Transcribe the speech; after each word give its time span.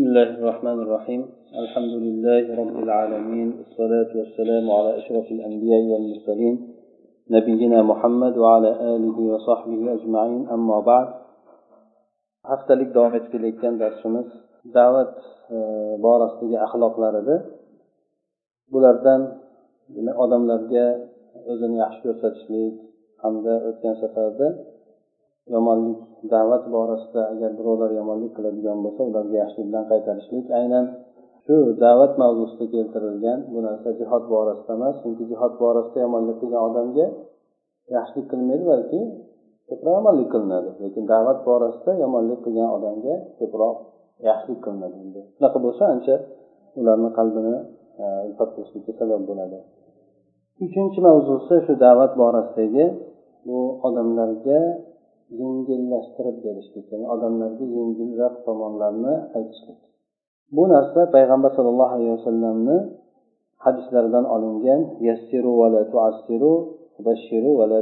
بسم 0.00 0.03
الله 0.03 0.29
الرحمن 0.39 0.79
الرحيم 0.85 1.21
الحمد 1.63 1.93
لله 2.05 2.43
رب 2.61 2.75
العالمين 2.83 3.47
والصلاة 3.57 4.11
والسلام 4.19 4.71
على 4.71 4.97
أشرف 4.99 5.31
الأنبياء 5.31 5.81
والمرسلين 5.91 6.55
نبينا 7.29 7.79
محمد 7.81 8.37
وعلى 8.37 8.71
آله 8.95 9.17
وصحبه 9.33 9.93
أجمعين 9.93 10.41
أما 10.49 10.79
بعد 10.79 11.07
haftalik 12.49 12.89
davom 12.95 13.13
etib 13.17 13.29
kelayotgan 13.33 13.75
darsimiz 13.83 14.27
da'vat 14.77 15.13
borasidagi 16.05 16.57
axloqlar 16.65 17.13
edi 17.21 17.35
bulardan 18.73 19.21
odamlarga 20.23 20.87
o'zini 21.51 21.77
yaxshi 21.83 22.01
ko'rsatishlik 22.05 22.75
hamda 23.23 23.53
o'tgan 23.69 23.95
safarda 24.01 24.47
yomonlik 25.53 25.99
da'vat 26.33 26.63
borasida 26.75 27.21
agar 27.33 27.51
birovlar 27.59 27.91
yomonlik 27.99 28.31
qiladigan 28.37 28.77
bo'lsa 28.85 29.01
ularga 29.09 29.35
yaxshilik 29.43 29.67
bilan 29.69 29.85
qaytarishlik 29.91 30.45
aynan 30.59 30.85
shu 31.45 31.55
da'vat 31.85 32.13
mavzusida 32.21 32.65
keltirilgan 32.73 33.39
bu 33.53 33.59
narsa 33.67 33.89
jihod 33.99 34.23
borasida 34.33 34.71
emas 34.79 34.95
chunki 35.03 35.23
jihod 35.31 35.53
borasida 35.63 35.99
yomonlik 36.05 36.37
qilgan 36.41 36.63
odamga 36.69 37.05
yaxshilik 37.95 38.27
qilmaydi 38.31 38.65
balki 38.73 38.99
ko'proq 39.69 39.93
yomonlik 39.97 40.29
qilinadi. 40.33 40.69
Lekin 40.83 41.03
da'vat 41.13 41.39
borasida 41.47 41.91
yomonlik 42.03 42.39
qilgan 42.45 42.69
odamga 42.77 43.15
ko'proq 43.39 43.75
yaxshilik 44.29 44.59
qilinadi 44.65 45.21
shunaqa 45.35 45.59
bo'lsa 45.65 45.83
ancha 45.93 46.15
ularni 46.79 47.09
qalbini 47.17 47.55
e, 48.01 48.05
ilhot 48.29 48.49
qilishlikka 48.55 48.93
sabab 48.99 49.21
bo'ladi. 49.29 49.57
Uchinchi 50.65 50.99
mavzusi 51.07 51.55
shu 51.65 51.73
da'vat 51.85 52.11
borasidagi 52.21 52.85
bu 53.47 53.59
odamlarga 53.87 54.59
yengillashtirib 55.39 56.37
berishlik 56.45 56.85
ya'ni 56.91 57.07
odamlarga 57.15 57.65
yengilroq 57.77 58.35
tomonlarni 58.45 59.13
aytishlik. 59.37 59.79
Bu 60.55 60.63
narsa 60.73 61.01
payg'ambar 61.15 61.51
sollallohu 61.57 61.93
alayhi 61.95 62.13
vasallamni 62.17 62.77
hadislaridan 63.65 64.25
olingan 64.35 64.81
yassiru 65.07 65.51
va 65.61 65.67
la 65.75 65.83
tuassiru 65.91 66.53
bashiru 67.05 67.51
va 67.59 67.65
la 67.71 67.79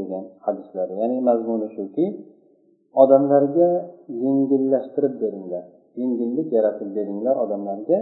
degan 0.00 0.24
hadislari 0.46 0.94
ya'ni 1.00 1.18
mazmuni 1.28 1.68
shuki 1.76 2.06
odamlarga 3.02 3.68
yengillashtirib 4.24 5.14
beringlar 5.22 5.64
yengillik 6.00 6.48
yaratib 6.56 6.88
beringlar 6.96 7.34
odamlarga 7.44 7.98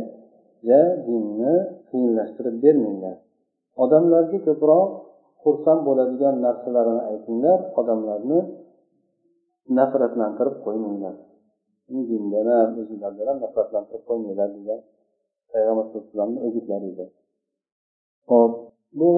ja 0.69 0.81
dinni 1.09 1.55
qiyinlashtirib 1.89 2.57
bermanglar. 2.65 3.17
Odamlarga 3.85 4.39
ko'proq 4.47 4.89
xursand 5.43 5.81
bo'ladigan 5.89 6.35
narsalarini 6.47 7.03
aytinglar 7.11 7.59
odamlarni 7.81 8.39
nafratlantirib 9.79 10.57
qo'ymanglar. 10.65 11.15
Dindan 12.09 12.47
ham 12.53 12.71
o'zinglardan 12.83 13.27
ham 13.31 13.39
nafratlantirib 13.45 14.05
qo'ymanglar 14.09 14.49
degan 14.59 14.81
payg'ambar 15.53 15.85
sallallohu 15.87 16.03
alayhi 16.03 16.13
vasallamni 16.13 16.39
o'gitlari 16.47 16.87
edi 16.93 17.07
ho'p 18.31 18.53
bu 18.99 19.11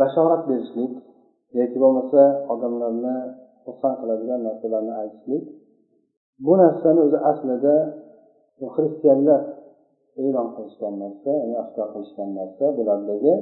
bashorat 0.00 0.42
berishlik 0.50 0.92
yoki 1.58 1.78
bo'lmasa 1.82 2.22
odamlarni 2.52 3.16
xursand 3.64 3.96
qiladigan 4.00 4.40
narsalarni 4.48 4.94
aytishlik 5.02 5.44
bu 6.44 6.52
narsani 6.62 7.00
o'zi 7.06 7.18
aslida 7.30 7.74
xristianlar 8.74 9.40
e'lon 10.24 10.48
qilishgan 10.56 10.94
narsa 11.02 11.30
ya'ni 11.40 11.56
oshkor 11.62 11.86
qilishgan 11.94 12.30
narsa 12.38 12.64
bulardagi 12.78 13.34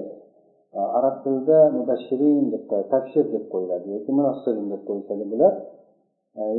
e, 0.77 0.81
arab 0.99 1.17
tilida 1.23 1.59
mubashirin 1.79 2.45
deb 2.53 2.63
tabshir 2.93 3.25
deb 3.35 3.45
qo'yiladi 3.53 3.87
yoki 3.97 4.11
munassirin 4.19 4.67
deb 4.73 4.83
qo'yishadi 4.89 5.25
bular. 5.33 5.53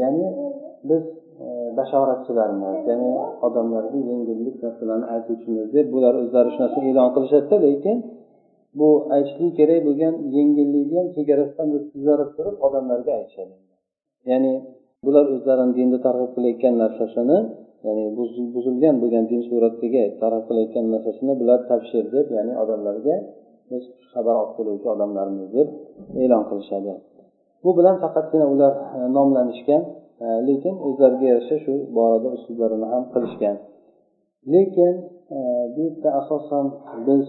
Ya'ni 0.02 0.25
biz 0.89 1.03
e, 1.44 1.47
bashoratchilarmiz 1.77 2.80
ya'ni 2.89 3.11
odamlarga 3.47 3.99
yengillik 4.09 4.55
narsalarni 4.66 5.08
aytuvchimiz 5.16 5.67
deb 5.75 5.88
bular 5.94 6.13
o'zlari 6.21 6.49
shu 6.53 6.59
narsani 6.63 6.88
e'lon 6.91 7.09
qilishadida 7.16 7.58
lekin 7.67 7.97
bu 8.80 8.89
aytishlik 9.16 9.53
kerak 9.59 9.80
bo'lgan 9.88 10.13
yengillikni 10.36 10.97
ham 10.99 11.08
chegarasidan 11.16 11.67
tuzarib 11.92 12.30
turib 12.37 12.55
odamlarga 12.67 13.11
aytishadi. 13.20 13.55
Ya'ni 14.31 14.54
bular 15.05 15.26
o'zlarini 15.36 15.73
dinda 15.80 15.98
targ'ib 16.05 16.31
qilayotgan 16.36 16.73
narsasini 16.83 17.37
ya'ni 17.87 18.04
buzilgan 18.55 18.95
bo'lgan 19.02 19.25
din 19.31 19.42
suratiga 19.49 20.04
targ'ib 20.21 20.45
qilayotgan 20.49 20.86
narsasini 20.93 21.33
bular 21.42 21.59
tabshir 21.70 22.05
deb 22.15 22.27
ya'ni 22.37 22.54
odamlarga 22.64 23.15
biz 23.70 23.83
xabar 24.11 24.36
olib 24.42 24.54
keluvchi 24.58 24.87
odamlarmiz 24.95 25.48
deb 25.58 25.67
e'lon 26.23 26.43
qilishadi. 26.49 26.93
Bu 27.64 27.70
bilan 27.77 27.95
faqatgina 28.03 28.45
ular 28.53 28.73
e, 28.97 28.99
nomlanishgan 29.17 29.83
e, 30.23 30.27
lekin 30.47 30.75
o'zlariga 30.87 31.25
yarasha 31.31 31.58
shu 31.65 31.73
borada 31.97 32.27
uslublarini 32.37 32.87
ham 32.93 33.03
qilishgan. 33.14 33.58
Lekin 34.53 34.93
e, 35.37 35.39
bu 35.73 35.80
yerda 35.87 36.09
asosan 36.21 36.65
biz 37.08 37.25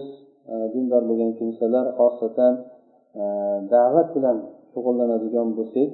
dindor 0.73 1.03
bo'lgan 1.09 1.31
kimsalar 1.39 1.85
xosatan 1.99 2.53
da'vat 3.73 4.07
bilan 4.15 4.37
shug'ullanadigan 4.73 5.47
bo'lsak 5.57 5.89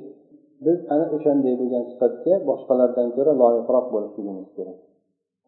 biz 0.66 0.80
ana 0.94 1.06
o'shanday 1.16 1.54
bo'lgan 1.62 1.84
sifatga 1.92 2.34
boshqalardan 2.50 3.08
ko'ra 3.16 3.34
loyiqroq 3.42 3.86
bo'lishligimiz 3.94 4.48
kerak. 4.58 4.78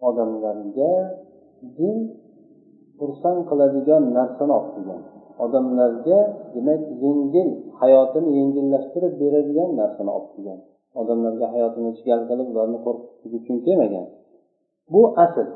Odamlarga 0.07 0.91
din 1.79 1.97
xursand 2.99 3.41
qiladigan 3.49 4.03
narsani 4.17 4.53
olib 4.59 4.72
kelgan 4.75 5.01
odamlarga 5.44 6.19
demak 6.53 6.81
yengil 7.03 7.50
hayotini 7.79 8.29
yengillashtirib 8.39 9.13
beradigan 9.22 9.69
narsani 9.79 10.11
olib 10.17 10.29
kelgan. 10.35 10.59
Odamlarga 11.01 11.45
hayotini 11.53 11.91
chigal 11.97 12.22
qilib 12.29 12.47
ularni 12.53 12.77
qo'rqitish 12.85 13.33
uchun 13.39 13.57
kelmagan. 13.66 14.05
Bu 14.94 15.01
asl. 15.25 15.47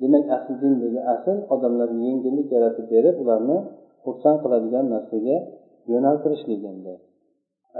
Demak 0.00 0.24
asl 0.36 0.52
dindagi 0.62 1.00
asl 1.14 1.36
odamlarga 1.54 2.00
yengillik 2.08 2.48
yaratib 2.56 2.86
berib 2.94 3.16
ularni 3.22 3.58
xursand 4.04 4.38
qiladigan 4.42 4.84
narsaga 4.94 5.36
yo'naltirishlik 5.92 6.62
endi. 6.72 6.94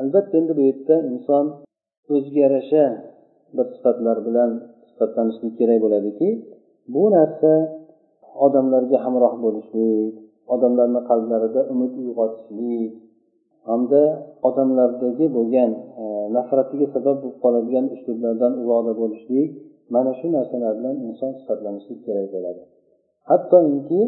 Albatta 0.01 0.35
endi 0.41 0.53
bu 0.59 0.63
yerda 0.69 0.97
inson 1.11 1.45
o'ziga 2.15 2.41
yarasha 2.47 2.85
bir 3.57 3.67
sifatlar 3.75 4.17
bilan 4.27 4.51
sifatlanishlik 4.89 5.53
kerak 5.61 5.79
bo'ladiki. 5.85 6.29
Bu 6.95 7.05
narsa 7.17 7.53
odamlarga 8.47 8.99
hamroh 9.05 9.35
bo'lishlik 9.45 10.15
odamlarni 10.55 11.01
qalblarida 11.11 11.61
umid 11.73 11.93
uyg'otishlik 12.03 12.93
hamda 13.69 14.03
odamlardagi 14.49 15.27
bo'lgan 15.37 15.71
e, 16.03 16.05
nafratiga 16.37 16.87
sabab 16.95 17.17
bo'lib 17.23 17.37
qoladigan 17.45 17.87
uslublardan 17.95 18.53
uzoqda 18.63 18.93
bo'lishlik 19.01 19.51
mana 19.95 20.13
shu 20.19 20.27
narsalar 20.37 20.73
bilan 20.79 20.97
inson 21.09 21.31
sifatlanishlik 21.39 22.01
kerak 22.07 22.27
bo'ladi. 22.35 22.63
Hattoki 23.31 24.03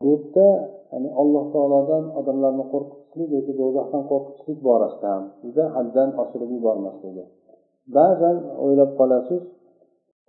bu 0.00 0.12
yerda 0.12 0.48
ya'ni 0.92 1.10
alloh 1.20 1.44
taolodan 1.54 2.04
odamlarni 2.20 2.64
qo'rqitishlik 2.72 3.28
yoki 3.36 3.52
do'zaxdan 3.60 4.02
qo'rqitishlik 4.10 4.58
borasida 4.68 5.06
ham 5.14 5.24
juda 5.44 5.64
haddan 5.76 6.08
oshirib 6.22 6.50
yubormasligi 6.56 7.24
ba'zan 7.96 8.36
o'ylab 8.64 8.90
qolasiz 9.00 9.42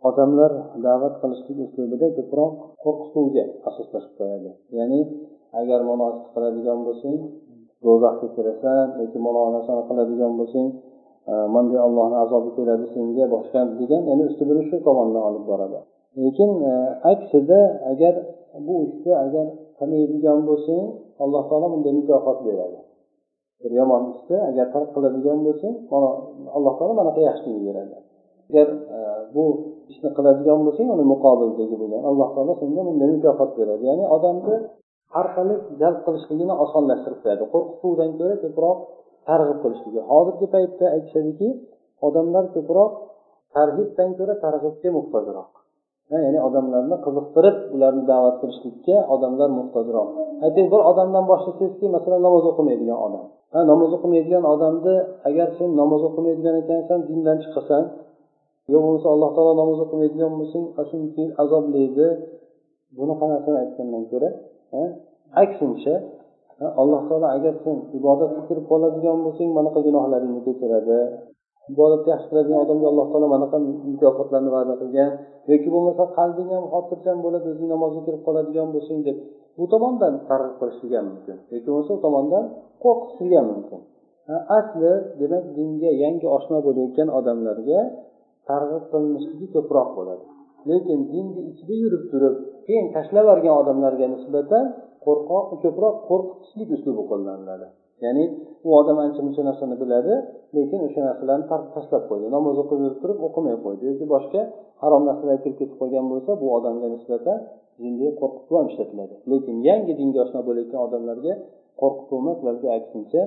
odamlar 0.10 0.52
da'vat 0.88 1.16
qilishlik 1.22 1.58
uslubida 1.66 2.08
ko'proq 2.18 2.54
qo'rqituvga 2.84 3.44
asoslashib 3.70 4.14
qo'yadi. 4.20 4.52
Ya'ni 4.78 5.00
agar 5.62 5.80
munofiq 5.90 6.26
qiladigan 6.34 6.80
bo'lsang 6.88 7.18
do'zaxga 7.86 8.28
kirasan 8.36 8.86
yoki 9.02 9.20
malol 9.26 9.48
narsani 9.56 9.84
qiladigan 9.90 10.34
bo'lsang 10.40 10.68
e, 11.32 11.34
manday 11.56 11.80
allohni 11.88 12.18
azobi 12.24 12.50
keladi 12.58 12.86
senga 12.94 13.26
boshqa 13.36 13.60
degan 13.80 14.02
ya'ni 14.10 14.24
ustibini 14.30 14.64
shu 14.70 14.76
tomondan 14.88 15.24
olib 15.30 15.44
boradi. 15.52 15.80
Lekin 16.24 16.52
e, 16.72 16.74
aksida 17.12 17.60
agar 17.92 18.14
bu 18.68 18.76
ishni 18.90 19.14
agar 19.26 19.46
qilmaydigan 19.78 20.40
bo'lsang 20.50 20.84
alloh 21.24 21.44
taolo 21.50 21.68
bunga 21.74 21.92
mukofot 22.00 22.40
beradi. 22.48 22.80
Bir 23.62 23.72
yomon 23.80 24.04
ishni 24.16 24.38
agar 24.50 24.66
tark 24.74 24.90
qiladigan 24.96 25.40
bo'lsang 25.48 25.74
alloh 26.58 26.74
taolo 26.78 26.94
mana 27.00 27.12
yaxshilik 27.30 27.62
beradi. 27.68 27.98
Agar 28.50 28.68
e, 28.96 29.00
bu 29.36 29.44
ishni 29.92 30.10
qiladigan 30.18 30.60
bo'lsang 30.66 30.88
uni 30.96 31.06
muqobildagi 31.14 31.76
bo'lgan 31.82 32.02
alloh 32.10 32.30
taolo 32.36 32.54
senga 32.62 32.82
bunday 32.88 33.10
mukofot 33.16 33.52
beradi. 33.60 33.84
Ya'ni 33.90 34.06
odamni 34.16 34.56
har 35.14 35.28
qilib 35.36 35.62
jalb 35.82 36.00
qilishligini 36.06 36.56
osonlashtirib 36.66 37.20
qo'yadi. 37.24 37.44
Qo'rqituvdan 37.54 38.12
ko'ra 38.20 38.36
ko'proq 38.44 38.78
targ'ib 39.30 39.58
qilishligi. 39.64 40.02
Hozirgi 40.12 40.48
paytda 40.56 40.86
aytishadiki 40.96 41.50
odamlar 42.08 42.46
ko'proq 42.56 42.92
targ'ibdan 43.56 44.10
ko'ra 44.18 44.34
targ'ibga 44.46 44.90
muhtojroq. 44.98 45.52
Ya'ni 46.12 46.40
odamlarni 46.48 46.98
qiziqtirib 47.06 47.58
ularni 47.76 48.04
da'vat 48.12 48.36
qilishlikka 48.42 48.98
odamlar 49.16 49.50
muhtojroq. 49.60 50.10
Ayting 50.46 50.68
bir 50.74 50.82
odamdan 50.92 51.26
boshlasangizki 51.32 51.86
masalan 51.96 52.22
namoz 52.28 52.44
o'qimaydigan 52.52 53.00
odam. 53.08 53.26
Ha 53.54 53.60
namoz 53.72 53.92
o'qimaydigan 53.98 54.44
odamni 54.54 54.96
agar 55.30 55.48
sen 55.58 55.70
namoz 55.82 56.02
o'qimaydigan 56.10 56.56
ekansan 56.64 57.00
dindan 57.10 57.38
chiqasan 57.44 57.84
yo 58.72 58.78
bo'lmasa 58.84 59.08
alloh 59.16 59.30
taolo 59.36 59.54
namoz 59.62 59.80
o'qimaydigan 59.86 60.32
bo'lsang 60.40 60.66
shuniki 60.90 61.24
azoblaydi. 61.44 62.08
Bunaqa 62.98 63.26
narsani 63.34 63.58
aytgandan 63.64 64.04
ko'ra? 64.12 64.30
Aksincha 65.44 65.96
alloh 66.82 67.02
taolo 67.10 67.28
agar 67.38 67.54
sen 67.64 67.78
ibodatga 68.00 68.42
kirib 68.48 68.66
qoladigan 68.72 69.18
bo'lsang 69.26 69.50
manaqa 69.58 69.80
gunohlaringni 69.88 70.42
kechiradi 70.48 71.00
ibodatni 71.74 72.10
yaxshi 72.14 72.28
qiladigan 72.32 72.60
odamga 72.66 72.88
alloh 72.92 73.06
taolo 73.12 73.28
manaqa 73.36 73.58
mukofotlarni 73.92 74.50
va'da 74.56 74.74
qilgan 74.82 75.10
yoki 75.52 75.70
bo'lmasa 75.74 76.04
qalbing 76.18 76.50
ham 76.56 76.66
xotirjam 76.74 77.18
bo'ladi 77.26 77.48
o'zing 77.54 77.70
namozga 77.74 78.02
kirib 78.08 78.22
qoladigan 78.28 78.68
bo'lsang 78.76 79.00
deb 79.08 79.18
bu 79.58 79.66
tomondan 79.74 80.14
targ'ib 80.30 80.56
qilishligi 80.60 80.96
ham 81.00 81.08
mumkin. 81.12 81.38
Yoki 81.54 81.68
bo'lmasa 81.72 81.92
u 81.98 82.00
tomondan 82.06 82.44
qo'rqitishligi 82.84 83.36
ham 83.40 83.48
mumkin 83.54 83.82
asli 84.58 84.94
demak 85.22 85.46
dinga 85.58 85.92
yangi 86.04 86.28
oshno 86.38 86.58
bo'layotgan 86.68 87.10
odamlarga 87.20 87.80
targ'ib 88.50 88.84
qilinishligi 88.92 89.48
ko'proq 89.56 89.90
bo'ladi. 89.98 90.26
Lekin 90.70 91.00
dinni 91.14 91.42
ichida 91.52 91.76
yurib 91.84 92.04
turib 92.12 92.36
keyin 92.68 92.86
tashlab 92.96 93.26
yuborgan 93.26 93.56
odamlarga 93.62 94.06
nisbatan 94.16 94.66
qo'rqoq 95.06 95.46
ko'proq 95.64 95.96
qo'rqitishlik 96.10 96.70
uslubi 96.76 97.04
qo'llaniladi. 97.12 97.68
Ya'ni 98.06 98.24
u 98.68 98.70
odam 98.80 98.98
ancha 99.06 99.22
muncha 99.26 99.42
narsani 99.50 99.76
biladi 99.82 100.14
lekin 100.58 100.80
o'sha 100.88 101.02
narsalarni 101.10 101.46
tashlab 101.76 102.04
qo'ydi. 102.10 102.26
Namoz 102.36 102.56
o'qib 102.64 102.80
yurib 102.84 103.00
turib 103.04 103.18
o'qimay 103.28 103.56
qo'ydi. 103.66 103.84
Yoki 103.92 104.06
boshqa 104.14 104.42
harom 104.84 105.04
narsalarga 105.10 105.42
kirib 105.44 105.58
ketib 105.62 105.78
qolgan 105.82 106.06
bo'lsa 106.12 106.32
bu 106.42 106.48
odamga 106.58 106.88
nisbatan 106.96 107.38
dinga 107.84 108.10
qo'rqituv 108.20 108.54
ham 108.60 108.68
ishlatiladi. 108.72 109.16
Lekin 109.32 109.56
yangi 109.70 109.94
dinga 110.00 110.20
oshno 110.26 110.40
bo'layotgan 110.48 110.82
odamlarga 110.88 111.34
qo'rqituv 111.82 112.18
emas 112.24 112.40
balki 112.48 112.68
aksincha 112.78 113.22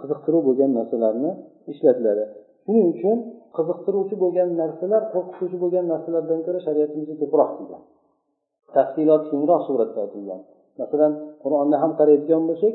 qiziqtiruv 0.00 0.42
bo'lgan 0.48 0.70
narsalarni 0.78 1.30
ishlatiladi. 1.72 2.24
Shuning 2.64 2.86
uchun 2.94 3.16
qiziqtiruvchi 3.56 4.16
bo'lgan 4.22 4.48
narsalar 4.60 5.02
qo'rqituvchi 5.14 5.58
bo'lgan 5.62 5.84
narsalardan 5.92 6.40
ko'ra 6.46 6.60
shariatimizda 6.66 7.14
ko'proq 7.22 7.50
kelgan. 7.58 7.82
Tafsilot 8.74 9.22
kengroq 9.30 9.62
suratda 9.68 9.98
aytilgan 10.06 10.40
masalan 10.80 11.12
qur'onni 11.42 11.76
ham 11.82 11.92
qaraydigan 12.00 12.42
bo'lsak 12.50 12.74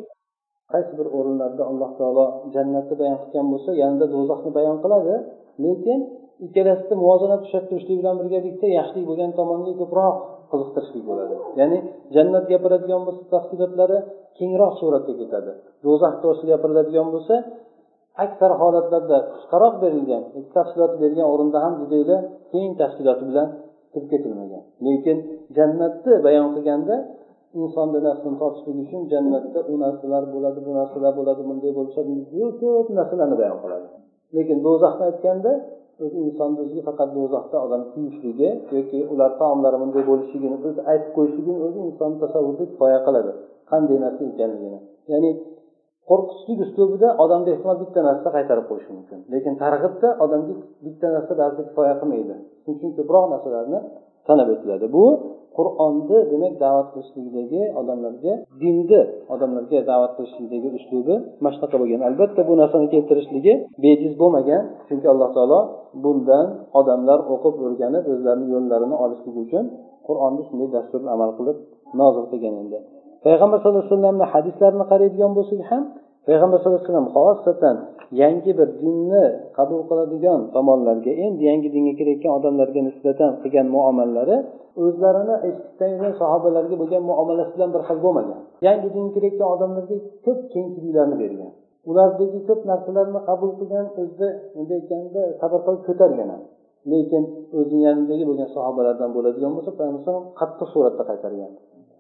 qaysi 0.72 0.94
bir 1.00 1.07
o'rinlarda 1.18 1.63
alloh 1.72 1.92
taolo 2.00 2.25
jannatni 2.56 2.95
bayon 3.01 3.18
qilgan 3.24 3.48
bo'lsa 3.54 3.69
yanida 3.81 4.06
do'zaxni 4.16 4.51
bayon 4.57 4.78
qiladi. 4.84 5.13
Lekin 5.66 6.00
ikkalasida 6.45 6.95
muvozanat 7.04 7.42
ushlab 7.45 7.66
turishlik 7.69 7.98
bilan 8.01 8.16
birgalikda 8.22 8.68
yaxshilik 8.80 9.06
bo'lgan 9.10 9.31
tomonga 9.39 9.74
ko'proq 9.81 10.16
qiziqtirishlik 10.51 11.04
bo'ladi. 11.10 11.36
Ya'ni 11.60 11.78
jannat 12.16 12.45
gapiradigan 12.51 13.01
bo'lsa 13.07 13.24
tafsilotlari 13.34 13.98
kengroq 14.38 14.74
suratga 14.81 15.13
ketadi. 15.22 15.51
Do'zax 15.86 16.13
to'g'risida 16.22 16.50
gapiriladigan 16.54 17.07
bo'lsa 17.16 17.36
aksar 18.23 18.51
holatlarda 18.61 19.17
qisqaroq 19.33 19.75
berilgan 19.83 20.23
tafsilot 20.55 20.93
berilgan 21.01 21.27
o'rinda 21.33 21.57
ham 21.65 21.73
judayla 21.81 22.17
keng 22.51 22.71
tafsiloti 22.81 23.23
bilan 23.29 23.47
kirib 23.93 24.07
ketilmagan. 24.13 24.63
Lekin 24.85 25.17
jannatni 25.57 26.13
bayon 26.25 26.47
qilganda 26.55 26.95
insonni 27.61 27.99
nafsini 28.07 28.35
tortishlik 28.41 28.77
uchun 28.83 29.01
jannatda 29.13 29.59
u 29.71 29.73
narsalar 29.83 30.23
bo'ladi 30.33 30.59
bu 30.65 30.71
narsalar 30.79 31.13
bo'ladi 31.19 31.41
bunday 31.49 31.71
bo'lishadi 31.77 32.11
ko'p 32.61 32.87
narsalarni 32.99 33.35
bayon 33.41 33.57
qiladi. 33.63 33.87
Lekin 34.35 34.57
do'zaxni 34.65 35.03
aytganda 35.09 35.51
insonni 36.23 36.57
o'ziga 36.63 36.83
faqat 36.89 37.09
do'zaxda 37.17 37.57
odam 37.65 37.81
kuyishligi 37.91 38.49
yoki 38.75 38.99
ular 39.13 39.31
taomlari 39.41 39.77
bunday 39.81 40.03
bo'lishligini 40.09 40.57
o'zi 40.67 40.81
aytib 40.91 41.11
qo'yishligini 41.17 41.59
o'zi 41.67 41.79
insonni 41.87 42.17
tasavvurida 42.23 42.65
kifoya 42.71 42.99
qiladi. 43.07 43.31
Qanday 43.71 43.97
narsa 44.05 44.21
ekanligini. 44.31 44.79
Ya'ni 45.11 45.29
qo'rqitishlik 46.09 46.59
uslubida 46.65 47.07
odamga 47.24 47.50
ehtimol 47.56 47.77
bitta 47.83 48.00
narsa 48.09 48.27
qaytarib 48.36 48.65
qo'yishi 48.69 48.92
mumkin. 48.98 49.19
Lekin 49.33 49.54
targ'ibda 49.63 50.09
odamga 50.24 50.54
bitta 50.86 51.07
narsa 51.15 51.33
ba'zida 51.42 51.62
kifoya 51.69 51.94
qilmaydi. 52.01 52.36
Shuning 52.63 52.77
uchun 52.77 52.92
ko'proq 52.98 53.25
narsalarni 53.33 53.80
sanab 54.27 54.48
o'tiladi. 54.54 54.86
Bu 54.95 55.06
qur'onni 55.57 56.19
demak 56.31 56.54
da'vat 56.63 56.88
qilishlikdagi 56.94 57.62
odamlarga 57.80 58.33
dinni 58.62 59.01
odamlarga 59.33 59.80
da'vat 59.92 60.12
qilishlikdagi 60.18 60.68
uslubi 60.77 61.15
mana 61.44 61.54
shunaqa 61.56 61.77
bo'lgan. 61.81 62.01
Albatta 62.10 62.42
bu 62.50 62.53
narsani 62.62 62.88
keltirishligi 62.94 63.53
bejiz 63.86 64.13
bo'lmagan 64.21 64.62
chunki 64.88 65.07
alloh 65.13 65.30
taolo 65.38 65.60
bundan 66.03 66.45
odamlar 66.80 67.19
o'qib 67.33 67.56
o'rganib 67.65 68.03
o'zlarini 68.13 68.48
yo'llarini 68.53 68.95
olishligi 69.03 69.39
uchun 69.48 69.65
qur'onni 70.07 70.42
shunday 70.48 70.69
dastur 70.75 71.01
amal 71.15 71.30
qilib 71.38 71.57
nozil 72.00 72.25
qilgan 72.31 72.56
endi 72.63 72.80
payg'ambar 73.25 73.57
sallallohu 73.59 73.83
alayhi 73.83 73.93
vasallamni 73.93 74.25
hadislarini 74.33 74.85
qaraydigan 74.91 75.31
bo'lsak 75.37 75.61
ham 75.69 75.83
payg'ambar 76.27 76.57
sallallohu 76.59 76.81
alayhi 76.81 76.91
vasallam 76.91 77.09
xosatan 77.15 77.75
yangi 78.21 78.51
bir 78.59 78.69
dinni 78.81 79.25
qabul 79.57 79.81
qiladigan 79.89 80.39
tomonlarga 80.55 81.11
endi 81.25 81.41
yangi 81.49 81.69
dinga 81.75 81.93
kirayotgan 81.99 82.31
odamlarga 82.39 82.81
nisbatan 82.89 83.31
qilgan 83.43 83.67
muomalalari 83.75 84.37
o'zlarini 84.83 85.35
eshitgan 85.47 86.13
sahobalarga 86.21 86.75
bo'lgan 86.81 87.03
muomalasi 87.09 87.51
bilan 87.55 87.69
bir 87.75 87.81
xil 87.87 87.97
bo'lmagan. 88.05 88.39
Yangi 88.67 88.87
dinga 88.95 89.11
kirayotgan 89.15 89.49
odamlarga 89.55 89.95
ko'p 90.25 90.39
kengchiliklarni 90.53 91.15
bergan. 91.23 91.51
Ulardagi 91.89 92.39
ko'p 92.49 92.61
narsalarni 92.71 93.19
qabul 93.29 93.51
qilgan 93.59 93.85
o'zida 94.01 94.27
bunday 94.55 94.77
aytganda 94.81 95.21
sabr 95.41 95.59
qilib 95.65 95.83
ko'targan 95.87 96.29
lekin 96.91 97.23
o'zini 97.57 97.81
yonidagi 97.87 98.23
bo'lgan 98.29 98.49
sahobalardan 98.55 99.09
bo'ladigan 99.15 99.51
bo'lsa 99.55 99.71
payg'ambar 99.79 100.15
qattiq 100.39 100.67
suratda 100.73 101.03
qaytargan. 101.09 101.51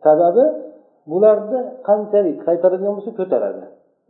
Sababi 0.05 0.43
bularni 1.11 1.59
qanchalik 1.87 2.37
qaytaradigan 2.47 2.93
bo'lsa 2.97 3.11
ko'taradi. 3.19 3.63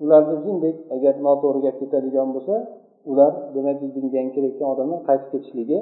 Ularni 0.04 0.36
jindek 0.46 0.76
agar 0.96 1.14
noto'g'ri 1.28 1.60
gap 1.66 1.76
ketadigan 1.82 2.28
bo'lsa 2.36 2.56
ular 3.12 3.32
demak 3.56 3.78
dinga 3.96 4.22
kelayotgan 4.36 4.68
odamlar 4.74 5.00
qaytib 5.10 5.30
ketishligi 5.34 5.80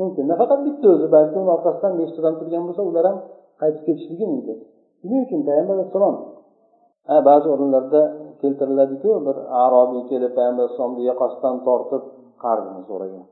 mumkin. 0.00 0.24
Nafaqat 0.32 0.60
bitta 0.66 0.86
o'zi 0.94 1.06
balki 1.16 1.36
uni 1.42 1.50
orqasidan 1.56 1.92
nechta 2.00 2.18
odam 2.22 2.34
turgan 2.40 2.62
bo'lsa 2.68 2.82
ular 2.90 3.04
ham 3.10 3.18
qaytib 3.60 3.82
ketishligi 3.88 4.24
mumkin. 4.32 4.56
Shuning 5.00 5.20
uchun 5.26 5.40
payg'ambar 5.48 5.74
alayhissalom 5.76 6.16
ba'zi 7.28 7.46
o'rinlarda 7.54 8.02
keltiriladiku 8.40 9.10
bir 9.26 9.36
arobiy 9.64 10.02
kelib 10.10 10.32
payg'ambar 10.38 10.62
alayhissalomni 10.64 11.02
yoqasidan 11.10 11.56
tortib 11.66 12.02
qarzini 12.44 12.82
so'ragan. 12.90 13.24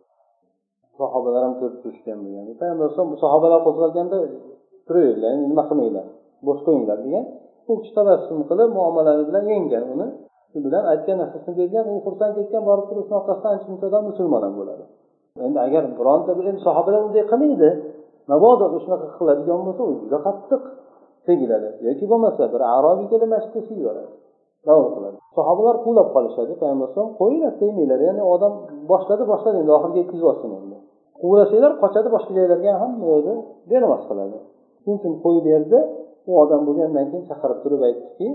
Sahobalar 0.98 1.42
ham 1.46 1.54
ko'rib 1.60 1.78
turishgan 1.82 2.18
bo'lgan. 2.24 2.44
Payg'ambar 2.60 2.84
alayhisalom 2.84 3.10
sahobalar 3.24 3.60
qo'zg'alganda 3.66 4.18
turaveringlar 4.86 5.32
nima 5.50 5.64
qilmanglar? 5.70 6.06
Bo'sh 6.48 6.62
qo'yinglar 6.66 6.98
degan. 7.06 7.24
U 7.70 7.72
kishi 7.80 7.92
tabassum 7.98 8.38
qilib 8.50 8.70
muomalani 8.78 9.24
bilan 9.28 9.44
yenggan 9.52 9.84
uni. 9.92 10.06
Shu 10.50 10.58
bilan 10.66 10.84
aytgan 10.92 11.16
narsasini 11.22 11.54
bergan 11.60 11.84
u 11.92 11.94
xursand 12.06 12.32
ketgan 12.38 12.62
borib 12.68 12.86
turib 12.90 13.04
shuni 13.06 13.16
orqasidan 13.20 13.50
ancha 13.54 13.66
muncha 13.70 13.86
odam 13.90 14.02
musulmon 14.10 14.42
ham 14.46 14.54
bo'ladi. 14.60 14.84
Endi 15.46 15.58
agar 15.66 15.82
bironta 15.98 16.30
endi 16.50 16.60
sahobalar 16.66 17.00
unday 17.08 17.24
qilmaydi. 17.32 17.70
Mabodo 18.30 18.64
shunaqa 18.84 19.06
qiladigan 19.18 19.60
bo'lsa 19.66 19.82
u 19.90 19.92
juda 20.02 20.18
qattiq 20.26 20.62
tegiladi. 21.26 21.68
Yoki 21.86 22.04
bo'lmasa 22.10 22.42
bir 22.52 22.60
arobiy 22.76 23.06
kelib 23.12 23.28
masjidda 23.34 23.60
siyib 23.66 23.80
yuboradi 23.82 24.14
qiladi. 24.66 25.16
Sahobalar 25.36 25.76
quvlab 25.84 26.08
qolishadi. 26.14 26.52
Payg'ambar 26.60 26.86
alayhisalom 26.86 27.12
qo'yinglar 27.20 27.52
tegmanglar. 27.60 27.98
Ya'ni 28.08 28.22
odam 28.34 28.52
boshladi 28.90 29.24
boshladi 29.32 29.56
endi 29.62 29.72
oxiriga 29.78 29.98
yetkazib 30.02 30.26
olsin 30.32 30.50
endi. 30.58 30.76
Quvlasanglar 31.22 31.72
qochadi 31.82 32.08
boshqa 32.14 32.32
joylarga 32.38 32.72
ham 32.82 32.92
yo'lda 33.10 33.32
beramas 33.70 34.02
qiladi. 34.10 34.38
Shuning 34.82 34.98
uchun 35.00 35.12
qo'yib 35.24 35.44
berdi. 35.50 35.78
U 36.28 36.30
odam 36.42 36.60
bo'lgandan 36.68 37.04
keyin 37.10 37.24
chaqirib 37.30 37.58
turib 37.64 37.80
aytdiki 37.88 38.28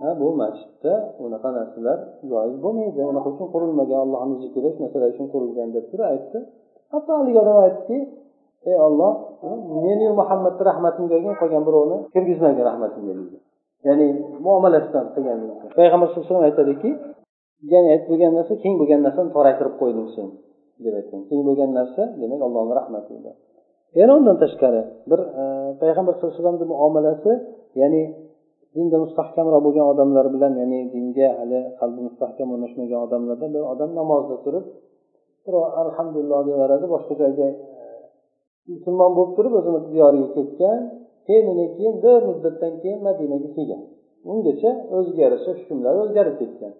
ha 0.00 0.08
bu 0.20 0.28
masjidda 0.42 0.92
unaqa 1.24 1.48
narsalar 1.58 1.98
joiz 2.30 2.56
bo'lmaydi 2.64 3.00
unaqa 3.12 3.28
uchun 3.34 3.48
qurilmagan 3.54 3.98
allohni 4.04 4.34
zikri 4.42 4.68
shu 4.74 4.80
narsalar 4.84 5.08
uchun 5.14 5.26
qurilgan 5.32 5.68
deb 5.76 5.84
turib 5.90 6.06
aytdi. 6.14 6.38
Hatto 6.92 7.10
haligi 7.18 7.38
odam 7.44 7.58
aytdiki 7.66 7.98
ey 8.70 8.76
olloh 8.86 9.12
meni 9.84 10.06
muhammadni 10.20 10.62
rahmatimga 10.70 11.14
olgin 11.18 11.34
qolgan 11.40 11.62
birovni 11.68 11.96
kirgizmagin 12.14 12.64
rahmatimga 12.70 13.12
deydi 13.18 13.38
ya'ni 13.86 14.06
muomalasidan 14.46 15.06
qilgan 15.14 15.38
payg'ambar 15.78 16.06
sallallohu 16.08 16.26
alayhi 16.26 16.34
vasallam 16.34 16.48
aytadiki 16.50 16.90
ya'ni 17.72 17.88
aytib 17.94 18.08
bo'lgan 18.12 18.32
narsa 18.38 18.54
keng 18.62 18.74
bo'lgan 18.80 19.00
narsani 19.06 19.30
toraytirib 19.36 19.74
qo'yding 19.80 20.08
sen 20.14 20.28
deb 20.84 20.94
aytgan. 21.00 21.20
Keng 21.28 21.40
bo'lgan 21.48 21.70
narsa 21.78 22.02
demak 22.20 22.40
allohni 22.46 22.72
rahmati 22.80 23.10
yana 24.00 24.12
undan 24.18 24.36
tashqari 24.42 24.82
bir 25.10 25.20
e, 25.40 25.42
payg'ambar 25.80 26.12
sallallohu 26.14 26.32
alayhi 26.32 26.44
vasallamni 26.44 26.66
muomalasi 26.74 27.32
ya'ni 27.80 28.02
dinda 28.76 28.96
mustahkamroq 29.04 29.60
bo'lgan 29.66 29.86
odamlar 29.92 30.26
bilan 30.34 30.52
ya'ni 30.60 30.80
dinga 30.94 31.28
hali 31.38 31.58
qalbi 31.80 32.00
mustahkam 32.08 32.48
o'rnashmagan 32.54 33.00
odamlardan 33.06 33.50
bir 33.54 33.62
odam 33.72 33.90
namozda 34.00 34.36
turib 34.44 34.64
birov 35.44 35.64
alhamdulillah 35.82 36.40
deyaveradi 36.48 36.86
boshqa 36.94 37.14
joyga 37.22 37.48
e, 37.50 37.82
musulmon 38.72 39.10
bo'lib 39.16 39.32
turib 39.38 39.52
o'zini 39.58 39.80
diyoriga 39.92 40.28
ketgan 40.36 40.80
keyin 41.26 41.46
keyin 41.76 41.94
bir 42.04 42.20
muddatdan 42.28 42.72
keyin 42.82 43.00
madinaga 43.08 43.48
kelgan. 43.56 43.82
Ungacha 44.32 44.70
o'ziga 44.96 45.20
yarasha 45.26 45.50
hukmlari 45.58 45.98
o'zgarib 46.04 46.36
ketgan. 46.40 46.72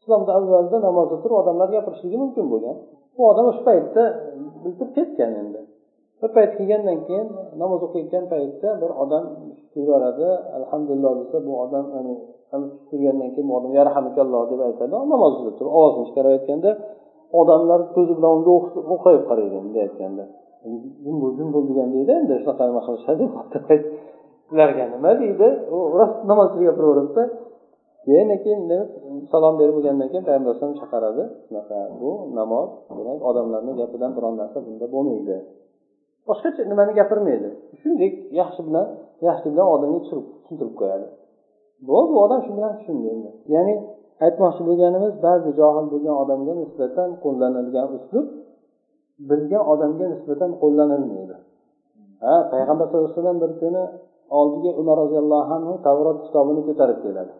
Islomda 0.00 0.30
avvalda 0.38 0.76
namozda 0.88 1.16
turib 1.22 1.36
odamlar 1.42 1.68
gapirishligi 1.76 2.18
mumkin 2.24 2.44
bo'lgan. 2.52 2.76
Bu 3.16 3.22
odam 3.30 3.46
o'sha 3.50 3.62
paytda 3.68 4.02
e, 4.10 4.38
bildirib 4.62 4.90
ketgan 4.98 5.32
endi. 5.42 5.60
Bir 6.20 6.30
payt 6.36 6.50
kelgandan 6.58 6.98
keyin 7.06 7.28
namoz 7.62 7.80
o'qiyotgan 7.86 8.24
paytda 8.32 8.68
bir 8.82 8.90
odam 9.02 9.24
turaveradi 9.72 10.28
alhamdulillah 10.58 11.12
desa 11.20 11.36
bu 11.46 11.52
odam 11.64 11.84
turgandan 12.88 13.30
keyin 13.34 13.46
bu 13.50 13.54
odam 13.58 13.72
yarhamikalloh 13.80 14.42
deb 14.50 14.60
aytadi. 14.68 14.94
Namozda 15.12 15.50
turib 15.58 15.72
ovozini 15.78 16.04
chiqarib 16.08 16.30
aytganda 16.36 16.70
odamlar 17.40 17.80
ko'zi 17.94 18.12
bilan 18.18 18.32
unga 18.36 18.52
o'qrayib 18.94 19.24
qaraydi 19.30 19.56
bunday 19.64 19.82
aytganda. 19.88 20.24
Jim 21.04 21.16
bo'l 21.22 21.32
jim 21.38 21.48
bo'l 21.54 21.64
degan 21.70 21.88
deydi 21.94 22.12
endi 22.20 22.34
shunaqa 22.42 22.62
nima 22.70 22.82
qilishadi 22.86 23.24
ularga 24.52 24.84
nima 24.94 25.10
deydi? 25.22 25.48
U 25.74 25.76
rost 26.00 26.16
namoz 26.30 26.48
gapiraveradida 26.60 27.22
keyin 28.04 28.28
keyin 28.44 28.62
salom 29.32 29.54
berib 29.60 29.74
bo'lgandan 29.76 30.08
keyin 30.12 30.24
payg'ambar 30.28 30.48
alayhisalom 30.50 30.76
chaqiradi. 30.80 31.22
Shunaqa 31.46 31.78
bu 32.00 32.10
namoz 32.38 32.68
demak 32.98 33.20
odamlarni 33.30 33.72
gapidan 33.80 34.10
biron 34.16 34.34
narsa 34.40 34.58
bunda 34.66 34.86
bo'lmaydi. 34.94 35.36
Boshqacha 36.28 36.62
nimani 36.72 36.92
gapirmaydi. 37.00 37.48
Shunday 37.80 38.10
yaxshi 38.40 38.60
bilan 38.68 38.86
yaxshi 39.28 39.46
bilan 39.52 39.66
odamga 39.74 39.98
tushuntirib 40.04 40.74
qo'yadi. 40.80 41.06
Bo'ldi 41.88 42.10
bu 42.14 42.18
odam 42.26 42.40
shu 42.46 42.50
bilan 42.56 42.72
tushundi 42.78 43.06
endi. 43.14 43.30
Ya'ni 43.54 43.74
aytmoqchi 44.26 44.62
bo'lganimiz 44.68 45.12
ba'zi 45.26 45.50
johil 45.60 45.86
bo'lgan 45.92 46.16
odamga 46.22 46.52
nisbatan 46.62 47.08
qo'llanilgan 47.24 47.86
uslub 47.96 48.26
bilgan 49.30 49.62
odamga 49.72 50.06
nisbatan 50.14 50.50
qo'llanilmaydi. 50.62 51.36
Ha 52.24 52.34
payg'ambar 52.52 52.84
sallallohu 52.86 53.10
alayhi 53.10 53.20
vasallam 53.20 53.38
bir 53.44 53.52
kuni 53.60 53.82
oldiga 54.38 54.70
umar 54.80 54.96
roziyallohu 55.02 55.50
anhu 55.58 55.74
tavrot 55.86 56.18
kitobini 56.26 56.62
ko'tarib 56.68 56.98
keladi. 57.04 57.32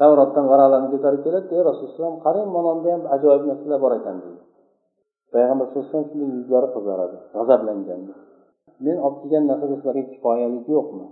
Tavrotdan 0.00 0.44
varaqlarni 0.52 0.88
ko'tarib 0.94 1.20
keladi 1.26 1.46
ey 1.56 1.62
rasululloh 1.70 2.12
qarang 2.26 2.48
mana 2.56 2.70
bunda 2.74 2.88
ham 2.94 3.02
ajoyib 3.14 3.42
narsalar 3.50 3.78
bor 3.84 3.92
ekan 3.98 4.16
deydi 4.22 4.47
payg'ambar 5.32 5.64
sallallohu 5.66 5.86
alayhi 5.86 5.94
vasallam 5.94 6.10
shunday 6.12 6.30
yuzlari 6.38 6.68
qizaradi 6.76 7.16
g'azablangan. 7.34 8.00
Men 8.86 8.96
olib 9.06 9.18
kelgan 9.22 9.44
narsada 9.50 9.74
sizlarga 9.78 10.04
kifoyalik 10.12 10.66
yo'qmi? 10.74 11.06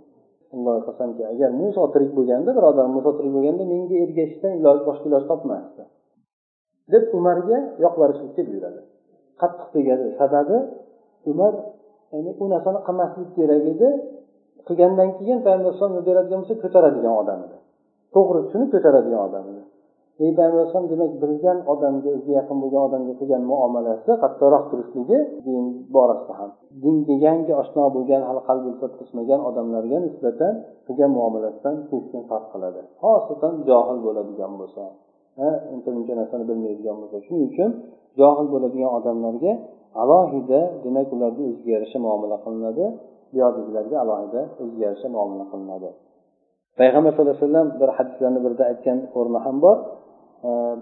Alloh 0.55 0.75
qasamki 0.89 1.23
agar 1.33 1.51
muso 1.61 1.83
tirik 1.95 2.11
bo'lganda 2.19 2.51
birodar 2.59 2.87
muso 2.97 3.11
tirik 3.19 3.33
bo'lganda 3.37 3.65
menga 3.73 3.97
ergashishdan 4.05 4.53
iloj 4.59 4.79
boshqa 4.89 5.07
iloj 5.11 5.25
topmasdi 5.31 5.83
deb 6.93 7.05
umarga 7.19 7.59
yoqlarishlikka 7.85 8.43
buyuradi 8.49 8.81
qattiq 9.41 9.69
tegadi. 9.75 10.07
Sababi 10.21 10.57
umar 11.31 11.53
ya'ni 12.13 12.33
u 12.43 12.45
narsani 12.53 12.81
qilmaslik 12.87 13.31
kerak 13.37 13.65
edi. 13.73 13.89
Qilgandan 14.69 15.09
keyin 15.19 15.39
payg'ambar 15.45 15.71
alayhisalom 15.71 16.05
beradigan 16.09 16.39
bo'lsa 16.43 16.55
ko'taradigan 16.65 17.15
odam 17.23 17.39
edi. 17.47 17.59
To'g'ri 18.15 18.41
tushunib 18.47 18.69
ko'taradigan 18.75 19.21
odam 19.29 19.45
edi. 19.53 19.63
Payg'ambar 20.19 20.49
alayhisalom 20.53 20.89
demak 20.93 21.13
bilgan 21.23 21.59
odamga 21.73 22.09
o'ziga 22.17 22.35
yaqin 22.41 22.57
bo'lgan 22.63 22.83
odamga 22.89 23.15
qilgan 23.21 23.43
muomalasi 23.53 24.11
qattiqroq 24.23 24.65
turishligi 24.71 25.19
din 25.47 25.65
borasida 25.95 26.35
ham. 26.41 26.51
Dinga 26.83 27.15
yangi 27.27 27.53
oshno 27.63 27.85
bo'lgan 27.97 28.23
hali 28.29 28.41
qalbi 28.49 28.71
qismagan 29.01 29.41
odamlarga 29.49 29.99
nisbatan 30.07 30.53
qilgan 30.87 31.11
muomalasidan 31.19 31.75
keskin 31.91 32.23
farq 32.31 32.47
qiladi. 32.53 32.81
Xosatan 33.03 33.55
johil 33.69 33.99
bo'ladigan 34.07 34.53
bo'lsa 34.61 34.83
uncha 35.75 35.91
muncha 35.97 36.15
narsani 36.21 36.45
bilmaydigan 36.51 36.97
bo'lsa. 37.01 37.17
Shuning 37.27 37.45
uchun 37.51 37.71
johil 38.21 38.47
bo'ladigan 38.55 38.91
odamlarga 38.99 39.53
alohida 40.03 40.61
demak 40.85 41.09
ularga 41.17 41.43
o'ziga 41.51 41.71
yarasha 41.77 41.99
muomala 42.07 42.37
qilinadi 42.45 42.85
buyoqdagilarga 43.33 43.97
alohida 44.05 44.41
o'ziga 44.63 44.83
yarasha 44.87 45.09
muomala 45.17 45.45
qilinadi. 45.53 45.89
Payg'ambar 46.81 47.11
sallallohu 47.13 47.37
alayhi 47.37 47.47
vasallam 47.47 47.69
bir 47.81 47.91
hadislarni 47.97 48.41
birida 48.45 48.65
aytgan 48.71 48.99
o'rni 49.19 49.41
ham 49.47 49.57
bor. 49.67 49.77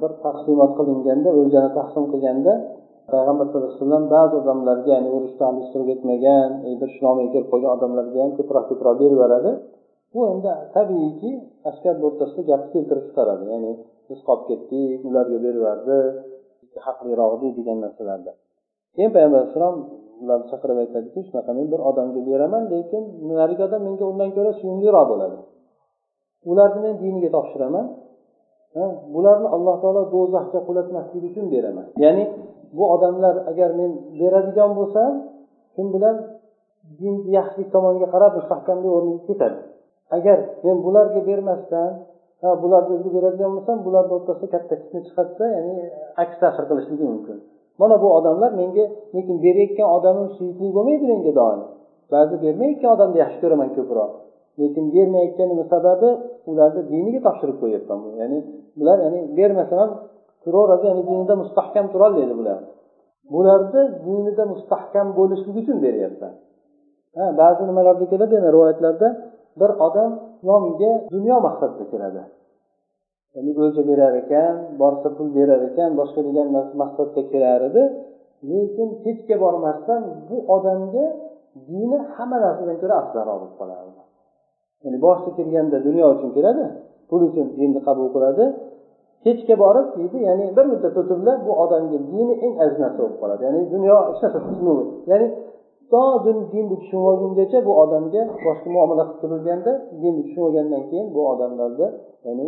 Bir 0.00 0.10
taqsimot 0.24 0.70
qilinganda 0.78 1.30
o'ljani 1.40 1.70
taqsim 1.78 2.04
qilganda 2.12 2.52
payg'ambar 3.12 3.44
sallallohu 3.46 3.68
alayhi 3.68 3.80
vasallam 3.82 4.04
ba'zi 4.16 4.34
odamlarga 4.42 4.90
ya'ni 4.94 5.10
urushda 5.16 5.46
surib 5.70 5.86
ketmagan 5.90 6.50
e, 6.66 6.70
bir 6.80 6.88
shunomiga 6.96 7.30
kelib 7.34 7.48
qolgan 7.52 7.72
odamlarga 7.76 8.18
ham 8.24 8.32
ko'proq 8.38 8.64
ko'proq 8.70 8.94
beraveradi 9.02 9.52
bu 10.14 10.20
endi 10.32 10.50
tabiiyki 10.76 11.30
askar 11.70 11.94
o'rtasida 12.06 12.42
gapni 12.50 12.68
keltirib 12.74 13.04
chiqaradi. 13.08 13.44
Ya'ni 13.52 13.72
biz 14.08 14.18
qolib 14.28 14.44
ketdik 14.50 14.98
ularga 15.08 15.38
beraverdi 15.46 15.98
haqliroq 16.86 17.32
degan 17.58 17.78
narsalarda. 17.84 18.32
Keyin 18.94 19.10
payg'ambar 19.16 19.38
alayhissalom 19.40 19.76
ularni 20.22 20.46
chaqirib 20.52 20.78
aytadiki 20.84 21.20
shunaqa 21.28 21.50
men 21.58 21.66
bir 21.72 21.80
odamga 21.90 22.20
beraman 22.30 22.62
lekin 22.74 23.02
narigi 23.40 23.62
odam 23.68 23.82
menga 23.88 24.04
undan 24.12 24.30
ko'ra 24.36 24.50
suyumliroq 24.60 25.06
bo'ladi. 25.12 25.38
Ularni 26.50 26.80
men 26.86 26.94
diniga 27.02 27.30
topshiraman. 27.36 27.86
Bularni 29.14 29.48
alloh 29.56 29.76
taolo 29.82 30.02
do'zaxga 30.14 30.60
qulatmaslik 30.68 31.22
uchun 31.30 31.46
beraman. 31.54 31.86
Ya'ni 32.04 32.24
bu 32.76 32.84
odamlar 32.94 33.34
agar 33.50 33.70
men 33.80 33.90
beradigan 34.20 34.70
bo'lsam 34.78 35.12
kim 35.74 35.86
bilan 35.94 36.16
din 37.00 37.14
yaxshilik 37.36 37.68
tomonga 37.74 38.06
qarab 38.14 38.32
mustahkamlik 38.38 38.90
o'rniga 38.96 39.22
ketadi. 39.28 39.58
Agar 40.16 40.38
men 40.66 40.76
bularga 40.86 41.20
bermasdan 41.30 41.90
ha 42.42 42.48
bularni 42.62 42.92
o'ziga 42.96 43.10
beradigan 43.16 43.50
bo'lsam 43.56 43.76
bularni 43.86 44.12
o'rtasida 44.18 44.48
katta 44.54 44.74
fitna 44.80 45.00
chiqadida 45.06 45.46
ya'ni 45.56 45.74
aks 46.22 46.36
ta'sir 46.42 46.64
qilishligi 46.70 47.04
mumkin. 47.12 47.36
Mana 47.80 47.96
bu 48.02 48.08
odamlar 48.18 48.50
menga 48.60 48.84
lekin 49.14 49.36
berayotgan 49.44 49.88
odamim 49.96 50.28
suyukli 50.36 50.66
bo'lmaydi 50.76 51.04
menga 51.12 51.32
doim. 51.40 51.60
Ba'zi 52.12 52.34
bermayotgan 52.44 52.90
odamni 52.96 53.18
yaxshi 53.24 53.38
ko'raman 53.42 53.68
ko'proq. 53.76 54.10
Lekin 54.60 54.84
bermayotganimni 54.94 55.64
sababi 55.74 56.08
ularni 56.50 56.82
diniga 56.92 57.20
topshirib 57.26 57.56
qo'yyapman 57.62 57.98
ya'ni 58.20 58.38
bular 58.78 58.98
ya'ni 59.04 59.20
bermasam 59.38 59.78
ham 59.82 59.90
turaveradi 60.44 60.84
ya'ni 60.90 61.02
dinida 61.10 61.34
mustahkam 61.42 61.86
turolmaydi 61.92 62.34
bular. 62.40 62.58
Bularni 63.32 63.82
dinida 64.06 64.44
mustahkam 64.52 65.06
bo'lishligi 65.18 65.58
uchun 65.62 65.76
beryapman. 65.84 66.34
Ha 67.16 67.24
ba'zi 67.40 67.62
nimalarda 67.70 68.04
keladi 68.12 68.32
yana 68.38 68.50
rivoyatlarda 68.56 69.08
bir 69.60 69.70
odam 69.86 70.10
nomiga 70.48 70.92
dunyo 71.14 71.36
maqsadida 71.46 71.84
keladi. 71.92 72.22
Ya'ni 73.34 73.50
o'lja 73.62 73.82
berar 73.90 74.12
ekan 74.22 74.54
borsa 74.80 75.08
pul 75.16 75.28
berar 75.38 75.60
ekan 75.68 75.90
boshqa 76.00 76.20
degan 76.28 76.48
maqsadda 76.82 77.22
kelar 77.32 77.60
edi. 77.68 77.82
Lekin 78.50 78.88
kechga 79.04 79.36
bormasdan 79.44 80.02
bu 80.28 80.36
odamga 80.56 81.06
dini 81.68 81.98
hamma 82.14 82.38
narsadan 82.44 82.76
ko'ra 82.82 82.94
afzalroq 83.02 83.36
bo'lib 83.40 83.54
qolardi. 83.60 84.02
Ya'ni 84.84 84.98
boshida 85.04 85.30
kelganda 85.38 85.76
dunyo 85.88 86.06
uchun 86.14 86.30
keladi 86.36 86.64
pul 87.08 87.20
uchun 87.28 87.46
dinni 87.58 87.80
qabul 87.86 88.08
qiladi. 88.14 88.44
Kechga 89.24 89.54
borib 89.64 89.86
deydi 89.96 90.18
ya'ni 90.28 90.46
bir 90.56 90.64
muddat 90.72 90.94
o'tiblar 91.00 91.36
bu 91.46 91.52
odamga 91.64 91.98
dini 92.12 92.34
eng 92.46 92.54
aziz 92.64 92.78
narsa 92.84 92.98
bo'lib 93.02 93.18
qoladi. 93.22 93.42
Ya'ni 93.48 93.60
dunyo 93.74 93.96
hech 94.08 94.20
narsa 94.24 94.38
ya'ni 95.10 95.26
to 95.90 96.02
dinni 96.24 96.76
tushunib 96.80 97.06
olgungacha 97.10 97.58
bu 97.66 97.72
odamga 97.82 98.22
boshqa 98.46 98.68
muomala 98.74 99.02
qilib 99.06 99.20
turilganda 99.22 99.72
dinni 100.02 100.22
tushunib 100.26 100.46
olgandan 100.48 100.82
keyin 100.90 101.06
bu 101.14 101.20
odamlarda 101.32 101.86
ya'ni 102.26 102.46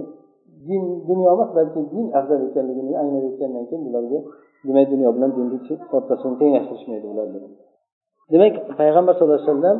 din 0.69 0.83
dunyo 1.09 1.29
emas 1.35 1.51
balki 1.59 1.81
din 1.93 2.07
afzal 2.19 2.41
ekanligini 2.49 2.93
anglab 3.03 3.25
yetgandan 3.29 3.65
keyin 3.69 3.83
bularga 3.87 4.19
demak 4.67 4.87
dunyo 4.93 5.09
bilan 5.17 5.31
dinni 5.37 5.59
o'rtasini 5.97 6.35
tenglashtirishmaydi 6.41 7.07
ular 7.13 7.27
demak 8.33 8.55
payg'ambar 8.81 9.13
sallallohu 9.15 9.39
alayhi 9.41 9.51
vasallam 9.53 9.79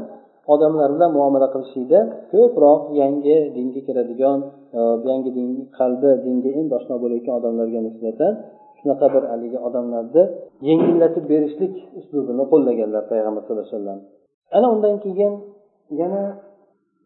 odamlar 0.53 0.89
bilan 0.95 1.11
muomala 1.19 1.49
qilishlikda 1.55 2.01
ko'proq 2.33 2.81
yangi 3.01 3.37
dinga 3.57 3.81
kiradigan 3.87 4.39
e, 4.79 4.81
yangi 5.11 5.31
din 5.39 5.49
qalbi 5.79 6.11
dinga 6.27 6.51
endi 6.61 6.73
oshno 6.79 6.95
bo'layotgan 7.03 7.35
odamlarga 7.41 7.81
nisbatan 7.89 8.33
shunaqa 8.79 9.07
bir 9.15 9.23
haligi 9.33 9.59
odamlarni 9.69 10.23
yengillatib 10.69 11.25
berishlik 11.33 11.75
uslubini 12.01 12.45
qo'llaganlar 12.53 13.03
payg'ambar 13.13 13.43
sallallohu 13.43 13.67
alayhi 13.67 13.79
vasallam. 13.79 14.01
Ana 14.57 14.67
undan 14.75 14.95
keyin 15.05 15.33
yana 16.01 16.23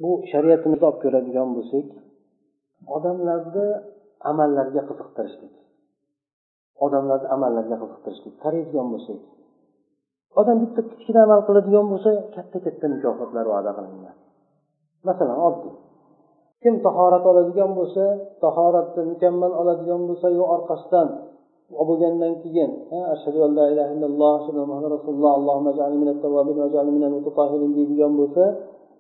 bu 0.02 0.10
shariatimizni 0.30 0.84
olib 0.88 0.98
ko'radigan 1.04 1.48
bo'lsak 1.56 1.86
odamlarni 2.96 3.66
amallarga 4.30 4.82
qiziqtirishlik. 4.88 5.54
Odamlarni 6.84 7.28
amallarga 7.36 7.76
qiziqtirishlik. 7.82 8.34
Qaraydigan 8.44 8.86
bo'lsak 8.94 9.20
odam 10.40 10.56
bitta 10.62 10.80
kichkina 10.90 11.20
amal 11.26 11.40
qiladigan 11.48 11.86
bo'lsa 11.92 12.10
katta 12.34 12.58
katta 12.66 12.86
mukofotlar 12.94 13.44
va'da 13.52 13.70
qilingan. 13.76 14.16
Masalan 15.08 15.38
oddiy. 15.48 15.74
Kim 16.62 16.74
tahorat 16.86 17.24
oladigan 17.30 17.70
bo'lsa 17.78 18.04
tahoratni 18.44 19.02
mukammal 19.12 19.52
oladigan 19.60 20.02
bo'lsa 20.08 20.26
yo 20.38 20.44
orqasidan 20.54 21.08
bo'lgandan 21.88 22.32
keyin 22.42 22.70
ashhadu 23.14 23.38
an 23.46 23.52
la 23.58 23.66
ilaha 23.72 23.90
illalloh 23.96 24.42
muhammad 24.70 24.90
rasululloh 24.96 25.32
allohumma 25.38 25.72
deydigan 27.76 28.12
bo'lsa 28.20 28.44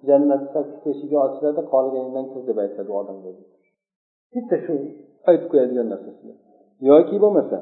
jannat 0.08 0.42
sakkiz 0.54 0.82
eshigi 0.92 1.16
ochiladi 1.26 1.60
qolganidan 1.72 2.24
kir 2.32 2.40
deb 2.48 2.56
aytadi 2.64 2.88
u 2.92 2.94
odamga 3.02 3.30
bitta 4.34 4.56
shu 4.64 4.72
aytib 5.30 5.48
qo'yadigan 5.52 5.86
narsasi 5.92 6.26
yoki 6.90 7.16
bo'lmasa 7.24 7.58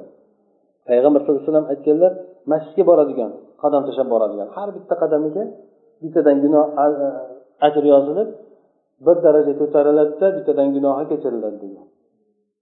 payg'ambar 0.89 1.21
sallallohu 1.21 1.43
alayhi 1.43 1.53
vasallam 1.53 1.69
aytganlar 1.75 2.13
masjidga 2.53 2.85
boradigan 2.91 3.33
qadam 3.62 3.83
tashlab 3.88 4.09
boradigan. 4.15 4.49
Har 4.57 4.69
bitta 4.77 4.95
qadamiga 5.03 5.43
bittadan 6.03 6.37
gunoh 6.45 6.65
ajr 7.67 7.85
yozilib 7.93 8.29
bir 9.07 9.17
daraja 9.27 9.53
ko'tariladida 9.61 10.27
bittadan 10.37 10.69
gunohi 10.77 11.05
kechiriladi 11.11 11.59
degan. 11.65 11.87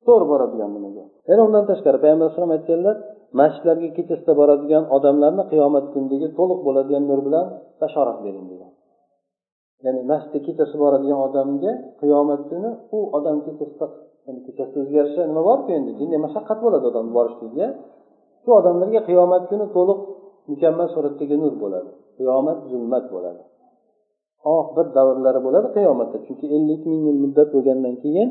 To'g'ri 0.06 0.26
boradigan 0.32 0.70
nimaga 0.76 1.04
yana 1.28 1.42
undan 1.48 1.64
tashqari 1.70 1.98
payg'ambar 2.02 2.26
alayhisalom 2.26 2.52
aytganlar 2.56 2.96
masjidlarga 3.40 3.88
kechasida 3.96 4.32
boradigan 4.40 4.84
odamlarni 4.96 5.44
qiyomat 5.52 5.84
kunidagi 5.92 6.28
to'liq 6.38 6.60
bo'ladigan 6.66 7.02
nur 7.10 7.20
bilan 7.26 7.46
bashorat 7.82 8.18
bering 8.24 8.46
degan. 8.52 8.70
Ya'ni 9.84 10.00
masjidga 10.12 10.40
kechasi 10.46 10.76
boradigan 10.82 11.18
odamga 11.26 11.72
qiyomat 12.00 12.40
kuni 12.50 12.70
u 12.96 12.98
odam 13.16 13.36
kechasida 13.46 13.86
kechasida 14.46 14.78
o'zgarishi 14.84 15.20
nima 15.30 15.42
borku 15.50 15.70
endi? 15.78 15.90
Jinday 16.00 16.18
mashaqqat 16.26 16.58
bo'ladi 16.64 16.84
odamni 16.90 17.12
borishligiga 17.18 17.68
shu 18.42 18.50
odamlarga 18.60 19.00
qiyomat 19.08 19.42
kuni 19.50 19.66
to'liq 19.76 20.00
mukammal 20.50 20.88
suratdagi 20.94 21.36
nur 21.42 21.54
bo'ladi. 21.62 21.90
Qiyomat 22.18 22.58
zulmat 22.70 23.04
bo'ladi. 23.14 23.42
Oh 24.52 24.66
bir 24.76 24.86
davrlari 24.96 25.40
bo'ladi 25.46 25.68
qiyomatda. 25.76 26.16
Chunki 26.26 26.46
ellik 26.56 26.82
ming 26.90 27.02
yil 27.08 27.18
muddat 27.24 27.48
bo'lgandan 27.54 27.94
keyin 28.02 28.28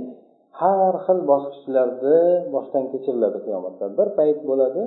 har 0.59 0.95
xil 1.05 1.19
bosqichlarni 1.31 2.19
boshdan 2.53 2.83
kechiriladi 2.91 3.39
qiyomatda. 3.45 3.85
Bir 3.97 4.07
payt 4.19 4.39
bo'ladi 4.49 4.81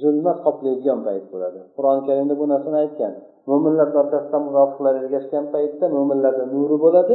zulmat 0.00 0.38
qoplaydigan 0.46 0.98
payt 1.06 1.24
bo'ladi. 1.32 1.60
Qur'oni 1.76 2.02
karimda 2.08 2.34
bu 2.40 2.44
narsani 2.52 2.78
aytgan. 2.84 3.12
Mo'minlar 3.50 3.88
o'rtasida 4.00 4.38
munofiqlar 4.48 4.94
ergashgan 5.02 5.44
paytda 5.54 5.84
mo'minlarni 5.96 6.44
nuri 6.54 6.76
bo'ladi. 6.84 7.14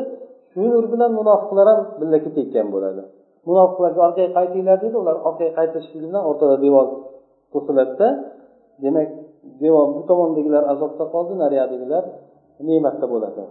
Shu 0.52 0.62
nur 0.74 0.86
bilan 0.94 1.12
munofiqlar 1.20 1.66
ham 1.72 1.80
birga 2.00 2.20
ketayotgan 2.26 2.68
bo'ladi. 2.76 3.02
Munofiqlarga 3.50 4.00
orqaga 4.08 4.30
qaytinglar 4.38 4.78
deydi 4.84 4.98
ular 5.04 5.16
orqaga 5.28 5.52
qaytishligi 5.60 6.08
bilan 6.10 6.24
o'rtada 6.30 6.56
devor 6.66 6.88
to'siladida. 7.54 8.08
Demak 8.84 9.10
devor 9.62 9.88
bu 9.96 10.02
tomondagilar 10.10 10.64
azobda 10.74 11.06
qoldi 11.14 11.34
nariyoqdagilar 11.44 12.04
ne'matda 12.70 13.06
bo'ladi. 13.14 13.44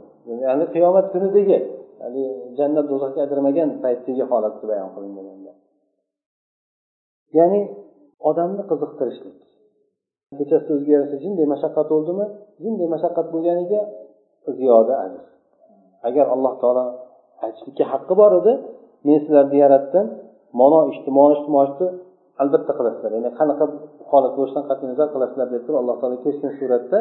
Ya'ni 0.46 0.64
qiyomat 0.74 1.06
kunidagi 1.12 1.58
ya'ni 2.02 2.24
jannat 2.58 2.86
do'zaxga 2.90 3.20
ajramagan 3.26 3.70
paytdagi 3.84 4.24
holatni 4.30 4.64
bayon 4.70 4.90
qilingan 4.94 5.26
ya'ni 7.38 7.60
odamni 8.28 8.62
qiziqtirishlik. 8.70 9.36
Kechasi 10.38 10.68
o'ziga 10.74 10.92
yarasha 10.96 11.16
jinday 11.24 11.46
mashaqqat 11.54 11.86
bo'ldimi 11.94 12.26
jinday 12.64 12.88
mashaqqat 12.94 13.26
bo'lganiga 13.34 13.80
ziyoda 14.58 14.94
ajr. 15.04 15.22
Agar 16.08 16.26
alloh 16.34 16.54
taolo 16.62 16.84
aytishlikka 17.44 17.84
haqqi 17.92 18.14
bor 18.20 18.32
edi 18.40 18.52
men 19.06 19.18
sizlarni 19.24 19.56
yaratdim 19.64 20.06
mano 20.60 20.78
ishni 20.92 21.10
mana 21.18 21.32
ishni 21.36 21.50
albatta 22.42 22.72
qilasizlar. 22.78 23.10
Ya'ni 23.16 23.30
qanaqa 23.38 23.64
holat 24.10 24.32
bo'lishidan 24.38 24.64
qat'iy 24.70 24.86
nazar 24.92 25.08
qilasizlar 25.14 25.46
deb 25.54 25.62
turib 25.64 25.78
alloh 25.82 25.96
taolo 26.00 26.16
keskin 26.26 26.50
suratda 26.58 26.98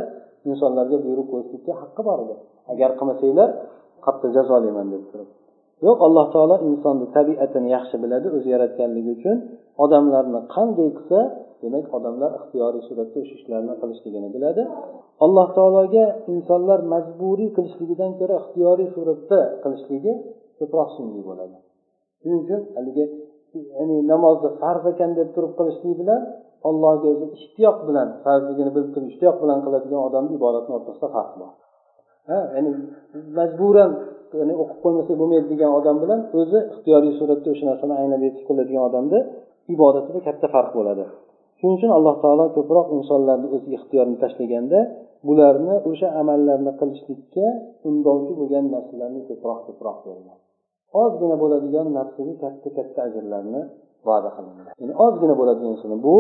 insonlarga 0.50 0.98
buyruq 1.06 1.28
qo'yishlikka 1.32 1.74
haqqi 1.82 2.02
bor 2.08 2.18
edi. 2.26 2.36
Agar 2.74 2.90
qilmasanglar 3.00 3.50
qattiq 4.06 4.32
jazolayman 4.38 4.88
deb 4.94 5.04
turib. 5.12 5.30
Yo'q 5.86 5.98
alloh 6.08 6.26
taolo 6.34 6.56
insonni 6.70 7.06
tabiatini 7.18 7.70
yaxshi 7.76 7.96
biladi 8.04 8.28
o'zi 8.36 8.48
yaratganligi 8.56 9.12
uchun 9.18 9.38
odamlarni 9.84 10.40
qanday 10.56 10.90
qilsa 10.98 11.20
demak 11.64 11.86
odamlar 11.98 12.32
ixtiyoriy 12.40 12.82
suratda 12.90 13.18
o'sha 13.24 13.34
ishlarni 13.40 13.74
qilishligini 13.82 14.30
biladi. 14.36 14.62
Alloh 15.26 15.48
taologa 15.58 16.06
insonlar 16.34 16.80
majburiy 16.94 17.50
qilishligidan 17.58 18.12
ko'ra 18.20 18.36
ixtiyoriy 18.42 18.90
suratda 18.96 19.40
qilishligi 19.64 20.14
ko'proq 20.60 20.90
sun'iy 20.98 21.24
bo'ladi. 21.30 21.56
Shuning 22.22 22.40
uchun 22.46 22.62
haligi 22.78 23.06
ya'ni 23.78 23.98
namozni 24.12 24.50
farz 24.62 24.84
ekan 24.92 25.12
deb 25.20 25.30
turib 25.36 25.54
qilishlik 25.60 25.94
bilan 26.02 26.22
allohga 26.70 27.08
o'zi 27.14 27.26
ishtiyoq 27.38 27.78
bilan 27.88 28.08
farzligini 28.24 28.72
bilib 28.76 28.92
turib 28.96 29.10
ishtiyoq 29.14 29.38
bilan 29.44 29.60
qiladigan 29.66 30.02
odamni 30.08 30.34
ibodatni 30.40 30.72
o'rtasida 30.78 31.08
farq 31.16 31.34
bor. 31.42 31.52
Ha 32.30 32.40
ya'ni 32.56 32.72
majburan 33.38 33.92
ya'ni 34.40 34.54
o'qib 34.62 34.80
qo'ymasak 34.84 35.16
bo'lmaydi 35.22 35.48
degan 35.54 35.72
odam 35.80 35.98
bilan 36.04 36.20
o'zi 36.40 36.60
ixtiyoriy 36.74 37.14
suratda 37.20 37.48
o'sha 37.54 37.66
narsani 37.72 37.94
aynab 38.02 38.22
yetib 38.28 38.44
qiladigan 38.50 38.84
odamni 38.90 39.20
ibodatida 39.76 40.20
katta 40.28 40.48
farq 40.56 40.72
bo'ladi. 40.78 41.06
Shuning 41.60 41.76
uchun 41.80 41.92
alloh 41.98 42.16
taolo 42.24 42.46
ko'proq 42.58 42.88
insonlarni 42.98 43.48
o'z 43.56 43.64
ixtiyorini 43.78 44.18
tashlaganda 44.24 44.80
bularni 45.28 45.76
o'sha 45.90 46.08
amallarni 46.22 46.72
qilishlikka 46.80 47.46
undovchi 47.90 48.34
bo'lgan 48.40 48.66
narsalarni 48.76 49.22
ko'proq 49.30 49.60
ko'proq 49.68 49.98
bergan. 50.08 50.38
Ozgina 51.02 51.36
bo'ladigan 51.44 51.88
narsaga 51.98 52.34
katta 52.44 52.70
katta 52.78 53.00
ajrlarni 53.08 53.62
va'da 54.08 54.30
qilindi. 54.36 54.62
Ya'ni 54.82 54.94
ozgina 55.06 55.34
bo'ladigan 55.40 55.70
narsa 55.74 55.98
bu 56.08 56.18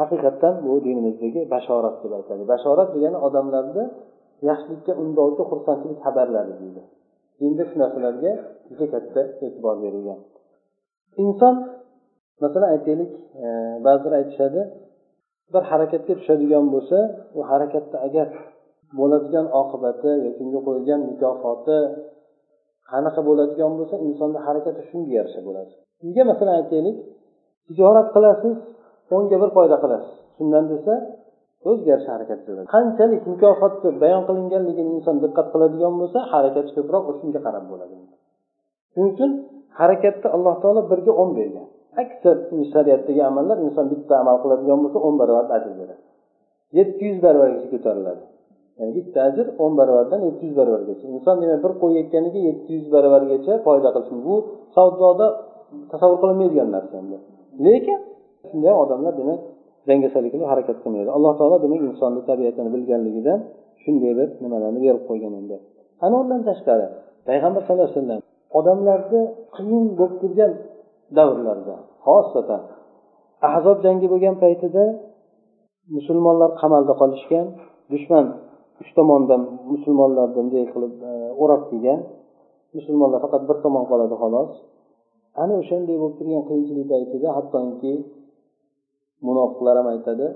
haqiqatdan 0.00 0.54
bu 0.66 0.72
dinimizdagi 0.86 1.40
bashorat 1.54 1.96
deb 2.02 2.12
aytadi 2.18 2.42
bashorat 2.52 2.88
degani 2.94 3.18
odamlarni 3.26 3.84
yaxshilikka 4.48 4.92
undovchi 5.02 5.42
xursandchilik 5.50 5.98
xabarlari 6.06 6.54
deydi. 6.60 6.82
Dinda 7.40 7.62
shu 7.68 7.76
narsalarga 7.82 8.32
juda 8.68 8.86
katta 8.94 9.20
e'tibor 9.44 9.76
berilgan. 9.84 10.18
Inson 11.24 11.54
masalan 12.42 12.68
aytaylik 12.74 13.12
e, 13.44 13.46
ba'zilar 13.86 14.12
aytishadi 14.20 14.60
bir 15.54 15.62
harakatga 15.70 16.14
tushadigan 16.20 16.64
bo'lsa 16.74 16.98
u 17.38 17.40
harakatda 17.50 17.96
agar 18.06 18.26
bo'ladigan 18.98 19.46
oqibati 19.60 20.10
yoki 20.26 20.40
unga 20.46 20.60
qo'yilgan 20.66 21.00
mukofoti 21.10 21.78
qanaqa 22.92 23.20
bo'ladigan 23.28 23.72
bo'lsa 23.78 23.96
insonni 24.06 24.38
harakati 24.46 24.80
shunga 24.90 25.12
yarasha 25.18 25.40
bo'ladi. 25.48 25.72
Sizga 26.00 26.22
masalan 26.30 26.54
aytaylik 26.60 26.96
tijorat 27.66 28.08
qilasiz 28.14 28.54
o'nga 29.16 29.36
bir 29.42 29.50
foyda 29.56 29.76
qilasiz. 29.84 30.14
Shundan 30.36 30.64
desa 30.72 30.92
o'ziga 31.68 31.88
yarasha 31.92 32.10
harakat 32.16 32.40
qiladi. 32.46 32.66
Qanchalik 32.74 33.22
mukofotni 33.32 33.90
bayon 34.02 34.22
qilinganligini 34.28 34.90
inson 34.98 35.16
diqqat 35.24 35.46
qiladigan 35.54 35.94
bo'lsa 36.00 36.18
harakati 36.32 36.70
ko'proq 36.76 37.04
o'shanga 37.10 37.40
qarab 37.46 37.64
bo'ladi. 37.72 37.94
Shuning 38.92 39.10
uchun 39.14 39.30
harakatni 39.80 40.28
alloh 40.36 40.54
taolo 40.62 40.80
birga 40.90 41.12
o'n 41.22 41.30
bergan. 41.38 41.66
Aksar 42.02 42.36
shariatdagi 42.72 43.22
amallar 43.30 43.56
inson 43.66 43.86
bitta 43.92 44.14
amal 44.22 44.36
qiladigan 44.42 44.78
bo'lsa 44.84 44.98
o'n 45.06 45.14
barobar 45.20 45.44
ajr 45.56 45.72
beradi. 45.80 46.02
Yetti 46.78 47.02
yuz 47.08 47.18
barobargacha 47.24 47.68
ko'tariladi. 47.74 48.22
Bitta 48.96 49.18
ajr 49.28 49.46
o'n 49.64 49.72
barobardan 49.80 50.20
yetti 50.28 50.42
yuz 50.46 50.54
barobargacha 50.60 51.06
inson 51.14 51.36
demak 51.42 51.58
bir 51.64 51.72
qo'y 51.82 51.94
ekkaniga 52.02 52.40
yetti 52.48 52.70
yuz 52.78 52.86
barobargacha 52.94 53.52
foyda 53.66 53.88
qilishi 53.94 54.16
bu 54.26 54.34
savdoda 54.76 55.26
tasavvur 55.92 56.18
qilinmaydigan 56.22 56.68
narsa 56.76 56.94
endi. 57.02 57.16
Lekin 57.66 57.98
shunday 58.48 58.74
odamlar 58.82 59.12
demak 59.20 59.40
dangasalik 59.88 60.30
qilib 60.34 60.48
harakat 60.52 60.76
qilmaydi. 60.82 61.10
Alloh 61.16 61.32
taolo 61.38 61.56
demak 61.64 61.80
insonni 61.90 62.20
tabiatini 62.30 62.70
bilganligidan 62.74 63.38
shunday 63.82 64.12
bir 64.18 64.28
nimalarni 64.44 64.80
berib 64.86 65.02
qo'ygan 65.08 65.32
endi. 65.40 65.56
Ana 66.04 66.14
undan 66.22 66.40
tashqari 66.48 66.86
payg'ambar 67.28 67.60
sallallohu 67.66 67.88
alayhi 67.90 68.00
vasallam 68.00 68.20
odamlarni 68.58 69.22
qiyin 69.56 69.84
bo'lib 69.98 70.16
turgan 70.22 70.52
davrlarda 71.16 71.76
xosatan 72.06 72.62
ahzob 73.48 73.78
jangi 73.84 74.06
bo'lgan 74.12 74.36
paytida 74.44 74.84
musulmonlar 75.96 76.50
qamalda 76.60 76.94
qolishgan 77.00 77.46
dushman 77.92 78.26
uch 78.80 78.90
tomondan 78.98 79.42
musulmonlarni 79.72 80.34
bunday 80.36 80.64
qilib 80.72 80.94
e, 81.10 81.12
o'rab 81.42 81.62
kelgan. 81.70 82.00
Musulmonlar 82.76 83.20
faqat 83.24 83.42
bir 83.48 83.56
tomon 83.64 83.84
qoladi 83.90 84.16
xolos. 84.22 84.50
Ana 85.42 85.54
o'shanday 85.62 85.96
bo'lib 86.02 86.16
turgan 86.18 86.42
qiyinchilik 86.48 86.86
paytida 86.92 87.28
hattoki 87.36 87.92
munofiqlar 89.28 89.74
ham 89.80 89.88
aytadi 89.94 90.26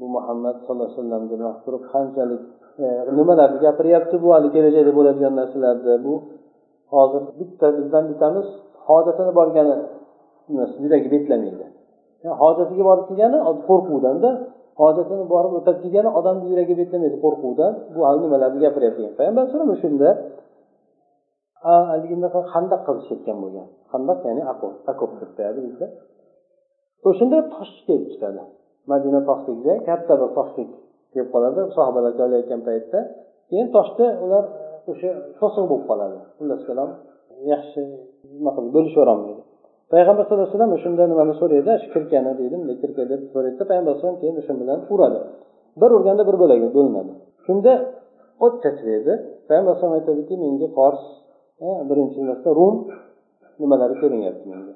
bu 0.00 0.06
muhammad 0.16 0.56
sallallohu 0.64 0.88
alayhi 0.88 1.00
vasallam 1.00 1.22
deb 1.32 1.42
turib 1.64 1.82
qanchalik 1.92 2.42
e, 2.84 2.86
nimalarni 3.18 3.58
gapiryapti 3.66 4.16
bu 4.24 4.28
hali 4.34 4.48
kelajakda 4.54 4.92
bo'ladigan 4.98 5.34
narsalarni 5.40 5.94
bu 6.06 6.14
hozir 6.94 7.22
bitta 7.38 7.66
bizdan 7.78 8.04
bittamiz 8.10 8.46
hojatini 8.88 9.32
borgani 9.38 9.76
yuragi 10.82 11.08
betlamaydi. 11.14 11.66
Hojatiga 12.42 12.84
borib 12.88 13.04
kelgani 13.08 13.38
qo'rquvdanda 13.68 14.30
hojatini 14.80 15.24
borib 15.34 15.52
o'tab 15.58 15.76
kelgani 15.82 16.10
odamni 16.18 16.46
yuragi 16.52 16.74
betlamaydi 16.80 17.16
qo'rquvdan. 17.24 17.72
Bu 17.94 18.00
hali 18.06 18.18
nimalarni 18.24 18.58
gapiryapti? 18.64 18.98
Degan 19.02 19.14
payg'ambar 19.18 19.42
alayhisalom 19.42 19.70
o'shanda 19.76 20.08
haligida 21.90 22.28
handaq 22.54 22.80
qazishayotgan 22.88 23.36
bo'lgan? 23.44 23.66
Handaq 23.92 24.18
ya'ni 24.28 24.42
akop 24.92 25.10
deb 25.20 25.30
qo'yadi 25.36 25.60
bizda 25.66 25.86
o'shanda 27.08 27.38
tosh 27.54 27.74
kelib 27.86 28.06
chiqadi. 28.12 28.42
Madina 28.90 29.20
toshlikda 29.30 29.72
katta 29.88 30.14
bir 30.20 30.30
toshlik 30.38 30.70
kelib 31.12 31.28
qoladi. 31.34 31.60
Sahobalar 31.76 32.12
joylayotgan 32.20 32.60
paytda 32.68 32.98
keyin 33.48 33.68
toshda 33.76 34.06
ular 34.24 34.44
o'sha 34.90 35.10
to'siq 35.40 35.64
bo'lib 35.70 35.84
qoladi. 35.90 36.18
Xullas 36.36 36.62
kalom 36.68 36.90
yaxshi 37.52 37.80
nima 38.36 38.50
qilib 38.56 38.72
bo'lishaverolmaydi. 38.76 39.42
Payg'ambar 39.92 40.22
sallallohu 40.24 40.46
alayhi 40.46 40.56
vasallam 40.56 40.72
o'shanda 40.78 41.04
nimani 41.12 41.34
so'raydi? 41.40 41.72
Shu 41.82 41.88
kirkani 41.94 42.32
deydi 42.40 42.54
bunday 42.60 42.76
kirka 42.82 43.02
deb 43.12 43.20
so'raydida 43.34 43.64
payg'ambar 43.70 43.90
alayhisalom 43.92 44.18
keyin 44.22 44.36
o'sha 44.40 44.54
bilan 44.60 44.78
uradi 44.94 45.20
bir 45.80 45.90
urganda 45.96 46.22
bir 46.28 46.36
bo'lagi 46.42 46.68
bo'linadi 46.76 47.12
shunda 47.46 47.72
o't 48.44 48.54
chachiraydi. 48.64 49.12
Payg'ambar 49.48 49.70
alayhisalom 49.72 49.94
aytadiki 49.98 50.34
menga 50.44 50.68
fors 50.76 51.02
birinchi 51.88 52.18
marta 52.28 52.50
rum 52.58 52.76
nimalari 53.60 53.94
ko'rinyapti 54.02 54.46
menga. 54.52 54.74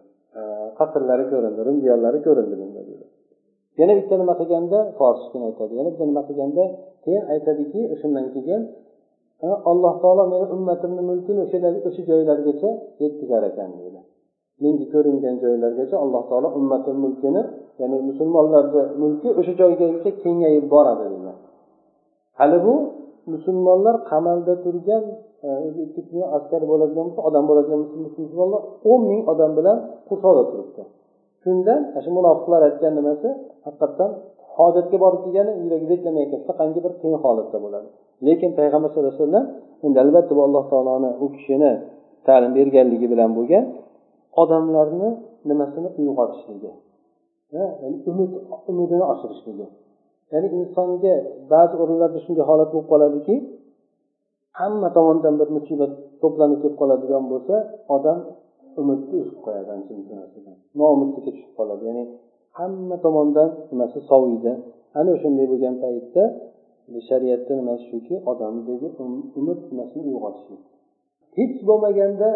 Qasrlari 0.79 1.25
ko'rindi 1.33 1.61
rum 1.67 1.77
diyorlari 1.85 2.19
ko'rindi 2.27 2.55
menga 2.63 2.83
deydi 2.89 3.07
yana 3.81 3.93
bitta 3.99 4.15
nima 4.21 4.35
qilganda 4.41 4.79
forsni 4.99 5.39
aytadi 5.49 5.73
yana 5.79 5.89
bitta 5.93 6.05
nima 6.11 6.23
qilganda 6.29 6.65
keyin 7.05 7.25
aytadiki 7.35 7.81
o'shandan 7.95 8.27
keyin 8.35 8.63
alloh 9.71 9.95
taolo 10.03 10.23
meni 10.33 10.47
ummatimni 10.57 11.03
mulkini 11.11 11.41
o'sha 11.47 12.03
joylargacha 12.11 12.71
yetkazar 13.03 13.43
ekan 13.51 13.71
deydi 13.81 14.01
menga 14.63 14.87
ko'ringan 14.93 15.35
joylargacha 15.43 15.97
alloh 16.05 16.23
taolo 16.31 16.49
ummati 16.59 16.91
mulkini 17.05 17.43
ya'ni 17.81 17.97
musulmonlarni 18.11 18.83
mulki 19.03 19.29
o'sha 19.39 19.53
joygacha 19.61 20.11
kengayib 20.23 20.65
boradi 20.75 21.05
degan. 21.13 21.37
Hali 22.39 22.59
bu 22.67 22.75
musulmonlar 23.33 23.95
qamalda 24.11 24.55
turgan 24.65 25.05
e, 25.47 25.49
ikki 25.85 26.01
million 26.07 26.29
askar 26.37 26.63
bo'ladigan 26.71 27.05
bo'lsa 27.09 27.21
odam 27.29 27.45
bo'ladigan 27.51 27.81
musulmonlar 28.07 28.61
o'n 28.91 29.01
ming 29.11 29.23
odam 29.33 29.51
bilan 29.59 29.77
qurshovda 30.09 30.43
turibdi. 30.51 30.83
Shunda 31.43 31.75
shu 32.05 32.11
munofiqlar 32.19 32.61
aytgan 32.69 32.93
nimasi? 32.99 33.29
Haqiqatdan 33.67 34.11
hojatga 34.57 34.97
borib 35.05 35.21
kelgani 35.25 35.53
yuragi 35.65 35.87
betlamayotgan 35.93 36.41
shunaqangi 36.45 36.81
bir 36.85 36.93
qiyin 37.01 37.19
holatda 37.25 37.59
bo'ladi. 37.65 37.89
Lekin 38.27 38.51
payg'ambar 38.59 38.89
sallallohu 38.91 39.13
alayhi 39.15 39.25
vasallam 39.25 39.47
endi 39.87 39.99
albatta 40.05 40.33
bu 40.39 40.43
alloh 40.49 40.65
taoloni 40.73 41.11
u 41.25 41.27
kishini 41.37 41.73
ta'lim 42.27 42.53
berganligi 42.59 43.07
bilan 43.13 43.31
bo'lgan 43.39 43.65
odamlarni 44.43 45.09
nimasini 45.49 45.89
uyg'otishligi 45.99 46.73
umid 48.11 48.33
umidini 48.71 49.05
oshirishligi. 49.13 49.67
Ya'ni 50.33 50.49
insonga 50.59 51.15
ba'zi 51.53 51.75
o'rinlarda 51.83 52.19
shunday 52.25 52.45
holat 52.51 52.69
bo'lib 52.73 52.89
qoladiki 52.93 53.35
hamma 54.61 54.89
tomondan 54.97 55.35
bir 55.41 55.49
musibat 55.57 55.93
to'planib 56.23 56.59
kelib 56.63 56.77
qoladigan 56.83 57.25
bo'lsa 57.33 57.55
odam 57.97 58.19
umidni 58.81 59.17
uzib 59.23 59.39
qo'yadi 59.45 59.71
ancha 59.77 59.93
noumidlikka 60.81 61.31
tushib 61.37 61.53
qoladi. 61.59 61.83
Ya'ni 61.91 62.05
hamma 62.59 62.97
tomondan 63.05 63.49
nimasi 63.71 63.99
soviydi? 64.11 64.53
Ana 64.99 65.11
o'shanday 65.17 65.47
bo'lgan 65.53 65.75
paytda 65.85 66.23
shariatda 67.09 67.53
nimasi 67.61 67.85
shuki 67.91 68.15
odamdagi 68.31 68.89
um-, 69.03 69.25
umid 69.39 69.59
nimasini 69.71 70.03
uyg'otishlik. 70.11 70.63
Hech 71.39 71.57
bo'lmaganda 71.69 72.29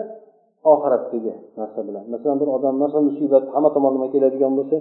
oxiratdagi 0.72 1.32
narsa 1.58 1.80
bilan. 1.88 2.04
Masalan 2.12 2.36
bir 2.42 2.48
odam 2.56 2.74
musibat 3.08 3.44
hamma 3.54 3.70
tomonlama 3.76 4.08
keladigan 4.14 4.52
bo'lsa 4.58 4.76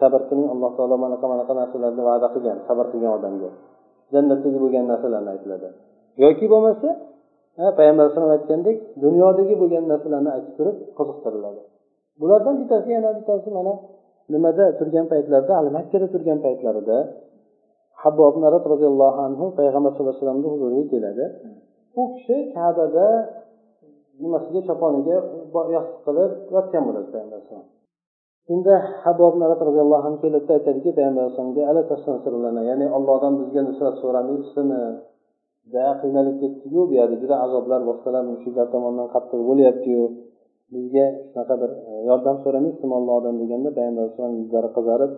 sabr 0.00 0.20
qiling 0.28 0.48
alloh 0.54 0.70
taolo 0.76 0.96
manaqa 1.04 1.26
manaqa 1.32 1.52
narsalarni 1.60 2.02
va'da 2.08 2.28
qilgan 2.34 2.56
sabr 2.68 2.86
qilgan 2.92 3.12
odamga. 3.18 3.50
Jannatdagi 4.12 4.58
bo'lgan 4.64 4.84
narsalarni 4.92 5.30
aytiladi. 5.34 5.68
Yoki 6.24 6.46
bo'lmasa 6.52 6.88
payg'ambar 7.78 8.02
alayhisalom 8.04 8.32
aytgandek 8.36 8.76
dunyodagi 9.04 9.54
bo'lgan 9.62 9.84
narsalarni 9.92 10.30
aytib 10.36 10.52
turib 10.58 10.76
qiziqtiriladi. 10.98 11.60
Bulardan 12.20 12.54
bittasi 12.60 12.88
yana 12.96 13.10
bittasi 13.18 13.48
mana 13.58 13.74
nimada 14.32 14.64
turgan 14.78 15.06
paytlarida 15.12 15.52
hali 15.58 15.70
makkada 15.78 16.06
turgan 16.14 16.38
paytlarida 16.44 16.96
habbob 18.02 18.34
roziyallohu 18.72 19.18
anhu 19.28 19.44
payg'ambar 19.58 19.90
sallallohu 19.92 20.14
alayhi 20.14 20.22
vasallamni 20.22 20.48
huzuriga 20.54 20.84
keladi. 20.92 21.24
U 22.00 22.02
kishi 22.14 22.36
kabada 22.54 23.06
nimasiga 24.22 24.60
choponiga 24.68 25.16
yostiq 25.76 26.00
qilib 26.06 26.32
yotgan 26.56 26.82
bo'ladi 26.88 27.08
payg'ambar 27.14 27.38
alayhisalom 27.38 27.66
shunda 28.46 28.74
habob 29.04 29.34
roziyallohu 29.68 30.04
anhu 30.08 30.18
keladida 30.24 30.52
aytadiki 30.58 30.90
payg'ambar 30.96 31.24
alayhisalomga 31.72 32.62
ya'ni 32.70 32.86
ollohdan 32.96 33.32
bizga 33.40 33.60
nusrat 33.68 33.94
so'ramaysizmi 34.02 34.82
juda 35.68 35.84
qiynalib 36.02 36.36
ketdiku 36.42 36.80
bu 36.88 36.94
yerda 36.98 37.16
juda 37.22 37.36
azoblar 37.46 37.80
boshqalar 37.88 38.22
mushuklar 38.32 38.66
tomonidan 38.74 39.08
qattiq 39.14 39.40
bo'lyaptiyu. 39.50 40.04
Bizga 40.74 41.06
shunaqa 41.30 41.54
bir 41.62 41.70
e, 41.88 41.92
yordam 42.08 42.36
so'ramaysizmi 42.44 42.94
ollohdan 43.00 43.34
deganda 43.42 43.68
payg'ambar 43.76 44.02
alayhisalom 44.04 44.34
yuzlari 44.40 44.68
qizarib 44.76 45.12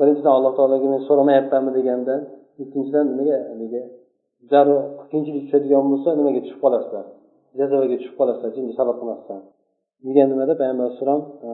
birinchidan 0.00 0.32
alloh 0.38 0.52
taologa 0.58 0.86
men 0.92 1.00
so'ramayapmanmi? 1.08 1.70
deganda 1.78 2.14
ikkinchidan 2.62 3.04
nimaga 3.10 3.36
haligi 3.50 3.82
zarur 4.50 4.78
qiyinchilik 5.10 5.42
tushadigan 5.46 5.84
bo'lsa 5.92 6.08
nimaga 6.20 6.40
tushib 6.44 6.60
qolasizlar? 6.64 7.04
Jazavaga 7.58 7.96
tushib 8.00 8.14
qolasizlar 8.20 8.50
jinni 8.56 8.72
sabr 8.78 8.94
qilmasdan 9.00 9.40
degan 10.06 10.26
nimada 10.32 10.52
payg'ambar 10.60 10.84
alayhissalom 10.86 11.22
e, 11.48 11.50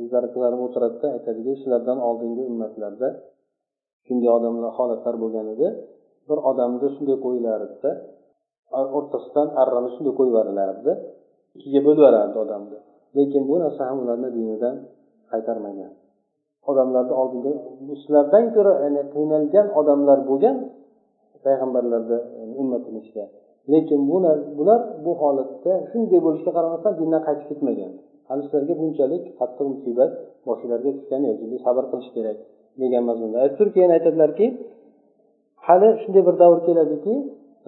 yuzlari 0.00 0.28
qizarib 0.34 0.60
o'tiradida 0.66 1.06
aytadiki 1.16 1.52
sizlardan 1.60 1.98
oldingi 2.08 2.42
ummatlarda 2.50 3.08
shunday 4.06 4.30
odamlar 4.38 4.70
holatlar 4.78 5.14
bo'lgan 5.22 5.46
edi. 5.54 5.68
Bir 6.28 6.38
odamni 6.50 6.88
shunday 6.96 7.16
qo'yilardida 7.24 7.90
o'rtasidan 8.98 9.48
arrani 9.62 9.90
shunday 9.94 10.12
qo'yib 10.18 10.32
yuborilardi 10.32 10.92
ikkiga 11.56 11.80
bo'lib 11.86 12.00
yuborardi 12.00 12.36
odamni. 12.44 12.78
Lekin 13.16 13.42
bu 13.50 13.54
narsa 13.62 13.82
ham 13.88 13.98
ularni 14.04 14.28
dinidan 14.36 14.74
qaytarmagan. 15.30 15.92
Odamlarni 16.70 17.14
oldinga 17.22 17.52
sizlardan 18.02 18.44
ko'ra 18.54 18.72
ya'ni 18.84 19.02
qiynalgan 19.14 19.66
odamlar 19.80 20.18
bo'lgan 20.30 20.56
payg'ambarlarni 21.46 22.18
e, 22.38 22.40
ummatini 22.62 22.98
ichida 23.04 23.24
lekin 23.72 24.00
bular 24.10 24.38
bular 24.58 24.80
bu 25.04 25.12
holatda 25.22 25.72
shunday 25.90 26.20
bo'lishiga 26.26 26.52
qaramasdan 26.58 26.92
dindan 27.00 27.22
qaytib 27.26 27.46
ketmagan. 27.50 27.92
Hali 28.28 28.40
sizlarga 28.46 28.74
bunchalik 28.80 29.24
qattiq 29.40 29.66
musibat 29.74 30.10
boshinglarga 30.48 30.90
tushgan 30.96 31.22
yoki 31.30 31.44
sabr 31.66 31.84
qilish 31.92 32.10
kerak 32.16 32.38
degan 32.82 33.02
mazmunda. 33.08 33.36
Aytib 33.46 33.68
keyin 33.74 33.90
aytadilarki 33.96 34.46
hali 35.66 35.88
shunday 36.02 36.22
bir 36.28 36.34
davr 36.42 36.58
keladiki 36.68 37.14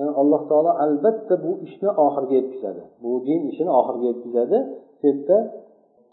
e, 0.01 0.03
alloh 0.21 0.43
taolo 0.51 0.73
albatta 0.85 1.35
bu 1.45 1.51
ishni 1.67 1.91
oxiriga 2.05 2.35
yetkazadi. 2.41 2.83
Bu 3.03 3.11
din 3.29 3.41
ishini 3.53 3.73
oxiriga 3.81 4.07
yetkazadi. 4.13 4.59
Shu 4.99 5.05
yerda 5.11 5.37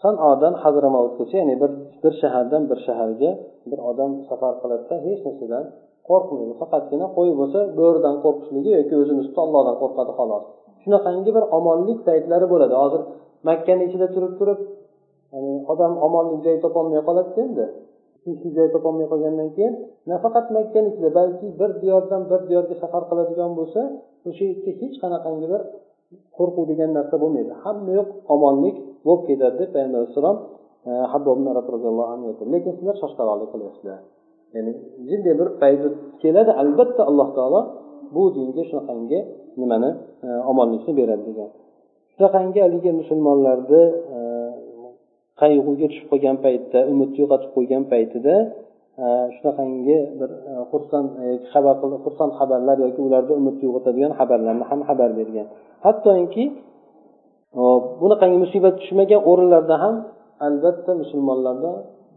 sanodan 0.02 0.54
hazramovutgacha 0.62 1.36
ya'ni 1.42 1.54
bir 1.62 1.70
bir 2.02 2.12
shahardan 2.22 2.62
bir 2.70 2.78
shaharga 2.86 3.30
bir 3.70 3.78
odam 3.90 4.10
safar 4.28 4.54
qiladida 4.62 4.96
hech 5.06 5.20
narsadan 5.26 5.64
qo'rqmaydi. 6.10 6.52
Faqatgina 6.62 7.06
qo'y 7.16 7.30
bo'lsa 7.40 7.60
bo'ridan 7.80 8.16
qo'rqishligi 8.24 8.70
yoki 8.78 8.94
o'zini 9.02 9.20
ustida 9.24 9.40
ollohdan 9.46 9.76
qo'rqadi 9.82 10.12
xolos. 10.18 10.44
Shunaqangi 10.82 11.30
bir 11.36 11.44
omonlik 11.58 11.98
paytlari 12.08 12.46
bo'ladi. 12.52 12.74
Hozir 12.82 13.02
makkani 13.48 13.82
ichida 13.88 14.06
turib 14.14 14.32
turib 14.40 14.60
odam 15.72 15.92
omonlik 16.06 16.40
joy 16.46 16.56
topolmay 16.64 17.00
qoladida 17.08 17.40
endi. 17.46 17.66
Tinchlik 18.24 18.52
joy 18.58 18.68
topolmay 18.74 19.06
qolgandan 19.12 19.48
keyin 19.56 19.74
nafaqat 20.12 20.46
makkani 20.56 20.88
ichida 20.92 21.10
balki 21.18 21.46
bir 21.60 21.70
diyordan 21.82 22.22
bir 22.30 22.40
diyorga 22.48 22.74
safar 22.82 23.02
qiladigan 23.10 23.50
bo'lsa 23.58 23.80
o'sha 24.28 24.44
yerda 24.50 24.70
hech 24.80 24.96
qanaqangi 25.02 25.46
bir 25.52 25.62
qo'rquv 26.36 26.64
degan 26.72 26.90
narsa 26.98 27.16
bo'lmaydi. 27.22 27.52
Hamma 27.64 27.92
yoq 27.98 28.08
omonlik 28.34 28.76
bo'lib 29.06 29.22
ketadi 29.28 29.56
deb 29.60 29.70
payg'ambar 29.74 29.98
alayhissalom 30.00 30.36
e, 30.88 30.90
habbob 31.12 31.38
roziyallohu 31.74 32.10
anhu 32.14 32.28
lekin 32.54 32.72
sizlar 32.78 32.96
shoshqaloqlik 33.02 33.48
qilyapsizlar. 33.54 34.00
Ya'ni 34.54 34.72
jinday 35.08 35.34
bir 35.40 35.48
payt 35.62 35.80
keladi. 36.22 36.50
Albatta 36.62 37.02
alloh 37.10 37.28
taolo 37.36 37.60
bu 38.14 38.22
dinga 38.36 38.62
shunaqangi 38.70 39.20
nimani 39.60 39.90
e, 40.26 40.28
omonlikni 40.50 40.92
beradi 41.00 41.24
degan. 41.28 41.50
Shunaqangi 42.14 42.58
haligi 42.64 42.90
musulmonlarni 43.00 43.82
e, 44.16 44.18
qayg'uga 45.40 45.86
tushib 45.90 46.06
qolgan 46.12 46.36
paytda 46.44 46.78
umidni 46.92 47.18
yo'qotib 47.22 47.50
qo'ygan 47.56 47.82
paytida 47.92 48.34
e, 49.02 49.06
shunaqangi 49.36 49.98
bir 50.18 50.30
xursand 50.70 51.08
xabar 51.52 51.74
xursand 52.04 52.32
xabarlar 52.38 52.76
yoki 52.86 53.00
ularda 53.08 53.32
umid 53.40 53.56
uyg'otadigan 53.66 54.12
xabarlarni 54.18 54.64
ham 54.70 54.80
xabar 54.88 55.10
bergan. 55.18 55.46
Hattoki 55.86 56.44
bunaqangi 58.00 58.38
musibat 58.44 58.74
tushmagan 58.80 59.20
o'rinlarda 59.30 59.76
ham 59.84 59.94
albatta 60.46 60.92
musulmonlarda 61.02 61.70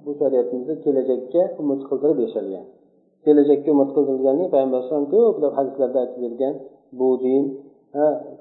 bu 0.05 0.11
shariatimizda 0.19 0.73
kelajakka 0.85 1.41
umid 1.61 1.81
qildirib 1.89 2.19
yashalgan 2.25 2.65
kelajakka 3.25 3.69
umid 3.75 3.89
qildirilgani 3.95 4.43
payg'ambar 4.53 4.77
alayhisalom 4.79 5.07
ko'plab 5.13 5.53
hadislarda 5.59 5.97
aytib 6.03 6.19
bergan 6.25 6.53
bu 6.99 7.09
din 7.23 7.43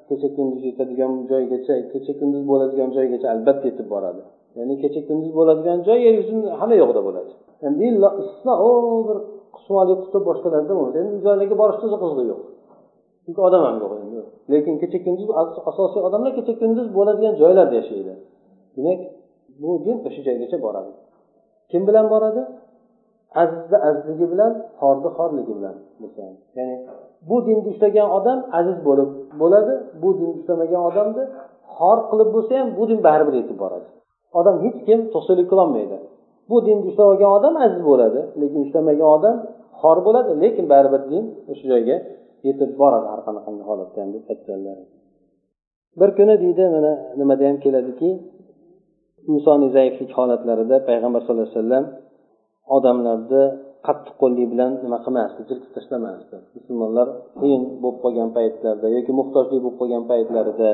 kecha 0.08 0.28
kunduz 0.36 0.62
yetadigan 0.68 1.12
joygacha 1.30 1.74
kecha 1.92 2.12
kunduz 2.20 2.42
bo'ladigan 2.50 2.88
joygacha 2.96 3.26
albatta 3.34 3.64
yetib 3.70 3.86
boradi. 3.94 4.22
Ya'ni 4.58 4.74
kecha 4.82 5.00
kunduz 5.08 5.30
bo'ladigan 5.38 5.78
joy 5.86 5.98
yer 6.06 6.14
yuzini 6.20 6.48
hamma 6.60 6.76
yoqda 6.82 7.00
bo'ladi. 7.08 7.32
Endi 7.66 7.84
istisno 8.22 8.54
bir 9.08 9.18
shimoliy 9.64 9.96
qutb 10.02 10.22
boshqalarda 10.28 10.72
bo'ladi. 10.78 10.96
Endi 11.02 11.12
u 11.18 11.20
joylarga 11.26 11.56
borishni 11.62 11.84
o'zi 11.88 11.98
qizig'i 12.02 12.24
yo'q. 12.32 12.40
Chunki 13.24 13.40
odam 13.48 13.62
ham 13.66 13.76
yo'q 13.82 13.92
endi. 14.02 14.20
Lekin 14.52 14.74
kecha 14.82 14.98
kunduz 15.06 15.28
asosiy 15.70 16.00
odamlar 16.08 16.32
kecha 16.38 16.52
kunduz 16.60 16.86
bo'ladigan 16.96 17.34
joylarda 17.42 17.74
yashaydi. 17.80 18.12
Demak 18.76 19.00
bu 19.62 19.70
din 19.84 19.96
o'sha 20.08 20.20
joygacha 20.28 20.58
boradi. 20.66 20.92
Kim 21.72 21.82
bilan 21.88 22.06
boradi? 22.14 22.42
Azizni 23.42 23.78
azizligi 23.88 24.26
bilan 24.32 24.52
xorni 24.80 25.10
xorligi 25.18 25.52
bilan 25.58 25.76
ya'ni 26.56 26.74
bu 27.28 27.36
dinni 27.46 27.62
ushlagan 27.72 28.08
odam 28.18 28.38
aziz 28.58 28.78
bo'lib 28.88 29.10
bo'ladi 29.40 29.74
bu 30.02 30.08
dinni 30.18 30.34
ushlamagan 30.40 30.82
odamni 30.90 31.24
xor 31.76 31.98
qilib 32.10 32.28
bo'lsa 32.34 32.52
ham 32.60 32.68
bu 32.78 32.82
din 32.90 32.98
baribir 33.06 33.34
yetib 33.40 33.56
boradi. 33.62 33.86
Odam 34.38 34.56
hech 34.64 34.78
kim 34.86 34.98
to'qsonlik 35.14 35.46
qilolmaydi 35.52 35.96
bu 36.50 36.56
dinni 36.66 36.82
ushlab 36.90 37.06
olgan 37.12 37.30
odam 37.38 37.54
aziz 37.66 37.82
bo'ladi 37.90 38.20
lekin 38.40 38.60
ushlamagan 38.66 39.08
odam 39.16 39.36
xor 39.80 39.98
bo'ladi 40.06 40.30
lekin 40.42 40.64
baribir 40.72 41.02
din 41.12 41.24
o'sha 41.50 41.64
joyga 41.72 41.96
yetib 42.46 42.70
boradi 42.80 43.06
har 43.12 43.20
qanaqangi 43.26 43.64
holatda 43.70 43.98
ham 44.02 44.10
deb 44.14 44.24
aytganlar. 44.32 44.76
Bir 46.00 46.10
kuni 46.18 46.34
deydi 46.42 46.64
mana 46.74 46.92
nimada 47.20 47.44
ham 47.48 47.56
keladiki 47.64 48.08
insoniy 49.30 49.70
zaiflik 49.76 50.10
holatlarida 50.18 50.76
payg'ambar 50.88 51.20
sallallohu 51.22 51.48
alayhi 51.48 51.58
vasallam 51.58 51.84
odamlarni 52.76 53.44
qattiqqo'llik 53.86 54.46
bilan 54.52 54.72
nima 54.84 54.98
qilmasdi 55.04 55.40
jirkib 55.48 55.70
tashlamasdi. 55.76 56.36
Musulmonlar 56.56 57.06
qiyin 57.40 57.62
bo'lib 57.82 57.98
qolgan 58.04 58.28
paytlarda 58.36 58.86
yoki 58.96 59.12
muhtojlik 59.20 59.60
bo'lib 59.64 59.76
qolgan 59.80 60.04
paytlarida 60.10 60.70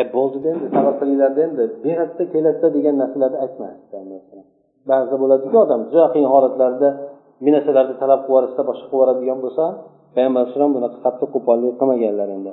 e 0.00 0.02
bo'ldida 0.14 0.46
endi 0.54 0.66
sabr 0.74 0.92
qilinglarda 1.00 1.40
endi 1.48 1.64
beradida 1.84 2.24
keladida 2.34 2.68
degan 2.76 2.94
narsalarni 3.02 3.38
aytmasdi. 3.44 4.38
Ba'zida 4.90 5.16
bo'ladiku 5.22 5.56
odam 5.64 5.80
juda 5.90 6.06
qiyin 6.14 6.28
holatlarda 6.34 6.88
bir 7.44 7.52
narsalarni 7.56 7.94
talab 8.02 8.20
qilib 8.20 8.30
yuborishsa 8.30 8.62
boshqa 8.70 8.86
qilib 8.86 8.94
yuboradigan 8.94 9.38
bo'lsa 9.44 9.64
payg'ambar 10.14 10.40
alayhisalom 10.42 10.72
bunaqa 10.76 10.98
qattiq 11.06 11.28
qo'pollik 11.34 11.74
qilmaganlar 11.80 12.28
endi. 12.36 12.52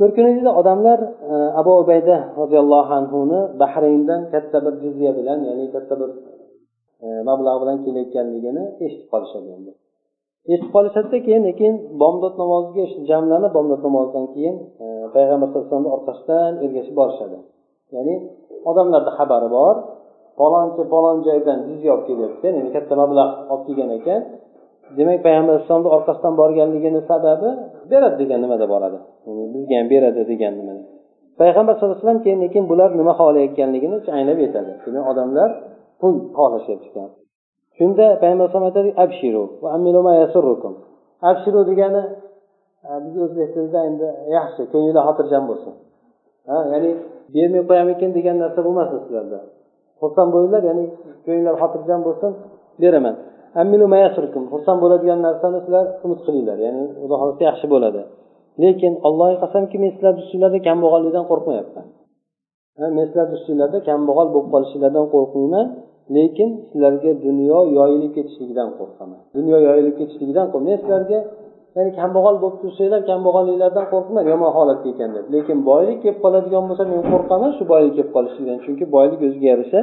Bir 0.00 0.10
kuni 0.16 0.30
deydi 0.36 0.50
odamlar 0.60 0.98
e, 1.32 1.34
abu 1.60 1.72
ubayda 1.82 2.16
roziyallohu 2.40 2.92
anhuni 3.00 3.40
bahrayndan 3.60 4.22
katta 4.32 4.58
bir 4.64 4.74
jizya 4.82 5.10
bilan 5.18 5.38
ya'ni 5.48 5.64
katta 5.74 5.94
bir 6.00 6.10
e, 7.04 7.06
mablag' 7.28 7.58
bilan 7.62 7.78
kelayotganligini 7.84 8.64
eshitib 8.84 9.08
qolishadi 9.12 9.48
endi 9.56 9.72
eshitib 10.52 10.70
qolishadida 10.76 11.18
keyin 11.26 11.42
lekin 11.48 11.72
bomdod 12.02 12.34
namoziga 12.42 12.84
jamlanib 13.10 13.52
bomdod 13.56 13.80
namozidan 13.86 14.26
keyin 14.34 14.56
e, 14.84 14.86
payg'ambar 15.14 15.46
sallallohu 15.48 15.66
alayhi 15.68 15.76
vasallam 15.76 15.94
orqasidan 15.96 16.52
ergashib 16.64 16.94
borishadi. 17.00 17.38
Ya'ni 17.96 18.14
odamlarda 18.70 19.10
xabari 19.18 19.48
bor 19.58 19.74
palonchi 20.40 20.82
palon 20.92 21.18
joydan 21.26 21.58
jizya 21.68 21.90
olib 21.94 22.04
kelyapti 22.08 22.46
ya'ni 22.56 22.70
katta 22.76 22.94
mablag' 23.02 23.34
olib 23.52 23.64
kelgan 23.68 23.90
ekan 23.98 24.20
demak 24.98 25.18
payg'ambar 25.26 25.52
alayhissalomni 25.54 25.90
orqasidan 25.96 26.34
borganligini 26.40 27.00
sababi 27.10 27.48
beradi 27.90 28.16
degan 28.22 28.38
nimada 28.44 28.66
boradi? 28.72 28.98
Bizga 29.54 29.74
ham 29.80 29.86
beradi 29.92 30.22
degan 30.32 30.52
nimada. 30.60 30.82
Payg'ambar 31.40 31.72
sallallohu 31.74 31.96
alayhi 31.96 32.06
vasallam 32.06 32.22
keyin 32.24 32.40
lekin 32.44 32.62
bular 32.70 32.90
nima 33.00 33.12
xohlayotganligini 33.20 33.96
anglab 34.18 34.38
yetadi 34.46 34.72
demak 34.84 35.04
odamlar 35.12 35.50
pul 36.00 36.14
xohlashyapti. 36.38 36.88
Shunda 37.78 38.06
payg'ambar 38.22 38.44
alayhisalom 38.44 38.68
aytadi 38.70 38.90
abshiru 39.04 39.42
abshiru 41.30 41.60
degani 41.70 42.02
biz 43.04 43.14
o'zbek 43.24 43.48
tilida 43.54 43.80
endi 43.88 44.08
yaxshi 44.36 44.62
ko'ngillar 44.72 45.02
xotirjam 45.08 45.44
bo'lsin. 45.50 45.74
Ha 46.48 46.58
ya'ni 46.72 46.90
bermay 47.34 47.62
qo'yamikin 47.70 48.10
degan 48.18 48.36
narsa 48.42 48.60
bo'lmasin 48.66 48.98
sizlarda. 49.04 49.38
Xursand 50.00 50.30
bo'linglar 50.34 50.62
ya'ni 50.70 50.84
ko'ngillar 51.24 51.54
xotirjam 51.62 52.00
bo'lsin 52.06 52.30
beraman. 52.82 53.14
Xursand 54.52 54.78
bo'ladigan 54.84 55.18
narsani 55.26 55.58
sizlar 55.64 55.84
umid 56.04 56.20
qilinglar 56.26 56.58
ya'ni 56.66 56.82
xudo 57.00 57.14
xohlasa 57.20 57.42
yaxshi 57.50 57.66
bo'ladi. 57.74 58.00
Lekin 58.62 58.92
allohga 59.06 59.36
qasamki 59.44 59.76
men 59.82 59.90
sizlarni 59.94 60.20
ustinglarda 60.24 60.58
kambag'allikdan 60.68 61.24
qo'rqmayapman. 61.30 61.86
Men 62.96 63.04
sizlarni 63.10 63.34
ustinglarda 63.38 63.78
kambag'al 63.90 64.28
bo'lib 64.34 64.48
qolishinglardan 64.54 65.06
qo'rqmayman 65.14 65.66
lekin 66.16 66.50
sizlarga 66.70 67.10
dunyo 67.26 67.58
yoyilib 67.78 68.12
ketishligidan 68.16 68.68
qo'rqaman. 68.78 69.20
Dunyo 69.36 69.56
yoyilib 69.68 69.94
ketishligidan 70.00 70.46
men 70.66 70.76
sizlarga 70.82 71.18
ya'ni 71.76 71.90
kambag'al 72.00 72.36
bo'lib 72.42 72.58
tursanglar 72.62 73.00
kambag'alliklardan 73.10 73.86
qo'rqmang 73.92 74.26
yomon 74.32 74.50
holatda 74.58 74.86
ekan 74.92 75.10
deb 75.16 75.26
lekin 75.34 75.58
boylik 75.70 75.98
kelib 76.02 76.18
qoladigan 76.24 76.64
bo'lsa 76.68 76.84
men 76.92 77.02
qo'rqaman 77.12 77.50
shu 77.56 77.62
boylik 77.72 77.92
kelib 77.96 78.10
qolishligidan 78.16 78.58
chunki 78.64 78.84
boylik 78.96 79.20
o'ziga 79.26 79.46
yarasha 79.52 79.80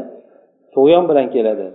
tug'yon 0.76 1.04
bilan 1.10 1.28
keladi. 1.36 1.68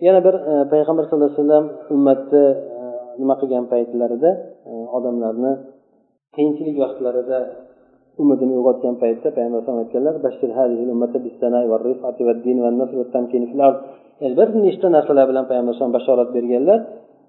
Yana 0.00 0.20
bir 0.26 0.34
e, 0.34 0.54
payg'ambar 0.72 1.04
sallallohu 1.04 1.32
alayhi 1.32 1.40
vasallam 1.42 1.64
ummatni 1.94 2.44
e, 2.78 2.80
nima 3.20 3.34
qilgan 3.40 3.64
paytlarida 3.72 4.30
e, 4.70 4.72
odamlarni 4.96 5.52
qiyinchilik 6.34 6.76
vaqtlarida 6.84 7.38
umidini 8.22 8.52
uyg'otgan 8.58 8.94
paytda 9.02 9.28
payg'ambar 9.36 9.58
alayhisalom 9.58 9.80
aytganlar 9.84 10.14
bir 14.38 14.48
nechta 14.66 14.86
narsalar 14.96 15.24
bilan 15.30 15.44
payg'ambar 15.50 15.72
alayhisalom 15.72 15.94
bashorat 15.98 16.28
berganlar 16.36 16.78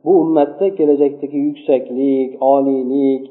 bu 0.05 0.11
ummatda 0.23 0.65
kelajakdagi 0.79 1.37
yuksaklik 1.47 2.29
oliylik 2.53 3.23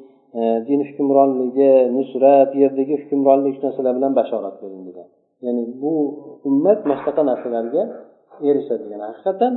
din 0.68 0.80
hukmronligi 0.88 1.72
nusrat 1.96 2.50
yerdagi 2.62 2.94
hukmronlik 3.02 3.54
shu 3.56 3.62
narsalar 3.66 3.92
bilan 3.98 4.12
bashorat 4.20 4.54
bering 4.62 4.82
degan. 4.88 5.08
Ya'ni 5.44 5.62
bu 5.82 5.92
ummat 6.48 6.78
mana 6.86 6.96
shunaqa 7.00 7.22
narsalarga 7.30 7.82
erishadi 8.48 8.82
degan 8.84 9.00
haqiqatdan 9.10 9.52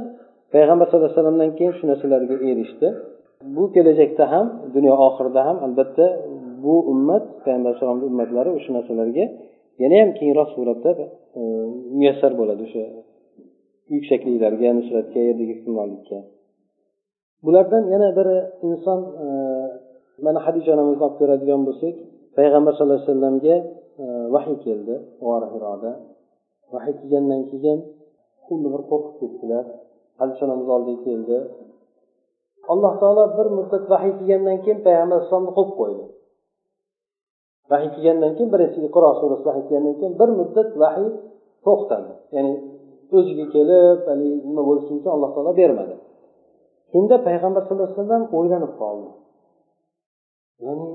payg'ambar 0.54 0.86
sallallohu 0.88 1.10
alayhi 1.10 1.20
vasallamdan 1.20 1.52
keyin 1.58 1.74
shu 1.78 1.84
narsalarga 1.92 2.36
erishdi. 2.50 2.88
Bu 3.56 3.64
kelajakda 3.76 4.26
ham 4.34 4.46
dunyo 4.76 4.94
oxirida 5.08 5.42
ham 5.48 5.58
albatta 5.66 6.06
bu 6.64 6.76
ummat 6.92 7.24
payg'ambar 7.44 7.70
alayhisalomni 7.72 8.06
ummatlari 8.12 8.50
o'sha 8.58 8.72
narsalarga 8.78 9.26
yanayam 9.84 10.10
keyinroq 10.20 10.50
suratda 10.56 10.92
e, 11.40 11.42
muyassar 11.98 12.32
bo'ladi 12.40 12.62
o'sha 12.68 12.84
yuksakliklarga 13.96 14.70
nusratga 14.80 15.20
yerdagi 15.30 15.54
hukmronlikka. 15.60 16.18
Bulardan 17.46 17.84
yana 17.94 18.10
biri 18.18 18.38
inson 18.68 19.00
e, 19.26 19.28
mana 20.26 20.40
hadisha 20.46 20.70
onamizni 20.76 21.04
olib 21.08 21.16
ko'radigan 21.22 21.62
bo'lsak 21.68 21.96
payg'ambar 22.38 22.72
sallallohu 22.76 23.00
alayhi 23.02 23.12
vasallamga 23.12 23.56
e, 24.04 24.06
vahiy 24.36 24.58
keldi 24.66 24.96
hiroda 25.54 25.92
vahiy 26.74 26.94
kelgandan 27.00 27.42
keyin 27.52 27.80
xuddi 28.50 28.68
bir 28.74 28.82
qo'rqib 28.92 29.16
ketdilar. 29.22 29.66
Hadisha 30.20 30.44
onamiz 30.48 30.68
oldiga 30.76 31.00
keldi? 31.08 31.38
Alloh 32.74 32.94
taolo 33.02 33.24
bir 33.38 33.48
muddat 33.58 33.84
vahiy 33.94 34.14
kelgandan 34.20 34.58
keyin 34.64 34.80
payg'ambar 34.86 35.16
alayhissalomni 35.18 35.52
qo'yib 35.58 35.74
qo'ydi. 35.82 36.06
Vahiy 37.72 37.90
kelgandan 37.96 38.32
keyin 38.38 38.50
birinchi 38.54 38.80
iqro 38.90 39.10
surasi 39.20 39.44
vahiy 39.50 39.64
kelgandan 39.68 39.96
keyin 40.00 40.14
bir 40.22 40.30
muddat 40.40 40.70
vahiy 40.84 41.10
to'xtadi 41.66 42.12
ya'ni 42.36 42.54
o'ziga 43.18 43.46
kelib 43.56 44.00
haligi 44.10 44.38
nima 44.50 44.64
bo'lishi 44.70 44.92
uchun 44.98 45.12
alloh 45.16 45.30
taolo 45.36 45.52
bermadi. 45.62 45.96
Shunda 46.92 47.16
payg'ambar 47.28 47.62
sallallohu 47.64 47.88
alayhi 47.90 48.02
vasallam 48.02 48.24
o'ylanib 48.38 48.74
qoldi. 48.82 49.10
Ya'ni 50.66 50.88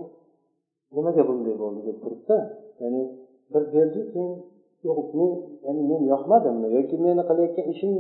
nimaga 0.97 1.23
bunday 1.29 1.55
bo'ldi 1.63 1.81
deb 1.89 1.97
turibdi? 2.03 2.37
Ya'ni 2.83 3.03
bir 3.53 3.63
berdi 3.75 4.01
keyin 4.13 4.33
yo'q 4.87 5.09
men 5.19 5.31
ya'ni 5.67 5.83
men 5.91 6.03
yoqmadimmi? 6.13 6.69
Yoki 6.77 6.97
meni 7.05 7.23
qilayotgan 7.29 7.67
ishim 7.73 7.93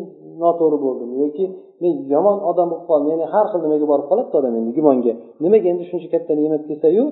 noto'g'ri 0.42 0.78
bo'ldimi? 0.86 1.14
Yoki 1.24 1.44
men 1.82 1.94
yomon 2.14 2.38
odam 2.50 2.66
bo'lib 2.72 2.86
qoldim 2.90 3.08
ya'ni 3.14 3.26
har 3.34 3.46
xil 3.52 3.60
nimaga 3.66 3.86
borib 3.92 4.06
qoladida 4.10 4.36
odam 4.40 4.54
endi 4.60 4.70
gumonga? 4.78 5.12
Nimaga 5.44 5.66
endi 5.72 5.84
shuncha 5.90 6.08
katta 6.14 6.32
ne'mat 6.40 6.62
kelsayu 6.68 7.04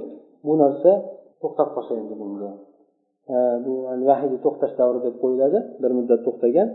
bu 0.46 0.52
narsa 0.62 0.90
to'xtab 1.42 1.68
qolsa 1.74 1.92
endi 2.02 2.14
bunga. 2.20 2.50
Bu 3.64 3.72
vahiyni 4.08 4.38
to'xtash 4.44 4.74
davri 4.80 4.98
deb 5.06 5.14
qo'yiladi 5.22 5.58
bir 5.82 5.90
muddat 5.98 6.20
to'xtagan. 6.26 6.68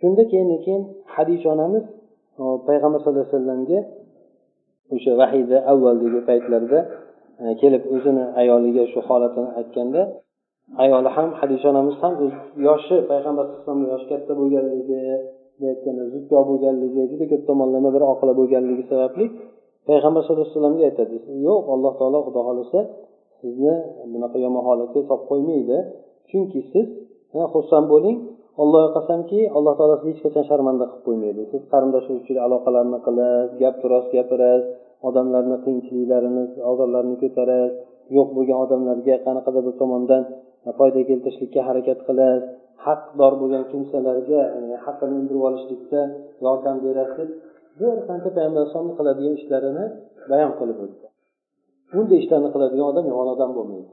Shunda 0.00 0.22
keyin 0.30 0.48
keyin 0.64 0.82
hadisha 1.14 1.48
onamiz 1.54 1.84
payg'ambar 2.68 2.98
sallallohu 3.00 3.24
alayhi 3.24 3.36
vasallamga 3.36 3.80
o'sha 4.94 5.12
vahiyni 5.20 5.58
avvaldagi 5.72 6.20
paytlarida 6.28 6.80
e, 7.42 7.44
kelib 7.60 7.82
o'zini 7.94 8.24
ayoliga 8.40 8.82
shu 8.92 9.00
holatini 9.08 9.48
aytganda 9.60 10.02
ayoli 10.84 11.10
ham 11.16 11.28
hadisha 11.40 11.66
onamiz 11.72 11.96
ham 12.02 12.12
yoshi 12.68 12.96
payg'ambar 13.10 13.44
alayhisalomni 13.46 13.86
yoshi 13.92 14.06
katta 14.12 14.32
bo'lganligi 14.40 15.00
aytganda 15.72 16.04
zukko 16.14 16.38
bo'lganligi 16.50 17.02
juda 17.10 17.24
ko'p 17.30 17.42
tomonlama 17.48 17.90
bir 17.94 18.02
oqila 18.12 18.32
bo'lganligi 18.40 18.84
sababli 18.92 19.24
payg'ambar 19.88 20.20
sallallohu 20.22 20.44
alayhi 20.46 20.56
vasallamga 20.56 20.84
aytadi 20.90 21.16
yo'q 21.46 21.64
alloh 21.74 21.92
taolo 22.00 22.18
xudo 22.26 22.40
xohlasa 22.48 22.80
sizni 23.42 23.74
bunaqa 24.12 24.38
yomon 24.44 24.62
holatga 24.68 25.00
solib 25.08 25.24
qo'ymaydi. 25.30 25.78
Chunki 26.30 26.60
siz 26.72 26.86
xursand 27.52 27.86
bo'ling 27.92 28.16
allohga 28.62 28.90
qasamki 28.96 29.40
alloh 29.56 29.72
taolo 29.78 29.94
sizni 30.00 30.12
hech 30.14 30.22
qachon 30.26 30.44
sharmanda 30.50 30.84
qilib 30.90 31.04
qo'ymaydi. 31.08 31.42
Siz 31.52 31.62
qarindosh 31.72 32.06
urug'chilik 32.10 32.42
aloqalarni 32.46 32.98
qilasiz 33.06 33.50
gap 33.62 33.76
rost 33.92 34.08
gapirasiz 34.16 34.64
odamlarni 35.08 35.56
qiyinchiliklarini 35.64 36.44
ozorlarini 36.72 37.16
ko'tarasiz. 37.22 37.72
Yo'q 38.16 38.28
bo'lgan 38.36 38.58
odamlarga 38.64 39.16
qanaqadir 39.26 39.62
bir 39.66 39.74
tomondan 39.82 40.22
foyda 40.78 41.00
keltirishlikka 41.08 41.60
harakat 41.68 41.98
qilasiz 42.08 42.44
haqdor 42.86 43.32
bo'lgan 43.40 43.64
kimsalarga 43.72 44.40
e, 44.58 44.60
haqqini 44.84 45.14
undirib 45.20 45.42
olishlikda 45.48 46.00
yordam 46.44 46.76
berasiz. 46.86 47.28
Bir 47.80 47.94
qancha 48.08 48.28
payg'ambar 48.36 48.60
alayhisalomni 48.62 48.94
qiladigan 48.98 49.34
ishlarini 49.40 49.84
bayon 50.30 50.52
qilib 50.60 50.78
o'tdi. 50.84 51.06
Bunday 51.92 52.18
ishlarni 52.22 52.48
qiladigan 52.54 52.86
odam 52.92 53.04
yomon 53.12 53.28
odam 53.34 53.50
bo'lmaydi. 53.58 53.92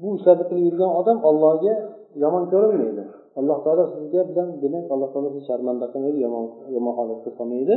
Bu 0.00 0.08
ishlarni 0.18 0.44
qilib 0.50 0.64
yurgan 0.68 0.92
odam 1.00 1.18
allohga 1.30 1.74
yomon 2.24 2.44
ko'rinmaydi. 2.52 3.04
Alloh 3.40 3.58
taolo 3.64 3.84
sizga 3.94 4.22
bilan 4.30 4.48
demak 4.62 4.86
alloh 4.94 5.08
taolo 5.12 5.28
sizni 5.32 5.44
sharmanda 5.50 5.86
qilmaydi 5.92 6.18
yomon 6.26 6.44
yomon 6.76 6.94
holatga 6.98 7.30
solmaydi. 7.38 7.76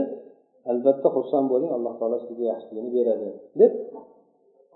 Albatta 0.72 1.08
xursand 1.16 1.46
bo'ling 1.54 1.72
alloh 1.78 1.94
taolo 2.00 2.18
sizga 2.26 2.46
yaxshiligini 2.52 2.90
beradi 2.98 3.30
deb 3.62 3.72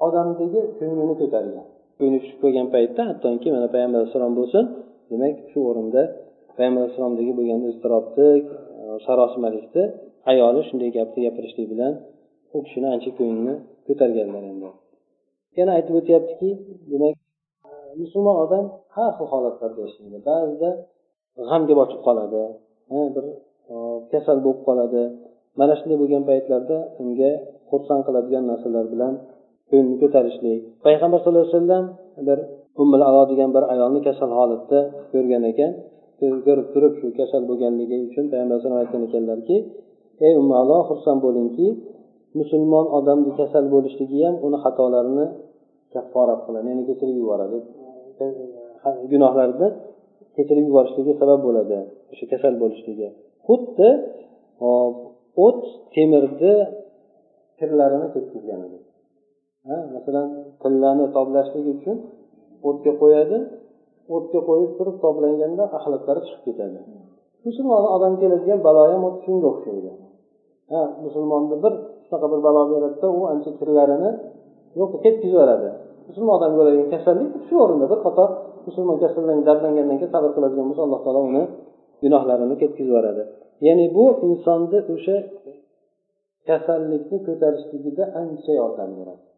odamdagi 0.06 0.60
ko'nglini 0.80 1.15
ko'targan. 1.22 1.67
Ko'ngli 2.00 2.20
tushib 2.24 2.40
qolgan 2.44 2.68
paytda 2.76 3.02
hattoki 3.10 3.48
mana 3.56 3.68
payg'ambar 3.74 3.98
alayhissalom 4.00 4.34
bo'lsin 4.40 4.64
demak 5.12 5.36
shu 5.52 5.60
o'rinda 5.70 6.02
payg'ambar 6.58 6.82
alayhissalomdagi 6.82 7.32
bo'lgan 7.40 7.62
iztirobni 7.72 8.28
e, 8.82 8.84
sarosimalikni 9.06 9.84
ayoli 10.32 10.62
shunday 10.70 10.90
gapni 10.98 11.20
gapirishlik 11.26 11.68
bilan 11.74 11.94
u 12.56 12.58
kishini 12.66 12.88
ancha 12.94 13.12
ko'nglini 13.20 13.56
ko'targanlar 13.88 14.44
endi. 14.52 14.70
Yana 15.60 15.72
aytib 15.78 15.96
o'tyaptiki 16.00 16.50
demak 16.92 17.16
e, 17.70 17.72
musulmon 18.02 18.36
odam 18.46 18.66
har 18.96 19.12
xil 19.18 19.28
holatlarda 19.34 19.80
yashaydi 19.86 20.20
ba'zida 20.30 20.70
g'amga 21.50 21.74
botib 21.82 22.00
qoladi 22.08 22.44
e, 22.94 22.98
bir 23.16 23.26
kasal 24.12 24.38
bo'lib 24.46 24.62
qoladi. 24.68 25.04
Mana 25.60 25.74
shunday 25.80 25.98
bo'lgan 26.02 26.24
paytlarda 26.30 26.78
unga 27.02 27.32
xursand 27.70 28.02
qiladigan 28.08 28.44
narsalar 28.52 28.86
bilan 28.94 29.14
ko'nglni 29.69 29.95
ko'tarishlik 30.01 30.60
payg'ambar 30.86 31.17
sallallohu 31.21 31.45
alayhi 31.47 31.58
vasallam 31.58 31.86
bir 32.27 32.39
ummul 32.82 33.01
alo 33.10 33.21
degan 33.32 33.49
bir 33.55 33.63
ayolni 33.73 33.99
kasal 34.08 34.29
holatda 34.39 34.79
ko'rgan 35.12 35.43
ekan. 35.51 35.71
Ko'rib 36.45 36.67
turib 36.73 36.93
shu 36.99 37.08
kasal 37.19 37.41
bo'lganligi 37.49 37.97
uchun 38.08 38.25
payg'ambar 38.32 38.55
alayhisalom 38.55 38.79
aytgan 38.84 39.01
ekanlarki 39.08 39.58
ey 40.25 40.34
umma 40.41 40.55
alo 40.63 40.77
xursand 40.89 41.19
bo'lingki 41.25 41.67
musulmon 42.39 42.86
odamni 42.97 43.32
kasal 43.39 43.65
bo'lishligi 43.73 44.19
ham 44.25 44.36
uni 44.47 44.58
xatolarini 44.63 45.25
kafforat 45.93 46.39
qiladi 46.45 46.67
ya'ni 46.71 46.84
kechirib 46.89 47.15
yuboradi. 47.21 47.58
Gunohlarni 49.12 49.67
kechirib 50.36 50.65
yuborishligi 50.69 51.12
sabab 51.21 51.39
bo'ladi 51.47 51.77
o'sha 52.12 52.25
kasal 52.34 52.53
bo'lishligi. 52.63 53.08
Xuddi 53.47 53.89
o't 55.45 55.63
temirni 55.95 56.53
kirlarini 57.60 58.08
ketkizganidek 58.13 58.88
masalan 59.95 60.28
tillani 60.62 61.06
toblashlik 61.15 61.65
uchun 61.76 61.98
o'tga 62.67 62.91
qo'yadi 63.02 63.38
o'tga 64.15 64.39
qo'yib 64.50 64.72
turib 64.78 64.98
toblanganda 65.06 65.63
axlatlari 65.78 66.22
chiqib 66.28 66.41
ketadi. 66.48 66.80
Musulmon 67.45 67.84
odam 67.95 68.13
keladigan 68.22 68.60
balo 68.67 68.82
ham 68.91 69.04
shunga 69.24 69.48
o'xshaydi. 69.54 69.91
Ha 70.72 70.82
musulmonni 71.06 71.56
bir 71.63 71.74
shunaqa 72.06 72.28
bir 72.34 72.39
balo 72.48 72.62
beradida 72.72 73.08
u 73.19 73.22
ancha 73.34 73.52
kirlarini 73.60 74.10
yo'q 74.80 74.91
ketkazib 75.04 75.32
yuboradi 75.34 75.69
musulmon 76.10 76.34
odamga 76.39 76.58
bo'ladigan 76.60 76.89
kasallik 76.95 77.30
shu 77.48 77.56
o'rinda 77.63 77.86
bir 77.91 78.00
qator 78.06 78.30
musulmon 78.67 78.98
kasallanib 79.04 79.45
dardlangandan 79.50 79.98
keyin 80.00 80.12
sabr 80.15 80.30
qiladigan 80.36 80.65
bo'lsa 80.69 80.82
alloh 80.88 81.02
taolo 81.06 81.22
uni 81.30 81.43
gunohlarini 82.04 82.56
ketkazib 82.62 82.88
yuboradi 82.89 83.24
ya'ni 83.67 83.86
bu 83.95 84.06
insonni 84.28 84.80
o'sha 84.93 85.15
kasallikni 86.50 87.17
ko'tarishligida 87.28 88.04
ancha 88.22 88.52
yordam 88.62 88.91
beradi. 89.00 89.29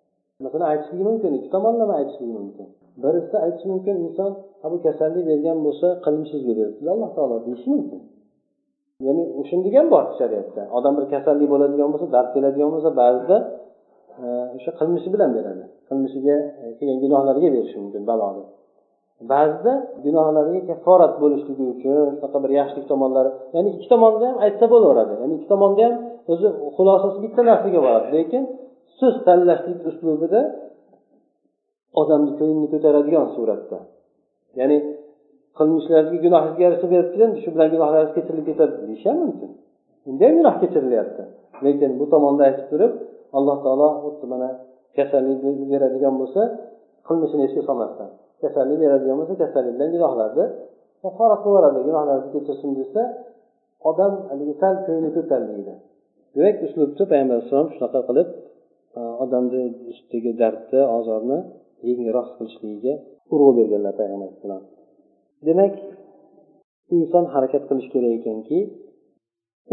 Masalan 0.45 0.67
aytishligi 0.71 1.03
mumkin 1.09 1.31
ikki 1.37 1.49
tomonlama 1.55 1.93
aytishligi 1.99 2.33
mumkin. 2.39 2.67
Birisi 3.03 3.35
aytishi 3.45 3.67
mumkin 3.73 3.95
inson 4.05 4.31
bu 4.71 4.77
kasallik 4.85 5.23
bergan 5.31 5.57
bo'lsa 5.65 5.87
qilmishingizga 6.05 6.53
beribdi 6.59 6.89
alloh 6.93 7.09
taolo 7.15 7.35
deyishi 7.45 7.67
mumkin. 7.75 8.01
Ya'ni 9.05 9.23
shunday 9.49 9.71
ham 9.77 9.87
bor 9.93 10.05
shariatda. 10.19 10.61
Odam 10.77 10.93
bir 10.97 11.05
kasallik 11.13 11.47
bo'ladigan 11.53 11.89
bo'lsa 11.93 12.07
dard 12.15 12.29
keladigan 12.35 12.69
bo'lsa 12.73 12.89
ba'zida 13.01 13.37
e, 14.23 14.25
o'sha 14.57 14.71
qilmishi 14.79 15.09
bilan 15.15 15.29
beradi. 15.37 15.63
Qilmishiga 15.89 16.35
e, 16.61 16.63
kelgan 16.77 16.97
gunohlariga 17.03 17.49
berishi 17.55 17.77
mumkin 17.83 18.03
baloni 18.11 18.43
ba'zida 19.33 19.73
gunohlariga 20.05 20.61
kafforat 20.69 21.13
bo'lishligi 21.23 21.63
uchun 21.73 21.91
shunaqa 22.19 22.37
bir 22.43 22.51
yaxshilik 22.59 22.85
tomonlari 22.91 23.31
ya'ni 23.55 23.69
ikki 23.75 23.87
tomonda 23.93 24.25
ham 24.29 24.37
aytsa 24.45 24.65
bo'laveradi. 24.73 25.13
Ya'ni 25.21 25.33
ikki 25.37 25.47
tomonda 25.53 25.81
ham 25.87 25.95
o'zi 26.31 26.47
xulosasi 26.75 27.17
bitta 27.25 27.41
narsaga 27.49 27.79
boradi. 27.85 28.07
Lekin 28.17 28.43
so'z 29.01 29.15
tanlashlik 29.27 29.79
uslubida 29.89 30.41
odamni 32.01 32.31
ko'nglini 32.39 32.67
ko'taradigan 32.73 33.27
suratda. 33.35 33.77
Ya'ni 34.59 34.77
qilmishlarga 35.57 36.17
gunohingizga 36.25 36.61
yarasha 36.67 36.87
beribdi 36.93 37.39
shu 37.43 37.49
bilan 37.53 37.67
gunohlaringiz 37.73 38.13
kechirilib 38.17 38.45
ketadi 38.49 38.73
deyish 38.81 39.05
ham 39.09 39.17
mumkin. 39.23 39.51
Unda 40.09 40.23
ham 40.27 40.33
gunoh 40.39 40.55
kechirilyapti. 40.63 41.23
Lekin 41.65 41.91
bu 41.99 42.05
tomonda 42.13 42.41
aytib 42.49 42.67
turib 42.71 42.93
alloh 43.37 43.57
taolo 43.63 43.87
xuddi 44.03 44.25
mana 44.33 44.49
kasallik 44.97 45.37
beradigan 45.71 46.15
bo'lsa 46.21 46.41
qilmishini 47.07 47.43
esga 47.47 47.61
solmasdan 47.69 48.09
kasallik 48.43 48.77
beradigan 48.83 49.15
bo'lsa 49.19 49.33
kasallik 49.43 49.73
bilan 49.75 49.89
gunohlarni 49.95 50.45
kafforat 51.03 51.39
qilib 51.43 51.53
yuboradi 51.55 51.79
gunohlarni 51.87 52.29
kechirsin 52.35 52.71
desa 52.79 53.01
odam 53.89 54.13
haligi 54.29 54.53
sal 54.61 54.73
ko'ngli 54.85 55.09
ko'tarilmaydi. 55.17 55.73
Demak 56.35 56.55
uslubda 56.67 57.03
payg'ambar 57.11 57.35
alayhissalom 57.35 57.69
shunaqa 57.75 57.99
qilib 58.09 58.27
odamni 59.23 59.61
ustidagi 59.91 60.31
dardni 60.41 60.81
ozorni 60.97 61.37
yengilroq 61.87 62.27
qilishligiga 62.37 62.93
urg'u 63.33 63.51
berganlar 63.59 63.93
payg'ambar 63.99 64.27
alayhissalom 64.27 64.63
demak 65.47 65.73
inson 66.97 67.25
harakat 67.33 67.63
qilish 67.69 67.89
kerak 67.93 68.13
ekanki 68.19 68.59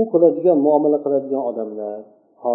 u 0.01 0.03
qiladigan 0.13 0.59
muomala 0.67 0.99
qiladigan 1.05 1.43
odamlar 1.51 1.99
ho 2.43 2.55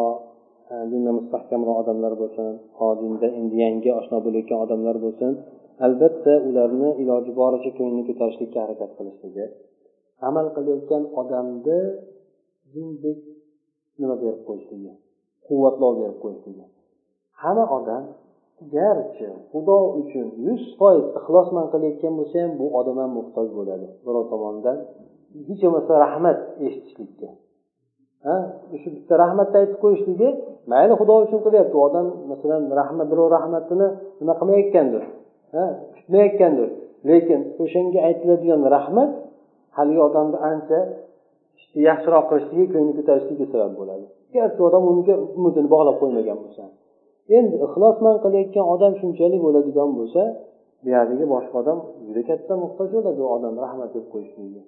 e, 0.73 0.75
dinda 0.91 1.11
mustahkamroq 1.19 1.77
odamlar 1.83 2.13
bo'lsin 2.21 2.47
ho 2.77 2.87
dinda 3.01 3.27
endi 3.39 3.55
yangi 3.63 3.89
oshno 3.99 4.17
bo'layotgan 4.25 4.59
odamlar 4.65 4.95
bo'lsin 5.05 5.31
albatta 5.85 6.33
ularni 6.49 6.89
iloji 7.01 7.31
boricha 7.41 7.71
ko'nglini 7.77 8.03
ko'tarishlikka 8.09 8.57
harakat 8.63 8.91
qilishligi. 8.97 9.45
Amal 10.29 10.45
qilayotgan 10.55 11.03
odamni 11.21 11.79
dindek 12.73 13.19
nima 13.99 14.15
berib 14.21 14.41
qo'yishligi 14.47 14.93
quvvatlov 15.47 15.91
berib 15.99 16.17
qo'yishligi 16.23 16.65
hamma 17.43 17.65
odam? 17.77 18.03
Garchi 18.75 19.27
xudo 19.51 19.77
uchun 20.01 20.27
yuz 20.45 20.63
foiz 20.79 21.05
ixlosman 21.19 21.65
qilayotgan 21.73 22.13
bo'lsa 22.19 22.35
ham 22.43 22.51
bu 22.59 22.65
odam 22.79 22.97
ham 23.01 23.11
muhtoj 23.19 23.47
bo'ladi. 23.57 23.87
Birov 24.05 24.23
tomonidan 24.31 24.77
hech 25.47 25.61
bo'lmasa 25.63 25.93
rahmat 26.05 26.37
eshitishlikka. 26.65 27.29
Ha? 28.25 28.35
Shu 28.81 28.89
bitta 28.95 29.13
rahmatni 29.23 29.55
aytib 29.61 29.77
qo'yishligi 29.83 30.29
mayli 30.71 30.93
xudo 30.99 31.13
uchun 31.25 31.39
qilyapti. 31.45 31.73
U 31.79 31.81
odam 31.87 32.07
masalan 32.31 32.61
rahmat 32.79 33.07
birov 33.11 33.27
rahmatini 33.37 33.87
nima 34.19 34.33
qilmayotgandir? 34.39 35.03
Ha? 35.55 35.65
Kutmayotgandir. 35.95 36.69
Lekin 37.09 37.39
o'shanga 37.63 37.99
aytiladigan 38.07 38.61
rahmat 38.75 39.09
haligi 39.77 40.01
odamni 40.07 40.37
ancha 40.51 40.79
yaxshiroq 41.87 42.25
qilishligi 42.29 42.65
ko'ngli 42.73 42.93
ko'tarishligiga 42.99 43.45
sabab 43.53 43.73
bo'ladi. 43.79 44.05
Garchi 44.35 44.61
odam 44.69 44.83
unga 44.91 45.13
umidini 45.37 45.69
bog'lab 45.73 45.95
qo'ymagan 46.01 46.37
bo'lsa 46.43 46.63
endi 47.37 47.55
ixlosman 47.65 48.15
qilayotgan 48.23 48.65
odam 48.73 48.93
shunchalik 49.01 49.41
bo'ladigan 49.45 49.89
bo'lsa 49.99 50.21
buyog'iga 50.85 51.25
boshqa 51.33 51.55
odam 51.63 51.77
juda 52.05 52.21
katta 52.29 52.53
muhtoj 52.63 52.87
bo'ladi 52.95 53.19
u 53.25 53.27
odam 53.35 53.53
rahmat 53.65 53.89
deb 53.95 54.05
qo'yishligiga 54.13 54.63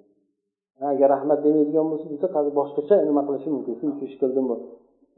agar 0.90 1.08
rahmat 1.14 1.38
demaydigan 1.46 1.86
bo'lsa 1.90 2.06
juda 2.12 2.50
boshqacha 2.60 2.94
nima 3.08 3.22
qilishi 3.28 3.48
mumkin 3.54 3.74
shuncha 3.80 4.02
ish 4.08 4.16
qildim 4.22 4.46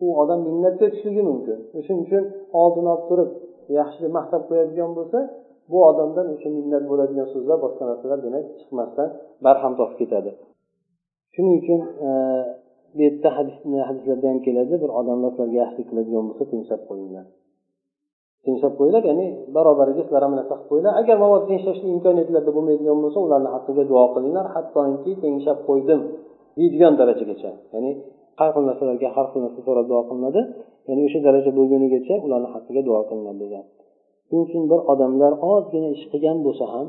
u 0.05 0.07
odam 0.23 0.41
minnatga 0.49 0.87
tushishligi 0.91 1.23
mumkin. 1.31 1.59
Shuning 1.87 2.03
uchun 2.07 2.25
oldini 2.61 2.89
olib 2.95 3.05
turib 3.11 3.31
yaxshi 3.79 3.99
deb 4.05 4.13
maqtab 4.19 4.43
qo'yadigan 4.49 4.91
bo'lsa 4.99 5.19
bu 5.71 5.79
odamdan 5.91 6.27
o'sha 6.35 6.49
minnat 6.59 6.85
bo'ladigan 6.91 7.27
so'zlar 7.35 7.59
boshqa 7.65 7.83
narsalar 7.91 8.19
demak 8.27 8.45
chiqmasdan 8.61 9.09
barham 9.45 9.73
topib 9.81 9.97
ketadi. 10.01 10.31
Shuning 11.35 11.55
uchun 11.63 11.81
e, 12.07 12.09
bu 12.97 13.01
yerda 13.07 13.29
hadislarda 13.89 14.27
ham 14.31 14.39
keladi. 14.47 14.75
Bir 14.83 14.91
odamlar 15.01 15.31
sizlarga 15.33 15.57
yaxshilik 15.63 15.87
qiladigan 15.91 16.25
bo'lsa 16.29 16.45
tinglab 16.53 16.83
qo'yinglar. 16.91 17.25
Tinglab 18.45 18.75
qo'yinglar 18.79 19.03
ya'ni 19.11 19.27
barobariga 19.57 20.03
sizlar 20.07 20.23
ham 20.27 20.35
narsa 20.39 20.55
qilib 20.55 20.69
qo'yinglar. 20.71 20.95
Agar 21.01 21.17
mabodo 21.23 21.45
tenglashlik 21.51 21.91
imkoniyatlarda 21.97 22.51
bo'lmaydigan 22.57 22.99
bo'lsa 23.05 23.19
ularni 23.27 23.51
haqqiga 23.55 23.85
duo 23.91 24.05
qilinglar. 24.15 24.47
Hattoki 24.55 25.13
tinglab 25.23 25.59
qo'ydim 25.69 26.01
deydigan 26.59 26.93
darajagacha. 27.01 27.51
Ya'ni 27.75 27.91
har 28.41 28.51
xil 28.55 28.65
narsalarga 28.71 29.09
har 29.17 29.27
xil 29.31 29.41
narsa 29.47 29.61
so'rab 29.67 29.87
duo 29.93 30.01
qilinadi. 30.09 30.41
Ya'ni 30.89 31.01
o'sha 31.07 31.21
daraja 31.27 31.51
bo'lgunigacha 31.59 32.15
ularni 32.27 32.49
haqqiga 32.55 32.83
duo 32.89 33.01
qilinglar 33.09 33.37
degan. 33.45 33.65
Shuning 34.27 34.45
uchun 34.49 34.63
bir 34.71 34.81
odamlar 34.93 35.33
ozgina 35.53 35.89
ish 35.97 36.05
qilgan 36.13 36.39
bo'lsa 36.47 36.65
ham 36.75 36.87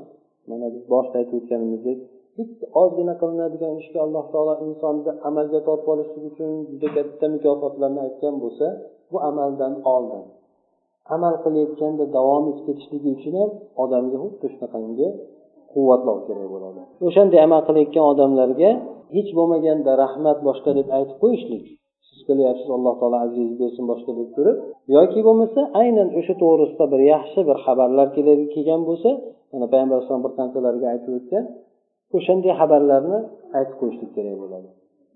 mana 0.50 0.68
biz 0.76 0.84
boshida 0.94 1.16
aytib 1.22 1.36
o'tganimizdek 1.40 1.98
bitta 2.40 2.66
ozgina 2.82 3.14
qilinadigan 3.22 3.74
ishga 3.82 4.00
alloh 4.06 4.26
taolo 4.34 4.54
insonni 4.68 5.12
amalga 5.30 5.60
tortib 5.68 5.90
olishlik 5.94 6.24
uchun 6.32 6.52
juda 6.72 6.90
katta 6.96 7.26
mukofotlarni 7.36 8.00
aytgan 8.08 8.36
bo'lsa 8.44 8.66
bu 9.12 9.18
amaldan 9.30 9.74
oldin. 9.94 10.24
Amal 11.16 11.36
qilayotganda 11.44 12.06
davom 12.18 12.44
etib 12.52 12.64
ketishligi 12.68 13.10
uchun 13.18 13.34
ham 13.40 13.52
odamga 13.84 14.18
xuddi 14.24 14.48
shunaqangi 14.54 15.08
quvvatlov 15.74 16.18
kerak 16.28 16.48
bo'ladi. 16.54 16.82
O'shanday 17.08 17.40
amal 17.48 17.62
qilayotgan 17.68 18.06
odamlarga 18.14 18.70
hech 19.16 19.30
bo'lmaganda 19.38 19.92
rahmat 20.04 20.38
boshqa 20.48 20.72
deb 20.80 20.88
aytib 20.98 21.18
qo'yishlik. 21.24 21.66
Siz 22.08 22.20
qilyapsiz 22.30 22.70
alloh 22.78 22.94
taolo 23.02 23.18
aziz 23.28 23.50
bersin 23.62 23.86
boshqa 23.92 24.12
deb 24.20 24.30
turib. 24.36 24.58
Yoki 24.96 25.20
bo'lmasa 25.28 25.62
aynan 25.82 26.08
o'sha 26.20 26.34
to'g'risida 26.44 26.86
bir 26.94 27.02
yaxshi 27.14 27.40
bir 27.50 27.58
xabarlar 27.66 28.08
kelgan 28.54 28.82
bo'lsa 28.90 29.10
mana 29.52 29.66
payg'ambar 29.72 29.96
alayhisalom 29.98 30.24
bir 30.26 30.34
qanchalarga 30.40 30.86
aytib 30.94 31.12
o'tgan 31.20 31.44
o'shanday 32.18 32.54
xabarlarni 32.60 33.20
aytib 33.58 33.76
qo'yishlik 33.82 34.12
kerak 34.18 34.36
bo'ladi. 34.44 34.70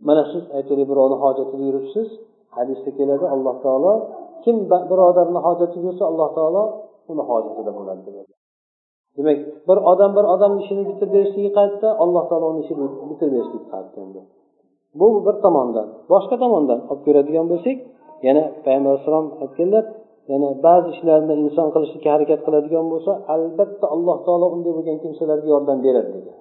Mana 0.08 0.24
siz 0.32 0.44
aytaylik 0.58 0.88
birovni 0.92 1.18
hojatida 1.24 1.64
yuribsiz 1.70 2.08
hadisda 2.58 2.90
keladi 2.98 3.26
alloh 3.34 3.56
taolo 3.66 3.94
kim 4.44 4.56
birodarni 4.92 5.40
hojatida 5.48 5.84
yursa 5.88 6.04
alloh 6.12 6.30
taolo 6.38 6.64
uni 7.12 7.24
hojatida 7.30 7.72
bo'ladi 7.78 8.02
demak. 8.08 8.30
Bir 9.68 9.78
odam 9.92 10.12
bir 10.18 10.26
odamni 10.34 10.60
ishini 10.64 10.84
bitirib 10.90 11.12
berishligi 11.16 11.52
qayerda 11.58 11.90
alloh 12.04 12.24
taolo 12.30 12.46
uni 12.54 12.62
ishini 12.66 12.86
bitirib 13.12 13.32
berishlik 13.36 13.64
qayerda 13.72 13.98
endi. 14.06 14.22
Bu 15.00 15.08
bir 15.26 15.36
tomondan. 15.46 15.88
Boshqa 16.14 16.36
tomondan 16.44 16.80
olib 16.92 17.02
ko'radigan 17.08 17.46
bo'lsak 17.52 17.78
yana 18.28 18.44
payg'ambar 18.66 18.90
alayhissalom 18.92 19.28
aytganlar 19.44 19.84
yana 20.32 20.50
ba'zi 20.66 20.88
ishlarni 20.96 21.34
inson 21.44 21.68
qilishlikka 21.76 22.10
harakat 22.16 22.40
qiladigan 22.46 22.86
bo'lsa 22.94 23.12
albatta 23.34 23.86
alloh 23.96 24.18
taolo 24.26 24.46
unday 24.56 24.72
bo'lgan 24.78 24.98
kimsalarga 25.04 25.48
yordam 25.54 25.78
beradi 25.86 26.12
degan. 26.18 26.38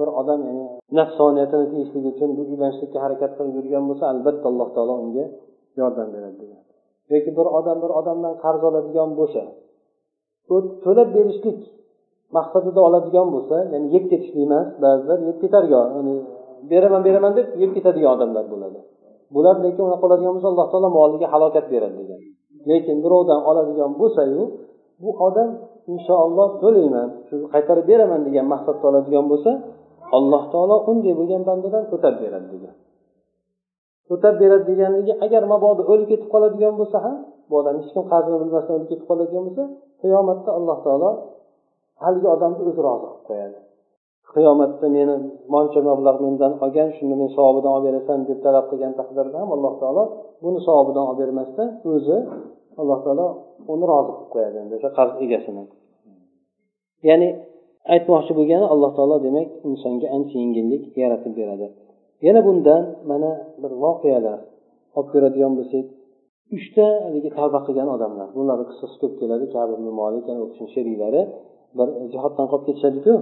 Bir 0.00 0.08
odam 0.20 0.40
ya'ni 0.48 0.64
nafsoniyatini 0.98 1.66
tiyishlik 1.72 2.04
uchun 2.12 2.30
bu 2.36 2.42
uylanishlikka 2.52 2.98
harakat 3.04 3.30
qilib 3.36 3.54
yurgan 3.58 3.84
bo'lsa 3.88 4.04
albatta 4.12 4.46
alloh 4.50 4.68
taolo 4.76 4.94
unga 5.04 5.24
yordam 5.80 6.08
beradi 6.14 6.36
degan. 6.42 6.62
Yoki 7.12 7.30
bir 7.38 7.46
odam 7.58 7.76
bir 7.84 7.90
odamdan 8.00 8.34
qarz 8.44 8.60
oladigan 8.68 9.10
bo'lsa 9.18 9.42
to'lab 10.84 11.08
berishlik 11.16 11.58
maqsadida 12.36 12.80
oladigan 12.88 13.28
bo'lsa 13.34 13.56
ya'ni 13.72 13.86
yeb 13.94 14.04
ketishlik 14.10 14.44
emas 14.46 14.66
ba'zilar 14.84 15.18
yeb 15.28 15.36
ketarkan 15.42 16.06
beraman 16.70 17.02
beraman 17.06 17.32
deb 17.38 17.46
yeb 17.62 17.70
ketadigan 17.76 18.10
odamlar 18.16 18.44
bo'ladi. 18.52 18.78
Bular 19.34 19.56
lekin 19.64 19.82
unaqa 19.88 20.02
qiladigan 20.04 20.32
bo'lsa 20.36 20.48
alloh 20.52 20.66
taolo 20.72 20.88
moliga 20.98 21.26
halokat 21.34 21.66
beradi 21.72 21.96
degan. 22.00 22.20
Lekin 22.70 22.96
birovdan 23.04 23.40
oladigan 23.50 23.90
bo'lsayu 24.00 24.42
bu 25.02 25.10
odam 25.26 25.48
inshaalloh 25.92 26.48
to'layman 26.62 27.08
shu 27.28 27.34
qaytarib 27.54 27.86
beraman 27.90 28.20
degan 28.26 28.46
maqsadda 28.54 28.84
oladigan 28.90 29.24
bo'lsa 29.32 29.50
alloh 30.16 30.42
taolo 30.52 30.76
unday 30.90 31.12
bo'lgan 31.18 31.42
bandadan 31.48 31.84
o'tab 31.94 32.14
beradi 32.22 32.48
degan 32.54 32.74
o'tab 34.14 34.34
beradi 34.40 34.64
deganligi 34.70 35.12
agar 35.24 35.42
mabodo 35.52 35.82
o'lib 35.92 36.06
ketib 36.12 36.28
qoladigan 36.34 36.74
bo'lsa 36.80 36.98
ham 37.04 37.16
bu 37.48 37.54
odam 37.60 37.74
hech 37.80 37.90
kim 37.94 38.04
qadrini 38.12 38.36
bilmasdan 38.42 38.74
o'lib 38.76 38.88
ketib 38.92 39.06
qoladigan 39.10 39.42
bo'lsa 39.46 39.64
qiyomatda 40.02 40.50
alloh 40.58 40.78
taolo 40.86 41.10
haligi 42.04 42.28
odamni 42.34 42.62
o'zi 42.70 42.80
rozi 42.86 43.06
qilib 43.06 43.22
qo'yadi. 43.28 43.58
Qiyomatda 44.34 44.86
meni 44.96 45.14
moncha 45.54 45.80
mablag' 45.88 46.18
mendan 46.24 46.52
olgan 46.64 46.88
shuni 46.96 47.14
men 47.20 47.28
savobidan 47.36 47.72
olib 47.76 47.86
berasan 47.88 48.18
deb 48.28 48.38
talab 48.46 48.64
qilgan 48.70 48.92
taqdirda 49.00 49.36
ham 49.42 49.50
alloh 49.56 49.72
taolo 49.82 50.04
buni 50.44 50.60
savobidan 50.66 51.04
olib 51.10 51.18
bermasdan 51.22 51.68
o'zi 51.92 52.18
alloh 52.80 52.98
taolo 53.04 53.26
uni 53.72 53.84
rozi 53.92 54.12
qilib 54.16 54.30
qo'yadi 54.34 54.58
o'sha 54.76 54.90
qarz 54.98 55.12
egasini. 55.24 55.64
Ya'ni 57.08 57.28
aytmoqchi 57.92 58.32
bo'lgani 58.38 58.66
alloh 58.72 58.90
taolo 58.98 59.16
demak 59.26 59.48
insonga 59.68 60.06
ancha 60.16 60.36
yengillik 60.42 60.84
yaratib 61.02 61.32
beradi. 61.40 61.66
Yana 62.26 62.40
bundan 62.48 62.82
mana 63.10 63.30
bir 63.62 63.72
voqealar 63.84 64.38
olib 64.98 65.08
ko'radigan 65.14 65.52
bo'lsak 65.58 65.84
uchta 66.56 66.86
haligi 67.04 67.30
tavba 67.38 67.58
qilgan 67.66 67.88
odamlar. 67.96 68.28
Bularni 68.36 68.64
qissasi 68.70 68.96
ko'p 69.02 69.14
keladi. 69.20 69.44
Kabi 69.54 69.74
molik 70.00 70.24
u 70.42 70.46
kishini 70.50 70.70
sheriklari 70.74 71.22
bir 71.78 71.88
jihoddan 72.12 72.46
qolib 72.50 72.64
ketishadiku. 72.68 73.14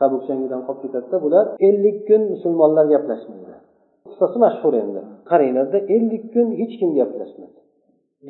Tabuk 0.00 0.22
jangidan 0.28 0.60
qolib 0.66 0.80
ketadida 0.84 1.16
bular 1.24 1.44
ellik 1.68 1.98
kun 2.08 2.22
musulmonlar 2.34 2.86
gaplashmaydi. 2.94 3.54
Qissasi 4.08 4.36
mashhur 4.46 4.74
endi. 4.82 5.00
Qaranglarda 5.30 5.78
ellik 5.96 6.24
kun 6.34 6.48
hech 6.60 6.74
kim 6.80 6.90
gaplashmadi. 7.00 7.58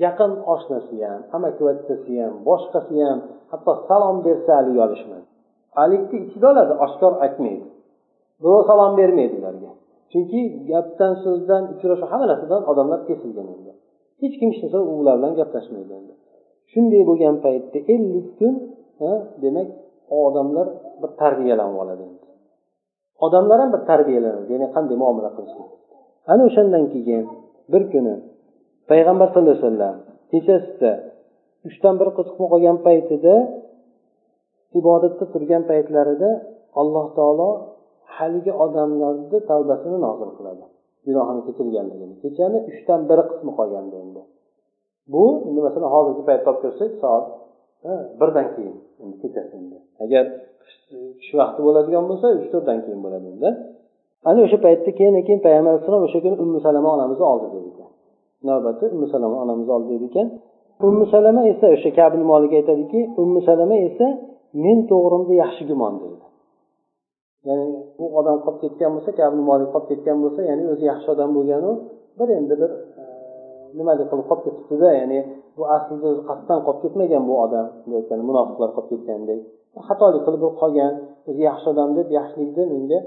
Yaqin 0.05 0.33
oshnasi 0.55 0.97
ham 1.09 1.21
amakivachchasi 1.37 2.13
ham 2.23 2.35
boshqasi 2.49 2.97
ham 3.07 3.19
hatto 3.53 3.73
salom 3.89 4.17
bersa 4.27 4.51
haligi 4.59 4.81
olishmadi 4.87 5.30
haligi 5.79 6.17
ichida 6.25 6.47
oladi 6.53 6.75
oshkor 6.85 7.13
aytmaydi. 7.25 7.67
Duo 8.43 8.59
salom 8.69 8.93
bermaydi 9.01 9.35
ularga. 9.41 9.71
Chunki 10.13 10.41
gapdan 10.71 11.13
so'zdan 11.25 11.63
uchrashuv 11.73 12.09
hamma 12.13 12.27
narsadan 12.33 12.63
odamlar 12.71 13.01
kesilgan 13.09 13.47
endi. 13.55 13.73
Hech 14.21 14.35
kim 14.41 14.49
hech 14.53 14.63
narsa 14.65 14.79
ular 15.01 15.15
bilan 15.19 15.33
gaplashmaydi 15.41 15.93
endi. 16.01 16.15
Shunday 16.73 17.03
bo'lgan 17.09 17.37
paytda 17.45 17.79
ellik 17.95 18.29
kun 18.39 18.55
demak 19.43 19.69
odamlar 20.25 20.67
bir 21.01 21.11
tarbiyalanib 21.23 21.79
oladi 21.85 22.05
odamlar 23.27 23.59
ham 23.63 23.71
bir 23.75 23.83
tarbiyalanadi 23.91 24.51
ya'ni 24.55 24.69
qanday 24.75 24.97
muomala 25.03 25.31
qilishni. 25.37 25.67
Ana 26.33 26.43
o'shandan 26.49 26.85
keyin 26.95 27.25
bir 27.73 27.83
kuni 27.93 28.15
payg'ambar 28.91 29.27
sallallohu 29.33 29.57
alayhi 29.57 29.67
vasallam 29.69 29.97
kechasida 30.33 30.93
uchdan 31.69 31.95
bir 32.01 32.09
chiqib 32.17 32.47
qolgan 32.53 32.77
paytida 32.87 33.35
ibodatda 34.79 35.25
turgan 35.33 35.63
paytlarida 35.71 36.31
alloh 36.81 37.07
taolo 37.19 37.49
haligi 38.17 38.53
odamlarni 38.65 39.39
tavbasini 39.51 39.99
nozil 40.07 40.31
qiladi. 40.39 40.65
Gunohini 41.07 41.43
kechirganligini. 41.47 42.15
Kechani 42.23 42.59
uchdan 42.71 43.01
biri 43.11 43.23
qismi 43.31 43.53
qolganda 43.59 43.97
endi. 44.05 44.23
Bu 45.13 45.25
endi 45.49 45.61
masalan 45.67 45.91
hozirgi 45.97 46.23
paytda 46.29 46.49
olib 46.51 46.61
ko'rsak 46.65 46.93
soat 47.03 47.27
birdan 48.21 48.47
keyin 48.55 48.77
endi 49.03 49.17
kechasi 49.23 49.53
endi. 49.61 49.77
Agar 50.05 50.25
tush 51.19 51.33
vaqti 51.41 51.61
bo'ladigan 51.67 52.05
bo'lsa 52.11 52.27
uch 52.39 52.49
to'rtdan 52.53 52.79
keyin 52.85 53.01
bo'ladi 53.05 53.27
endi. 53.35 53.49
Ana 54.29 54.39
o'sha 54.47 54.59
paytda 54.67 54.91
keyin 54.99 55.15
keyin 55.27 55.41
payg'ambar 55.47 55.71
alayhissalom 55.73 56.03
o'sha 56.09 56.19
kuni 56.25 56.37
ummu 56.45 56.59
salama 56.67 56.89
onamizni 56.97 57.27
oldida 57.33 57.59
ekan. 57.71 57.91
Navbatda 58.49 58.85
ummu 58.95 59.07
salama 59.15 59.37
onamizni 59.45 59.73
oldida 59.77 60.05
ekan. 60.11 60.27
Ummu 60.89 61.05
salama 61.15 61.43
esa 61.53 61.67
o'sha 61.77 61.91
kabni 61.99 62.25
moliga 62.33 62.57
aytadiki 62.61 63.01
ummu 63.23 63.41
salama 63.49 63.77
esa 63.89 64.07
men 64.65 64.79
to'g'rimda 64.91 65.35
yaxshi 65.43 65.63
gumon 65.71 65.95
deydi. 66.03 66.27
Ya'ni 67.49 67.67
bu 67.99 68.07
odam 68.19 68.37
qolib 68.45 68.61
ketgan 68.65 68.91
bo'lsa 68.97 69.11
kabni 69.21 69.43
molik 69.51 69.69
qolib 69.75 69.89
ketgan 69.91 70.17
bo'lsa 70.23 70.41
ya'ni 70.51 70.65
o'zi 70.73 70.85
yaxshi 70.93 71.09
odam 71.15 71.31
bo'lganu 71.37 71.71
bir 72.19 72.29
endi 72.39 72.55
bir 72.63 72.71
e, 73.03 73.05
nimalik 73.79 74.07
qilib 74.11 74.27
qolib 74.31 74.43
ketibdida 74.47 74.89
ya'ni 75.01 75.21
bu 75.57 75.63
aslida 75.77 76.07
o'zi 76.13 76.23
qasddan 76.31 76.61
qolib 76.67 76.81
ketmagan 76.85 77.23
bu 77.29 77.35
odam 77.45 77.67
aytgani 77.99 78.23
munofiqlar 78.31 78.71
qolib 78.77 78.89
ketgandek. 78.93 79.41
Xatolik 79.89 80.23
qilib 80.27 80.43
qolgan 80.61 80.93
o'zi 81.29 81.41
yaxshi 81.51 81.67
odam 81.73 81.89
deb 81.99 82.09
yaxshilikni 82.19 82.65
menga 82.75 82.99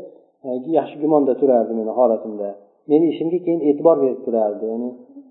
e, 0.45 0.49
yaxshi 0.77 0.95
gumonda 1.03 1.33
turardi 1.41 1.71
meni 1.79 1.91
holatimda. 1.99 2.49
Meni 2.91 3.05
ishimga 3.13 3.39
keyin 3.45 3.61
e'tibor 3.69 3.97
berib 4.03 4.19
turardi. 4.25 4.63
Ya'ni 4.71 4.89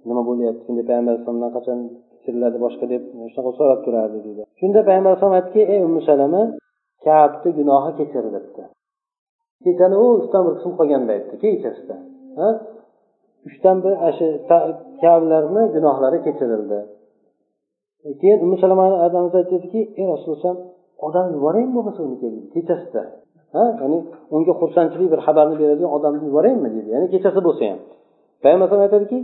nima 0.09 0.23
bo'lyapti 0.29 0.71
deb 0.79 0.87
payg'ambar 0.89 1.13
alayhisalomdan 1.13 1.53
qachon 1.57 1.79
kechiriladi 2.23 2.59
boshqa 2.65 2.85
deb 2.93 3.03
shunaqa 3.33 3.53
so'rab 3.59 3.81
turardi 3.87 4.19
deydi 4.27 4.43
shunda 4.61 4.81
payg'ambar 4.89 5.11
alayhisalom 5.11 5.37
aytdiki 5.39 5.63
ey 5.73 5.81
ummu 5.89 6.01
salama 6.09 6.43
kabni 7.05 7.51
gunohi 7.59 7.91
kechirilibdi 7.99 8.63
kechani 9.65 9.97
u 10.05 10.07
uchdan 10.21 10.43
bir 10.47 10.53
qism 10.59 10.73
qolganda 10.79 11.11
aytdi 11.17 11.35
kechasida 11.43 11.97
uchdan 13.49 13.77
bir 13.85 13.93
ana 14.05 14.13
shu 14.19 14.27
kablarni 15.03 15.63
gunohlari 15.75 16.19
kechirildi. 16.27 16.79
Keyin 18.21 18.39
umi 18.45 18.57
salama 18.63 18.85
adamiz 19.07 19.35
aytdiki 19.41 19.81
ey 20.01 20.07
rasululloh 20.13 20.57
odam 21.07 21.27
yuboraymi 21.37 21.73
bo'lmasa 21.77 22.01
uni 22.07 22.17
kechasida? 22.55 23.03
Ha? 23.55 23.65
Ya'ni 23.81 23.99
unga 24.35 24.53
xursandchilik 24.61 25.09
bir 25.15 25.21
xabarni 25.27 25.55
beradigan 25.63 25.91
odamni 25.97 26.23
yuboraymi 26.29 26.69
deydi 26.75 26.89
ya'ni 26.95 27.07
kechasi 27.15 27.41
bo'lsa 27.47 27.63
ham. 27.71 27.81
Payg'ambar 28.43 28.67
alayhisalom 28.67 28.87
aytadiki 28.89 29.19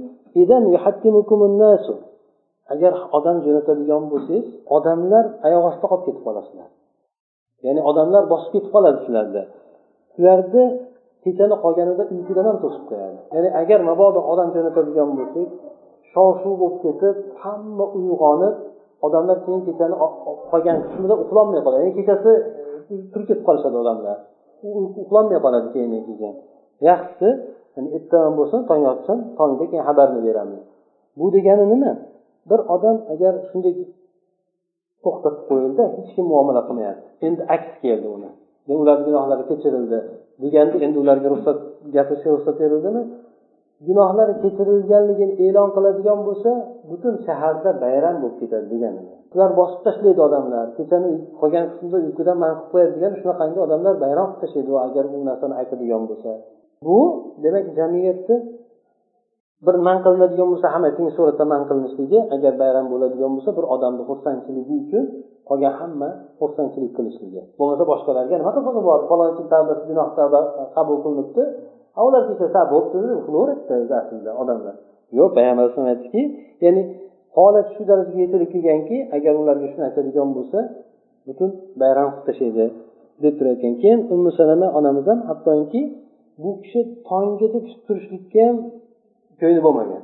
agar 2.73 2.93
odam 3.17 3.37
jo'natadigan 3.45 4.03
bo'lsangiz 4.13 4.47
odamlar 4.77 5.25
oyoq 5.47 5.63
ostida 5.69 5.87
qolib 5.93 6.05
ketib 6.07 6.23
qolasizlar. 6.27 6.69
Ya'ni 7.67 7.81
odamlar 7.91 8.23
bosib 8.33 8.51
ketib 8.55 8.71
qoladi 8.75 8.99
sizlarni 9.05 9.43
sizlarni 10.13 10.65
kechani 11.25 11.57
qolganida 11.65 12.03
uyqudan 12.15 12.45
ham 12.51 12.57
to'sib 12.65 12.85
qo'yadi. 12.91 13.19
Ya'ni 13.35 13.51
agar 13.61 13.81
mabodo 13.91 14.21
odam 14.33 14.49
jo'natadigan 14.55 15.09
bo'lsak 15.19 15.49
shov 16.13 16.29
shuv 16.41 16.55
bo'lib 16.63 16.79
ketib 16.85 17.17
hamma 17.43 17.85
uyg'onib 17.99 18.55
odamlar 19.07 19.37
keyin 19.45 19.63
kechani 19.69 19.97
qolgan 20.51 20.77
qismida 20.87 21.15
uxlolmay 21.23 21.61
qoladi. 21.65 21.81
Ya'ni 21.83 21.95
kechasi 21.99 22.31
e, 22.93 22.95
turib 23.13 23.27
ketib 23.31 23.45
qolishadi 23.49 23.77
odamlar. 23.83 24.17
Uxlolmay 25.03 25.39
qoladi 25.45 25.69
keyin 25.75 25.91
keyin. 26.07 26.35
Yaxshisi 26.89 27.29
ertadan 27.97 28.33
bo'lsin 28.39 28.61
tong 28.71 28.83
otsin 28.93 29.19
tongda 29.39 29.65
keyin 29.71 29.85
xabarni 29.89 30.21
beramiz 30.27 30.63
bu 31.19 31.27
degani 31.37 31.65
nima? 31.73 31.93
Bir 32.51 32.61
odam 32.75 32.97
agar 33.15 33.35
shunday 33.49 33.75
to'xtatib 35.05 35.45
qo'yildi 35.51 35.83
hech 35.97 36.11
kim 36.15 36.27
muomala 36.33 36.61
qilmayapti. 36.69 37.07
Endi 37.27 37.43
aks 37.57 37.73
keldi 37.85 38.09
uni. 38.17 38.31
Ularni 38.83 39.05
gunohlari 39.09 39.45
kechirildi 39.51 39.99
deganda 40.43 40.77
endi 40.87 40.97
ularga 41.05 41.29
ruxsat 41.35 41.59
gapirishga 41.95 42.31
ruxsat 42.35 42.57
berildimi? 42.63 43.03
Gunohlari 43.89 44.35
kechirilganligini 44.43 45.35
e'lon 45.47 45.69
qiladigan 45.77 46.21
bo'lsa 46.29 46.51
butun 46.91 47.15
shaharda 47.27 47.71
bayram 47.85 48.17
bo'lib 48.23 48.37
ketadi 48.43 48.67
degani 48.75 49.03
ular 49.35 49.51
bosib 49.61 49.81
tashlaydi 49.87 50.21
odamlar. 50.29 50.67
Kechani 50.79 51.11
qolgan 51.41 51.65
qismida 51.73 51.99
uyqudan 52.09 52.37
man 52.43 52.53
qilib 52.55 52.69
qo'yadi 52.73 52.93
degan 52.97 53.13
shunaqangi 53.21 53.59
odamlar 53.67 53.95
bayram 54.05 54.29
qilib 54.29 54.41
tashlaydi. 54.43 54.71
Agar 54.87 55.05
bu 55.13 55.17
narsani 55.29 55.55
aytadigan 55.61 56.03
bo'lsa. 56.11 56.31
Bu 56.87 56.99
demak 57.45 57.67
jamiyatni 57.79 58.37
bir 59.67 59.77
man 59.87 59.97
qilinadigan 60.05 60.49
bo'lsa 60.53 60.67
hamma 60.75 60.91
teng 60.97 61.09
suratda 61.17 61.45
man 61.53 61.63
qilinishligi 61.69 62.19
agar 62.35 62.53
bayram 62.63 62.87
bo'ladigan 62.93 63.31
bo'lsa 63.37 63.51
bir 63.59 63.65
odamni 63.75 64.03
xursandchiligi 64.11 64.75
uchun 64.85 65.05
qolgan 65.49 65.75
hamma 65.81 66.09
xursandchilik 66.41 66.93
qilishligi. 66.99 67.41
Bo'lmasa 67.59 67.85
boshqalarga 67.93 68.35
nima 68.41 68.53
qilsig'i 68.57 68.83
bor? 68.89 69.01
Falonchi 69.11 69.43
tavbasi 69.53 69.83
gunoh 69.91 70.09
tavba 70.19 70.41
qabul 70.77 70.97
qilinibdi. 71.05 71.43
Ular 72.07 72.23
kecha 72.29 72.61
bo'libdi 72.73 72.99
qilaveradida 73.27 73.95
aslida 74.03 74.31
odamlar. 74.43 74.75
Yo'q 75.19 75.31
payg'ambar 75.37 75.63
alayhisalom 75.65 75.89
aytdiki 75.95 76.23
ya'ni 76.65 76.83
holat 77.37 77.67
shu 77.75 77.83
darajaga 77.91 78.19
yetilib 78.25 78.51
kelganki 78.55 78.97
agar 79.17 79.33
ularga 79.43 79.67
shuni 79.73 79.85
aytadigan 79.89 80.29
bo'lsa 80.37 80.59
butun 81.29 81.51
bayram 81.81 82.09
qilib 82.11 82.25
tashlaydi 82.29 82.67
deb 83.23 83.35
ekan. 83.55 83.73
keyin 83.83 84.01
ummu 84.15 84.31
salama 84.39 84.69
onamiz 84.79 85.07
ham 85.11 85.21
hattoki 85.31 85.83
bu 86.43 86.51
kishi 86.63 86.81
tonggacha 87.09 87.59
kutib 87.65 87.81
turishlikka 87.87 88.41
ham 88.49 88.57
ko'ngli 89.41 89.61
bo'lmagan. 89.67 90.03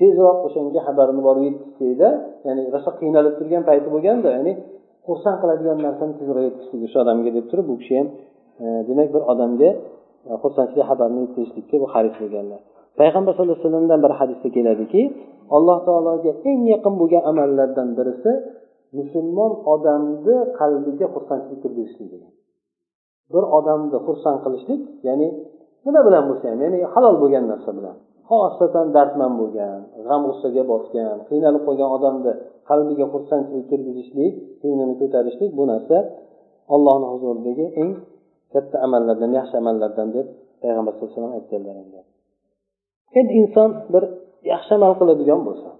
Tezroq 0.00 0.38
o'shanga 0.46 0.80
xabarini 0.88 1.22
borib 1.28 1.44
yetkazsakda 1.48 2.08
ya'ni 2.46 2.62
rosa 2.74 2.90
qiynalib 3.00 3.34
turgan 3.38 3.62
payti 3.68 3.88
bo'lganda 3.94 4.28
ya'ni 4.36 4.52
xursand 5.06 5.36
qiladigan 5.42 5.78
narsani 5.86 6.12
tezroq 6.20 6.44
yetkazishlik 6.48 6.82
o'sha 6.88 6.98
odamga 7.04 7.30
deb 7.36 7.44
turib 7.50 7.66
bu 7.70 7.74
kishi 7.80 7.94
ham 7.98 8.08
e, 8.62 8.66
demak 8.88 9.08
bir 9.14 9.22
odamga 9.32 9.70
e, 10.28 10.32
xursandchilik 10.42 10.86
xabarini 10.90 11.20
yetkazishlikka 11.24 11.76
bu 11.82 11.86
haris 11.94 12.14
bo'lganlar. 12.22 12.60
Payg'ambar 13.00 13.32
sallallohu 13.34 13.56
alayhi 13.56 13.66
vasallamdan 13.68 14.00
bir 14.04 14.12
hadisda 14.18 14.48
keladiki 14.56 15.02
alloh 15.56 15.78
taologa 15.86 16.32
eng 16.50 16.60
yaqin 16.74 16.94
bo'lgan 17.00 17.22
amallardan 17.30 17.88
birisi 17.98 18.32
musulmon 18.98 19.52
odamni 19.74 20.36
qalbiga 20.58 21.06
xursandchilik 21.14 21.58
kirgizishlik 21.64 22.10
bir 23.32 23.44
odamni 23.58 23.98
xursand 24.06 24.38
qilishlik 24.44 24.82
ya'ni 25.08 25.28
nima 25.86 26.00
bilan 26.06 26.22
bo'lsa 26.28 26.44
ham 26.52 26.60
ya'ni 26.64 26.78
halol 26.94 27.16
bo'lgan 27.22 27.44
narsa 27.52 27.70
bilan. 27.78 27.96
Xosatan 28.28 28.86
dardman 28.96 29.32
bo'lgan 29.40 29.78
g'am 30.06 30.20
g'ussaga 30.28 30.62
botgan 30.72 31.16
qiynalib 31.28 31.62
qolgan 31.68 31.90
odamni 31.96 32.32
qalbiga 32.68 33.06
xursandchilik 33.12 33.64
kirgizishlik 33.70 34.32
ko'nglini 34.60 34.94
ko'tarishlik 35.00 35.50
bu 35.58 35.64
narsa 35.72 35.96
ollohni 36.74 37.06
huzuridagi 37.12 37.66
eng 37.82 37.90
katta 38.52 38.76
amallardan 38.86 39.30
yaxshi 39.38 39.54
amallardan 39.62 40.08
deb 40.16 40.26
payg'ambar 40.62 40.92
sallallohu 40.92 41.10
alayhi 41.10 41.22
vasallam 41.22 41.38
aytganlar 41.40 41.76
endi. 41.82 42.00
Inson 43.40 43.70
bir 43.92 44.04
yaxshi 44.52 44.72
amal 44.78 44.92
qiladigan 45.00 45.40
bo'lsa 45.48 45.70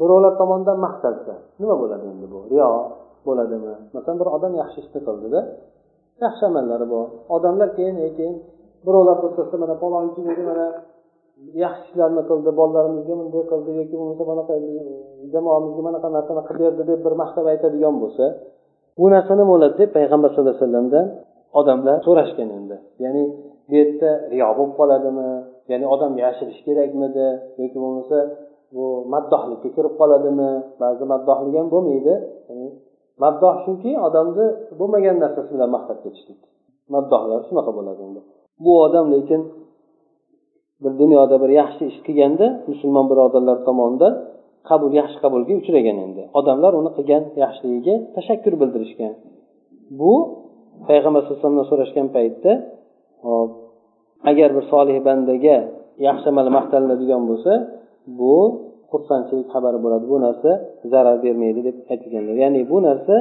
birovlar 0.00 0.32
tomonidan 0.40 0.78
maqtalsa 0.86 1.34
nima 1.60 1.74
bo'ladi 1.82 2.04
endi 2.12 2.26
bu? 2.32 2.38
Riyo 2.52 2.68
bo'ladimi? 3.26 3.74
Masalan 3.94 4.16
bir 4.22 4.28
odam 4.36 4.52
yaxshi 4.62 4.78
ishni 4.84 5.00
qildida 5.06 5.40
yaxshi 6.24 6.42
amallari 6.50 6.86
bor. 6.94 7.06
Odamlar 7.36 7.68
keyin 7.76 7.96
keyin 8.18 8.36
birovlar 8.86 9.16
ko'rsatsa 9.22 9.54
mana 9.62 9.74
palonchi 9.82 10.20
dedi 10.28 10.42
mana 10.50 10.66
yaxshi 11.64 11.84
ishlarni 11.88 12.22
qildi 12.30 12.50
bolalarimizga 12.60 13.14
bunday 13.20 13.44
qildi 13.52 13.70
yoki 13.80 13.94
bo'lmasa 14.00 14.22
bunaqa 14.30 14.54
e, 14.58 14.84
jamoamizga 15.32 15.82
manaqa 15.88 16.08
narsani 16.16 16.42
qilib 16.48 16.62
berdi 16.64 16.82
deb 16.90 17.00
bir 17.06 17.14
maqtab 17.22 17.44
aytadigan 17.52 17.94
bo'lsa 18.02 18.24
bu 19.00 19.06
narsa 19.14 19.32
nima 19.38 19.50
bo'ladi 19.52 19.74
deb 19.80 19.90
payg'ambar 19.96 20.28
sallallohu 20.30 20.54
alayhi 20.54 20.64
vasallamdan 20.66 21.06
odamlar 21.60 21.96
so'rashgan 22.06 22.48
endi 22.58 22.76
ya'ni 23.04 23.22
bu 23.68 23.72
yerda 23.80 24.10
riyo 24.32 24.48
bo'lib 24.58 24.74
qoladimi? 24.80 25.30
Ya'ni 25.70 25.86
odam 25.94 26.12
yashirish 26.24 26.60
kerakmidi? 26.66 27.26
Yoki 27.60 27.78
bo'lmasa 27.84 28.18
bu 28.74 28.84
maddohlikka 29.14 29.68
kirib 29.76 29.94
qoladimi? 30.00 30.50
Ba'zi 30.82 31.04
maddohlik 31.12 31.54
ham 31.60 31.68
bo'lmaydi. 31.74 32.14
Maddoh 33.22 33.54
shuki 33.64 33.92
odamni 34.06 34.46
bo'lmagan 34.80 35.16
narsasi 35.24 35.50
bilan 35.54 35.70
maqtab 35.76 35.98
ketishlik. 36.04 36.40
Maddohlar 36.94 37.38
shunaqa 37.48 37.72
bo'ladi 37.78 38.00
endi 38.08 38.20
bu 38.64 38.72
odam 38.86 39.06
lekin 39.14 39.40
bir 40.82 40.92
dunyoda 41.02 41.36
bir 41.42 41.50
yaxshi 41.60 41.82
ish 41.90 41.98
qilganda 42.06 42.46
musulmon 42.70 43.06
birodarlar 43.10 43.58
tomonidan 43.68 44.14
qabul 44.68 44.90
yaxshi 45.00 45.18
qabulga 45.24 45.52
uchragan 45.60 45.96
endi. 46.06 46.22
Odamlar 46.38 46.72
uni 46.80 46.90
qilgan 46.96 47.22
yaxshiligiga 47.44 47.94
tashakkur 48.16 48.54
bildirishgan. 48.60 49.12
Bu 50.00 50.12
payg'ambar 50.88 51.20
alayhi 51.20 51.34
vasallamdan 51.34 51.66
so'rashgan 51.70 52.06
paytda 52.16 52.52
hop 53.26 53.50
agar 54.30 54.48
bir 54.56 54.64
solih 54.72 54.96
bandaga 55.08 55.56
yaxshi 56.08 56.26
amal 56.32 56.46
maqtalinadigan 56.58 57.22
bo'lsa 57.30 57.52
bu 58.20 58.36
xursandchilik 58.90 59.48
xabari 59.54 59.78
bo'ladi. 59.84 60.04
Bu 60.12 60.16
narsa 60.26 60.50
zarar 60.92 61.16
bermaydi 61.24 61.60
deb 61.68 61.76
aytganlar. 61.92 62.34
Ya'ni 62.44 62.60
bu 62.70 62.78
narsa 62.88 63.14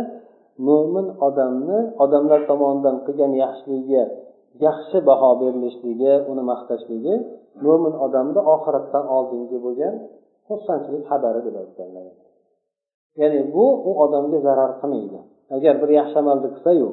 mo'min 0.68 1.08
odamni 1.28 1.80
odamlar 2.04 2.40
tomonidan 2.50 2.96
qilgan 3.06 3.32
yaxshiligiga 3.44 4.04
yaxshi 4.68 4.98
baho 5.10 5.30
berilishligi 5.42 6.14
uni 6.32 6.44
maqtashligi 6.52 7.16
mo'min 7.66 7.94
odamni 8.06 8.42
oxiratdan 8.56 9.06
oldingi 9.18 9.58
bo'lgan 9.66 9.94
xursandchilik 10.48 11.04
xabari 11.12 11.40
deb 11.48 11.56
aytganlar. 11.64 12.06
Ya'ni 13.22 13.42
bu 13.56 13.66
u 13.90 13.92
odamga 14.04 14.40
zarar 14.48 14.72
qilmaydi. 14.82 15.20
Agar 15.58 15.76
bir 15.82 15.90
yaxshi 16.00 16.18
amalni 16.24 16.50
qilsayu 16.56 16.88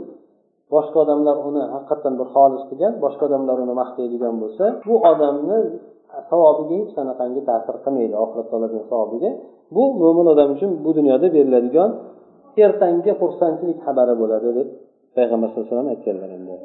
boshqa 0.74 0.96
odamlar 1.04 1.36
uni 1.48 1.62
haqiqatdan 1.74 2.14
bir 2.20 2.26
xolis 2.34 2.62
qilgan 2.70 2.92
boshqa 3.04 3.22
odamlar 3.28 3.56
uni 3.64 3.74
maqtaydigan 3.82 4.34
bo'lsa 4.42 4.64
bu 4.88 4.94
odamni 5.10 5.58
savobiga 6.30 6.74
hech 6.80 6.92
qanaqangi 6.98 7.40
ta'sir 7.48 7.74
qilmaydi 7.84 8.14
oxiratda 8.24 8.54
oladigan 8.58 8.84
savobiga. 8.92 9.30
Bu 9.76 9.84
mo'min 10.00 10.26
odam 10.34 10.48
uchun 10.56 10.70
bu 10.84 10.90
dunyoda 10.98 11.26
beriladigan 11.36 11.90
ertangi 12.64 13.12
xursandchilik 13.20 13.78
xabari 13.86 14.14
bo'ladi 14.22 14.48
deb 14.58 14.68
payg'ambar 15.16 15.48
sallallohu 15.48 15.66
alayhi 15.66 15.76
vasallam 15.76 15.94
aytganlar 15.94 16.30
endi. 16.38 16.56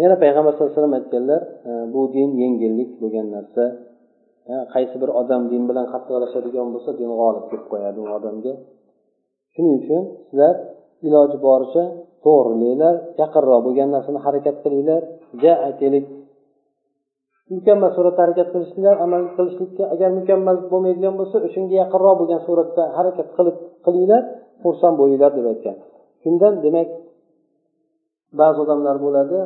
Yana 0.00 0.16
payg'ambar 0.22 0.52
sallallohu 0.52 0.72
alayhi 0.72 0.80
vasallam 0.80 0.98
aytganlar 1.00 1.42
e, 1.68 1.72
bu 1.92 2.00
din 2.14 2.30
yengillik 2.42 2.90
bo'lgan 3.02 3.26
narsa. 3.36 3.64
E, 4.50 4.54
qaysi 4.74 4.96
bir 5.02 5.10
odam 5.20 5.42
din 5.52 5.62
bilan 5.68 5.86
qattiqlashadigan 5.92 6.68
bo'lsa 6.74 6.90
din 7.00 7.10
g'olib 7.20 7.44
kelib 7.50 7.66
qo'yadi 7.72 7.98
u 8.04 8.06
odamga. 8.16 8.52
Shuning 9.54 9.74
uchun 9.80 10.02
sizlar 10.28 10.54
iloji 11.06 11.36
boricha 11.46 11.84
to'g'rilanglar 12.24 12.94
yaqinroq 13.22 13.60
bo'lgan 13.66 13.88
narsani 13.96 14.20
harakat 14.26 14.56
qilinglar 14.64 15.02
ja 15.42 15.52
aytaylik. 15.68 16.04
Mukammal 17.56 17.90
suratda 17.96 18.20
harakat 18.24 18.48
qilishliklar 18.54 18.96
amal 19.04 19.22
qilishlikka 19.36 19.84
agar 19.94 20.10
mukammal 20.18 20.56
bo'lmaydigan 20.72 21.14
bo'lsa 21.20 21.36
o'shanga 21.46 21.74
yaqinroq 21.82 22.14
bo'lgan 22.20 22.40
suratda 22.46 22.82
harakat 22.98 23.28
qilib 23.36 23.56
qilinglar 23.86 24.22
xursand 24.62 24.94
bo'linglar 25.00 25.30
deb 25.38 25.46
aytgan. 25.52 25.76
Shundan 26.22 26.54
demak 26.64 26.88
ba'zi 28.40 28.58
odamlar 28.64 28.96
bo'ladi 29.06 29.38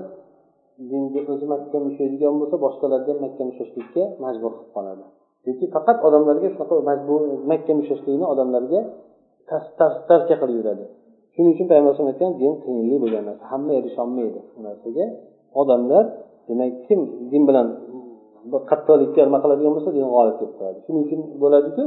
dinga 0.90 1.20
o'zi 1.32 1.46
mahkam 1.52 1.82
ushlaydigan 1.90 2.34
bo'lsa 2.40 2.56
boshqalarni 2.64 3.08
ham 3.12 3.18
mahkam 3.26 3.46
ushlashlikka 3.52 4.02
majbur 4.24 4.50
qilib 4.56 4.70
qoladi. 4.76 5.04
Yoki 5.48 5.64
faqat 5.74 5.98
odamlarga 6.06 6.48
shunaqa 6.54 6.74
majbur 6.90 7.20
mahkam 7.52 7.76
ushlashlikni 7.82 8.26
odamlarga 8.34 8.80
tavsiya 10.08 10.36
qilib 10.42 10.56
yuradi. 10.60 10.84
Shuning 11.34 11.52
uchun 11.54 11.66
payg'ambar 11.70 11.92
alayhi 11.94 12.12
aytgan 12.12 12.32
din 12.40 12.52
qiyinlik 12.64 12.98
bo'lgan 13.04 13.24
narsa 13.28 13.44
hamma 13.52 13.72
erisholmaydi 13.80 14.40
bu 14.54 14.60
narsaga. 14.68 15.04
Odamlar 15.60 16.04
demak 16.48 16.72
kim 16.86 17.00
din 17.32 17.42
bilan 17.48 17.66
qattiqlikka 18.70 19.20
nima 19.26 19.38
qiladigan 19.44 19.72
bo'lsa 19.76 19.90
din 19.96 20.06
g'olib 20.14 20.36
kelib 20.40 20.54
qo'yadi 20.58 20.78
shuning 20.86 21.02
uchun 21.06 21.20
bo'ladiku 21.42 21.82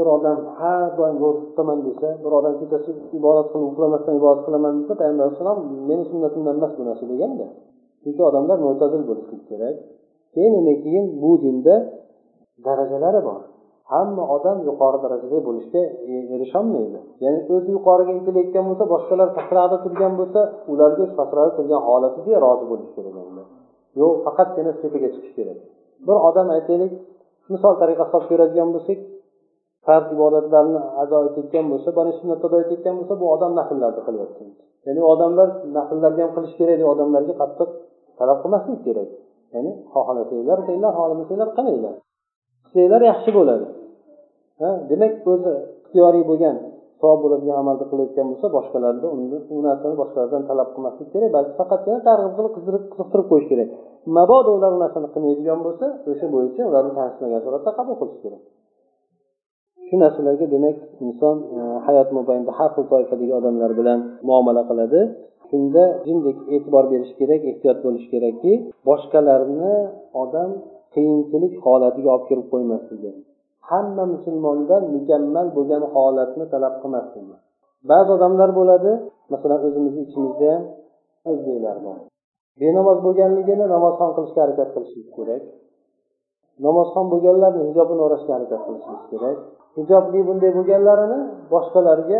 bir 0.00 0.08
odam 0.16 0.38
har 0.60 0.88
doim 0.98 1.16
ro'za 1.22 1.40
tutaman 1.48 1.78
desa 1.86 2.08
bir 2.24 2.32
odam 2.38 2.54
kechasi 2.60 2.90
ibodat 3.18 3.46
qilib 3.52 3.66
uxlamasdan 3.70 4.14
ibodat 4.20 4.40
qilaman 4.46 4.72
desa 4.80 4.92
payg'ambar 5.00 5.24
alayhissalom 5.24 5.58
meni 5.88 6.04
sunnatimdan 6.10 6.54
emas 6.58 6.72
bu 6.78 6.82
narsa 6.88 7.04
deganda 7.12 7.46
chunki 8.02 8.22
odamlar 8.28 8.58
mo'tazil 8.66 9.02
bo'lishi 9.10 9.36
kerak. 9.50 9.76
Keyin 10.34 10.52
undan 10.58 10.76
keyin 10.84 11.06
bu 11.22 11.30
dinda 11.44 11.74
darajalari 12.66 13.20
bor. 13.28 13.40
Hamma 13.92 14.24
odam 14.36 14.58
yuqori 14.68 14.98
darajada 15.04 15.38
bo'lishga 15.48 15.82
e, 16.12 16.14
erisholmaydi. 16.34 16.98
Ya'ni 17.24 17.38
o'zi 17.54 17.70
yuqoriga 17.76 18.12
intilayotgan 18.18 18.64
bo'lsa 18.68 18.84
boshqalar 18.94 19.28
pastroqda 19.36 19.76
turgan 19.84 20.12
bo'lsa 20.20 20.40
ularga 20.72 21.04
pastroqda 21.18 21.52
turgan 21.58 21.80
holatiga 21.88 22.36
rozi 22.46 22.64
bo'lish 22.70 22.90
kerak 22.96 23.14
endi 23.24 23.42
yo'q 24.00 24.14
faqatgina 24.26 24.72
tepaga 24.82 25.08
chiqish 25.14 25.34
kerak. 25.38 25.58
Bir 26.06 26.16
odam 26.28 26.46
aytaylik 26.56 26.92
misol 27.52 27.74
tariqasida 27.82 28.16
olib 28.18 28.28
ko'radigan 28.32 28.68
bo'lsak 28.74 28.98
farz 29.86 30.06
ibodatlarni 30.16 30.80
ado 31.02 31.18
etayotgan 31.28 31.64
bo'lsa 31.72 31.88
bani 31.98 32.12
sunnatni 32.18 32.44
ado 32.48 32.58
etayotgan 32.64 32.94
bo'lsa 32.98 33.14
bu 33.20 33.26
odam 33.34 33.52
nafllarni 33.58 34.02
qilyapti. 34.06 34.42
Ya'ni 34.86 35.00
odamlar 35.12 35.48
nafllarni 35.76 36.20
ham 36.24 36.32
qilish 36.36 36.54
kerak 36.60 36.76
deb 36.80 36.88
odamlarga 36.94 37.34
qattiq 37.42 37.70
talab 38.18 38.38
qilmaslik 38.42 38.80
kerak. 38.86 39.08
Ya'ni 39.54 39.70
xohlasanglar 39.92 40.58
qilinglar 40.66 40.92
xohlamasanglar 40.98 41.48
qilmanglar 41.56 41.94
qilsanglar 42.64 43.02
yaxshi 43.10 43.30
bo'ladi. 43.38 43.66
Demak 44.90 45.12
o'zi 45.32 45.52
ixtiyoriy 45.82 46.24
bo'lgan 46.30 46.56
savob 47.00 47.18
bo'ladigan 47.24 47.56
amalni 47.62 47.84
qilayotgan 47.90 48.26
bo'lsa 48.30 48.46
boshqalarni 48.56 49.06
u 49.54 49.58
narsani 49.68 49.94
boshqalardan 50.02 50.42
talab 50.50 50.68
qilmaslik 50.74 51.08
kerak 51.14 51.30
balki 51.36 51.52
faqatgina 51.60 51.98
targ'ib 52.08 52.32
qilib 52.36 52.52
qizdirib 52.56 52.84
qiziqtirib 52.92 53.26
qo'yish 53.30 53.48
kerak. 53.52 53.68
Mabodo 54.16 54.50
ular 54.58 54.70
u 54.76 54.78
narsani 54.84 55.08
qilmaydigan 55.14 55.58
bo'lsa 55.66 55.86
o'sha 56.10 56.26
bo'yicha 56.34 56.62
ularni 56.70 56.92
tanishmagan 56.98 57.40
suratda 57.46 57.70
qabul 57.78 57.94
qilish 58.00 58.20
kerak. 58.24 58.42
Shu 59.90 59.96
narsalarga 60.02 60.46
demak 60.54 60.76
inson 61.06 61.36
e, 61.56 61.60
hayot 61.86 62.08
mobaynida 62.18 62.52
har 62.58 62.70
xil 62.74 62.84
toifadagi 62.92 63.32
odamlar 63.40 63.70
bilan 63.80 63.98
muomala 64.28 64.62
qiladi. 64.70 65.00
Shunda 65.48 65.84
jindek 66.06 66.38
e'tibor 66.54 66.84
berish 66.92 67.12
kerak 67.20 67.40
ehtiyot 67.50 67.78
bo'lish 67.84 68.06
kerakki 68.12 68.52
boshqalarni 68.88 69.74
odam 70.22 70.50
qiyinchilik 70.94 71.54
holatiga 71.64 72.08
olib 72.14 72.24
kirib 72.28 72.46
qo'ymasligi. 72.52 73.10
Hamma 73.70 74.04
musulmondan 74.14 74.82
mukammal 74.94 75.46
bo'lgan 75.56 75.82
holatni 75.94 76.44
talab 76.52 76.74
qilmasligi. 76.82 77.34
Ba'zi 77.90 78.10
odamlar 78.16 78.50
bo'ladi 78.58 78.92
masalan 79.32 79.60
o'zimizni 79.66 80.02
ichimizda 80.06 80.46
ham 80.54 80.62
o'zbeklar 81.30 81.76
bor. 81.86 81.98
Benamoz 82.60 82.98
bo'lganligini 83.06 83.66
namozxon 83.74 84.10
qilishga 84.16 84.40
harakat 84.44 84.68
qilishimiz 84.74 85.08
kerak. 85.16 85.42
Namozxon 86.66 87.06
bo'lganlarni 87.12 87.62
hijobini 87.68 88.02
o'rashga 88.06 88.32
harakat 88.36 88.60
qilishimiz 88.66 89.04
kerak. 89.12 89.38
Hijobli 89.78 90.18
bunday 90.28 90.50
bo'lganlarini 90.58 91.20
boshqalarga 91.52 92.18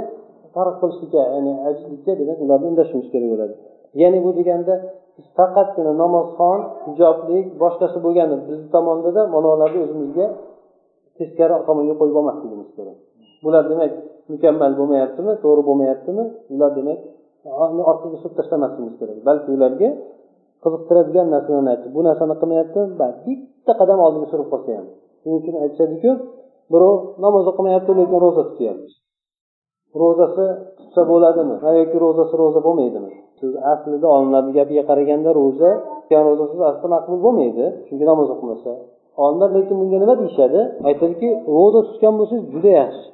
farq 0.54 0.74
qilishlikka 0.80 1.22
ya'ni 1.34 1.52
aytishlikka 1.66 2.12
demak 2.20 2.38
ularni 2.44 2.66
undashimiz 2.72 3.06
kerak 3.12 3.28
bo'ladi. 3.32 3.54
Ya'ni 4.02 4.18
bu 4.24 4.30
deganda 4.38 4.74
biz 5.16 5.26
faqatgina 5.38 5.92
namozxon 6.02 6.60
hijobli 6.86 7.38
boshqasi 7.62 7.98
bo'lgani 8.04 8.36
bizni 8.48 8.68
tomondada 8.74 9.22
manolarni 9.34 9.78
o'zimizga 9.86 10.26
teskari 11.18 11.54
tomonga 11.68 11.94
qo'yib 12.00 12.16
olmasligimiz 12.20 12.70
kerak. 12.76 12.98
Bular 13.44 13.62
demak 13.70 13.92
mukammal 14.32 14.72
bo'lmayaptimi 14.78 15.32
to'g'ri 15.42 15.62
bo'lmayaptimi? 15.68 16.24
Ular 16.54 16.70
demak 16.78 16.98
orqaga 17.92 18.16
surib 18.22 18.34
tashlamasligimiz 18.38 18.94
kerak. 19.00 19.16
Balki 19.28 19.48
ularga 19.56 19.88
qiziqtiradigan 20.64 21.26
narsalarni 21.34 21.70
aytib 21.74 21.90
bu 21.96 22.00
narsani 22.08 22.34
qilmayapti 22.40 22.80
bitta 23.26 23.72
qadam 23.80 23.98
oldinga 24.06 24.28
surib 24.32 24.48
qo'ysa 24.52 24.70
ham. 24.78 24.86
Shuning 25.20 25.38
uchun 25.42 25.54
aytishadiku 25.64 26.10
birov 26.72 26.96
namoz 27.24 27.44
o'qimayapti 27.50 27.92
lekin 28.00 28.18
ro'za 28.24 28.42
tutyapti 28.48 28.92
ro'zasi 30.02 30.44
tutsa 30.78 31.02
bo'ladimi? 31.10 31.56
Yoki 31.80 31.96
ro'zasi 32.04 32.34
ro'za 32.42 32.60
bo'lmaydimi? 32.66 33.10
Siz 33.38 33.52
aslida 33.72 34.06
olimlarni 34.16 34.52
gapiga 34.58 34.82
qaraganda 34.90 35.30
ro'za 35.40 35.70
tutgan 35.98 36.22
ro'zasiz 36.28 36.60
asli 36.70 36.86
maqbul 36.94 37.18
bo'lmaydi. 37.26 37.64
Chunki 37.86 38.04
namoz 38.10 38.28
o'qimasa 38.34 38.70
olimlar 39.24 39.50
lekin 39.56 39.74
bunga 39.80 39.98
nima 40.02 40.14
deyishadi? 40.20 40.60
Aytadiki 40.88 41.28
ro'za 41.56 41.80
tutgan 41.88 42.14
bo'lsangiz 42.18 42.46
juda 42.54 42.70
yaxshi. 42.80 43.06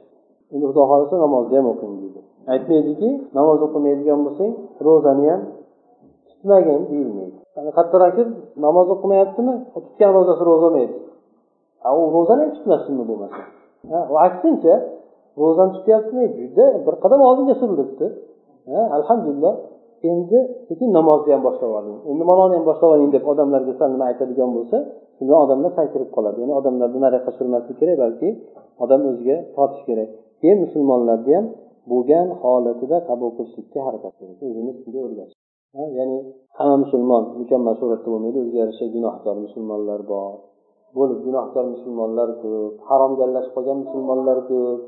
Endi 0.52 0.64
xudo 0.70 0.82
xohlasa 0.90 1.14
namozni 1.24 1.54
ham 1.60 1.68
o'qing 1.74 1.94
deydi 2.02 2.20
aytmaydiki 2.52 3.08
namoz 3.38 3.58
o'qimaydigan 3.66 4.20
bo'lsang 4.26 4.52
ro'zani 4.86 5.24
ham 5.30 5.40
tutmagin 6.28 6.80
deyilmaydi. 6.90 7.36
Qattiq 7.78 8.28
namoz 8.64 8.86
o'qimayaptimi? 8.94 9.54
Tutgan 9.86 10.10
ro'zasi 10.16 10.42
ro'za 10.50 10.66
bo'lmaydi. 10.66 10.94
U 12.00 12.02
ro'zani 12.16 12.40
ham 12.44 12.50
tutmasinmi 12.56 13.04
bo'lmasa 13.10 13.40
aksincha 14.26 14.74
ro'zani 15.42 15.70
tutyaptimi 15.76 16.24
juda 16.38 16.66
bir 16.86 16.94
qadam 17.02 17.20
oldinga 17.28 17.54
surilibdi 17.60 18.06
alhamdulillah 18.98 19.54
endi 20.10 20.38
sekin 20.68 20.88
namozni 20.98 21.30
ham 21.34 21.42
boshlab 21.48 21.70
oling 21.78 21.98
endi 22.10 22.24
manoni 22.30 22.54
ham 22.58 22.64
boshlab 22.70 22.90
oling 22.96 23.10
deb 23.16 23.24
odamlarga 23.32 23.72
sal 23.78 23.88
nima 23.94 24.04
aytadigan 24.10 24.50
bo'lsa 24.56 24.76
shunda 25.16 25.34
odamlar 25.44 25.70
sakrib 25.78 26.10
qoladi 26.16 26.38
ya'ni 26.42 26.54
odamlarni 26.60 26.98
nariyoqqa 27.04 27.32
surmaslik 27.38 27.76
kerak 27.80 27.96
balki 28.04 28.28
odam 28.84 29.00
o'ziga 29.10 29.36
tortish 29.56 29.84
kerak 29.88 30.08
keyin 30.40 30.58
musulmonlarni 30.64 31.32
ham 31.38 31.46
bo'lgan 31.90 32.26
holatida 32.42 32.96
qabul 33.08 33.30
qilishlikka 33.36 33.80
harakat 33.86 34.12
qilamiz 34.18 34.40
o'zimiz 34.48 34.76
shunga 34.82 35.00
o'rgatish 35.06 35.36
ya'ni 35.98 36.18
hamma 36.58 36.76
musulmon 36.84 37.22
mukammal 37.40 37.74
suratda 37.80 38.08
bo'lmaydi 38.12 38.38
o'ziga 38.42 38.58
yarasha 38.62 38.86
gunohkor 38.96 39.36
musulmonlar 39.46 40.00
bor 40.12 40.34
bo'lib 40.98 41.18
gunohkor 41.26 41.64
musulmonlar 41.74 42.28
ko'p 42.42 42.74
haromga 42.88 43.22
aralashib 43.26 43.52
qolgan 43.56 43.78
musulmonlar 43.84 44.38
ko'p 44.50 44.80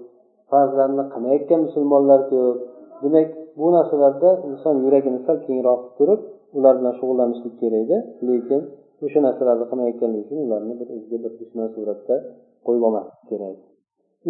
farzlarni 0.51 1.05
qilmayotgan 1.13 1.61
musulmonlar 1.67 2.21
ko'p. 2.33 2.57
Demak 3.03 3.29
bu 3.61 3.67
narsalarda 3.77 4.31
inson 4.49 4.75
yuragini 4.85 5.21
sal 5.27 5.37
kengroq 5.47 5.81
qilib 5.83 5.97
turib 5.99 6.21
ular 6.59 6.75
bilan 6.81 6.95
shug'ullanishlik 6.99 7.55
kerak 7.63 7.81
edi. 7.85 7.97
Lekin 8.29 8.61
o'sha 9.05 9.21
narsalarni 9.27 9.67
qilmayotganligi 9.71 10.23
uchun 10.27 10.39
ularni 10.47 10.75
bir 10.81 10.89
o'ziga 10.95 11.19
bir 11.25 11.33
dushman 11.41 11.69
suratda 11.75 12.15
qo'yib 12.67 12.83
olmaslik 12.89 13.25
kerak 13.31 13.57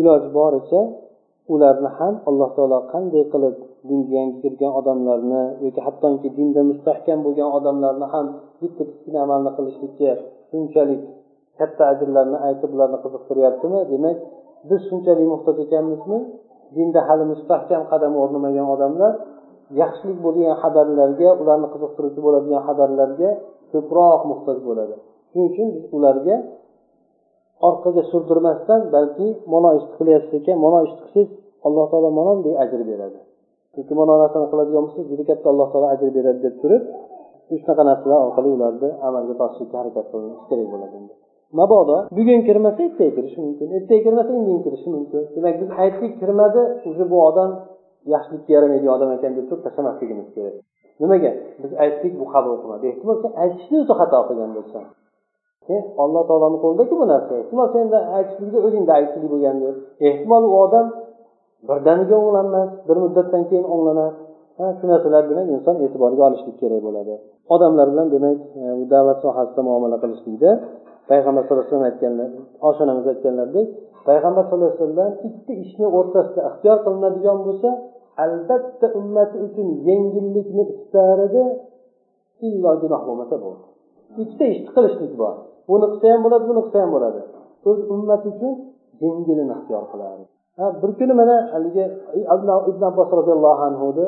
iloji 0.01 0.29
boricha 0.39 0.81
ularni 1.55 1.91
ham 1.99 2.15
alloh 2.29 2.51
taolo 2.57 2.79
qanday 2.93 3.25
qilib 3.33 3.57
dinga 3.89 4.13
yangi 4.19 4.37
kirgan 4.43 4.73
odamlarni 4.81 5.43
yoki 5.65 5.81
hattoki 5.87 6.29
dinda 6.39 6.61
mustahkam 6.71 7.19
bo'lgan 7.27 7.49
odamlarni 7.59 8.07
ham 8.15 8.27
bitta 8.63 8.83
kichkina 8.91 9.19
amalni 9.27 9.51
qilishlikka 9.57 10.11
shunchalik 10.51 11.03
katta 11.61 11.83
ajrlarni 11.93 12.39
aytib 12.49 12.71
ularni 12.77 12.99
qiziqtiryaptimi 13.05 13.81
demak 13.93 14.17
biz 14.69 14.81
shunchalik 14.89 15.27
muhtoj 15.35 15.57
ekanmizmi? 15.67 16.19
Dinda 16.77 17.01
hali 17.09 17.25
mustahkam 17.33 17.83
qadam 17.93 18.13
o'rnamagan 18.23 18.67
odamlar 18.75 19.13
yaxshilik 19.83 20.19
bo'lgan 20.25 20.55
xabarlarga 20.63 21.29
ularni 21.43 21.69
qiziqtiruvchi 21.75 22.21
bo'ladigan 22.27 22.61
xabarlarga 22.69 23.31
ko'proq 23.73 24.21
muhtoj 24.31 24.59
bo'ladi. 24.69 24.95
Shuning 25.31 25.47
uchun 25.53 25.69
biz 25.75 25.85
ularga 25.97 26.37
orqaga 27.69 28.03
surdirmasdan 28.11 28.81
balki 28.95 29.27
mana 29.53 29.71
ishni 29.79 29.93
qilyapsiz 29.99 30.35
ekan 30.41 30.57
mana 30.65 30.79
ishni 30.87 30.99
qilsangiz 31.05 31.31
alloh 31.67 31.85
taolo 31.91 32.11
manonday 32.19 32.55
ajr 32.65 32.81
beradi. 32.91 33.19
Chunki 33.75 33.93
mana 34.01 34.15
narsani 34.23 34.47
qiladigan 34.53 34.83
bo'lsangiz 34.85 35.09
juda 35.13 35.25
katta 35.31 35.47
alloh 35.53 35.69
taolo 35.73 35.87
ajr 35.95 36.09
beradi 36.17 36.41
deb 36.47 36.55
turib 36.63 36.83
shunaqa 37.63 37.83
narsalar 37.91 38.19
orqali 38.27 38.49
ularni 38.57 38.89
amalga 39.09 39.35
tortishlikka 39.41 39.77
harakat 39.81 40.05
qilinishi 40.11 40.45
kerak 40.51 40.69
bo'ladi 40.73 40.97
mabodo. 41.53 41.97
Bugun 42.17 42.41
kirmasa 42.49 42.83
ertaga 42.83 43.11
kirishi 43.17 43.41
mumkin. 43.41 43.69
Ertaga 43.77 44.01
kirmasa 44.05 44.31
indin 44.39 44.59
kirishi 44.65 44.89
mumkin. 44.97 45.23
Demak 45.37 45.55
biz 45.61 45.71
aytdik 45.83 46.13
kirmadi 46.21 46.61
уже 46.89 47.05
bu 47.11 47.17
odam 47.29 47.51
yaxshilikka 48.15 48.51
yaramaydigan 48.57 48.95
odam 48.97 49.11
ekan 49.17 49.33
deb 49.37 49.47
turib 49.49 49.63
tashlamasligimiz 49.67 50.29
kerak. 50.35 50.55
Nimaga? 51.01 51.31
Biz 51.63 51.73
aytdik 51.85 52.13
bu 52.21 52.25
qabul 52.33 52.55
qilmadi. 52.63 52.85
Ehtimol 52.93 53.17
sen 53.23 53.33
aytishni 53.43 53.77
o'zi 53.83 53.95
xato 54.01 54.19
qilgan 54.29 54.51
bo'lsan. 54.59 54.85
E, 55.73 55.75
Alloh 56.03 56.23
taoloni 56.29 56.59
qo'lidaku 56.65 56.95
bu 57.01 57.07
narsa? 57.13 57.33
Ehtimol 57.43 57.69
senda 57.75 57.99
aytishlikda 58.17 58.59
o'zingda 58.67 58.93
aybchilik 58.99 59.31
bo'lgandir 59.35 59.75
ehtimol 60.09 60.43
u 60.51 60.55
odam 60.65 60.87
birdaniga 61.69 62.15
o'nglanmas 62.21 62.71
bir 62.89 62.97
muddatdan 63.05 63.43
keyin 63.51 63.67
o'nglanar. 63.75 64.13
Shu 64.79 64.85
narsalar 64.93 65.25
bilan 65.31 65.47
inson 65.55 65.77
e'tiborga 65.85 66.23
olishlik 66.29 66.57
kerak 66.63 66.81
bo'ladi. 66.87 67.15
Odamlar 67.55 67.87
bilan 67.93 68.07
demak 68.15 68.39
e, 68.63 68.65
da'vat 68.93 69.19
sohasida 69.25 69.61
muomala 69.69 69.97
qilishlikda 70.03 70.51
payg'ambar 71.11 71.43
sallallohu 71.45 71.65
alayhi 71.65 71.75
vasallam 71.75 71.91
aytganlar 71.91 72.31
oshonamiz 72.69 73.07
aytganlaridek 73.13 73.69
payg'ambar 74.09 74.43
sallallohu 74.49 74.73
alayhi 74.73 74.83
vasallam 74.85 75.13
ikki 75.29 75.53
ishni 75.65 75.87
o'rtasida 75.99 76.41
ixtiyor 76.51 76.79
qilinadigan 76.85 77.39
bo'lsa 77.47 77.69
albatta 78.25 78.87
ummati 79.01 79.37
uchun 79.47 79.69
yengillikni 79.89 80.63
istar 80.75 81.19
edi 81.27 81.43
illo 82.49 82.71
gunoh 82.83 83.01
bo'lmasa 83.09 83.37
bo'ldi. 83.45 83.67
Ikkita 84.23 84.45
ishni 84.55 84.71
qilishlik 84.77 85.13
bor. 85.23 85.35
Buni 85.71 85.87
qilsa 85.93 86.07
ham 86.13 86.21
bo'ladi 86.27 86.45
buni 86.51 86.61
qilsa 86.65 86.79
ham 86.83 86.91
bo'ladi. 86.97 87.21
O'z 87.69 87.79
ummati 87.95 88.27
uchun 88.33 88.53
yengilini 89.05 89.53
ixtiyor 89.57 89.85
qiladi 89.93 90.25
bir 90.59 90.91
kuni 90.99 91.15
mana 91.21 91.37
haligi 91.55 91.85
ibn 92.73 92.83
abbos 92.91 93.09
roziyallohu 93.19 93.61
anhuni 93.69 94.07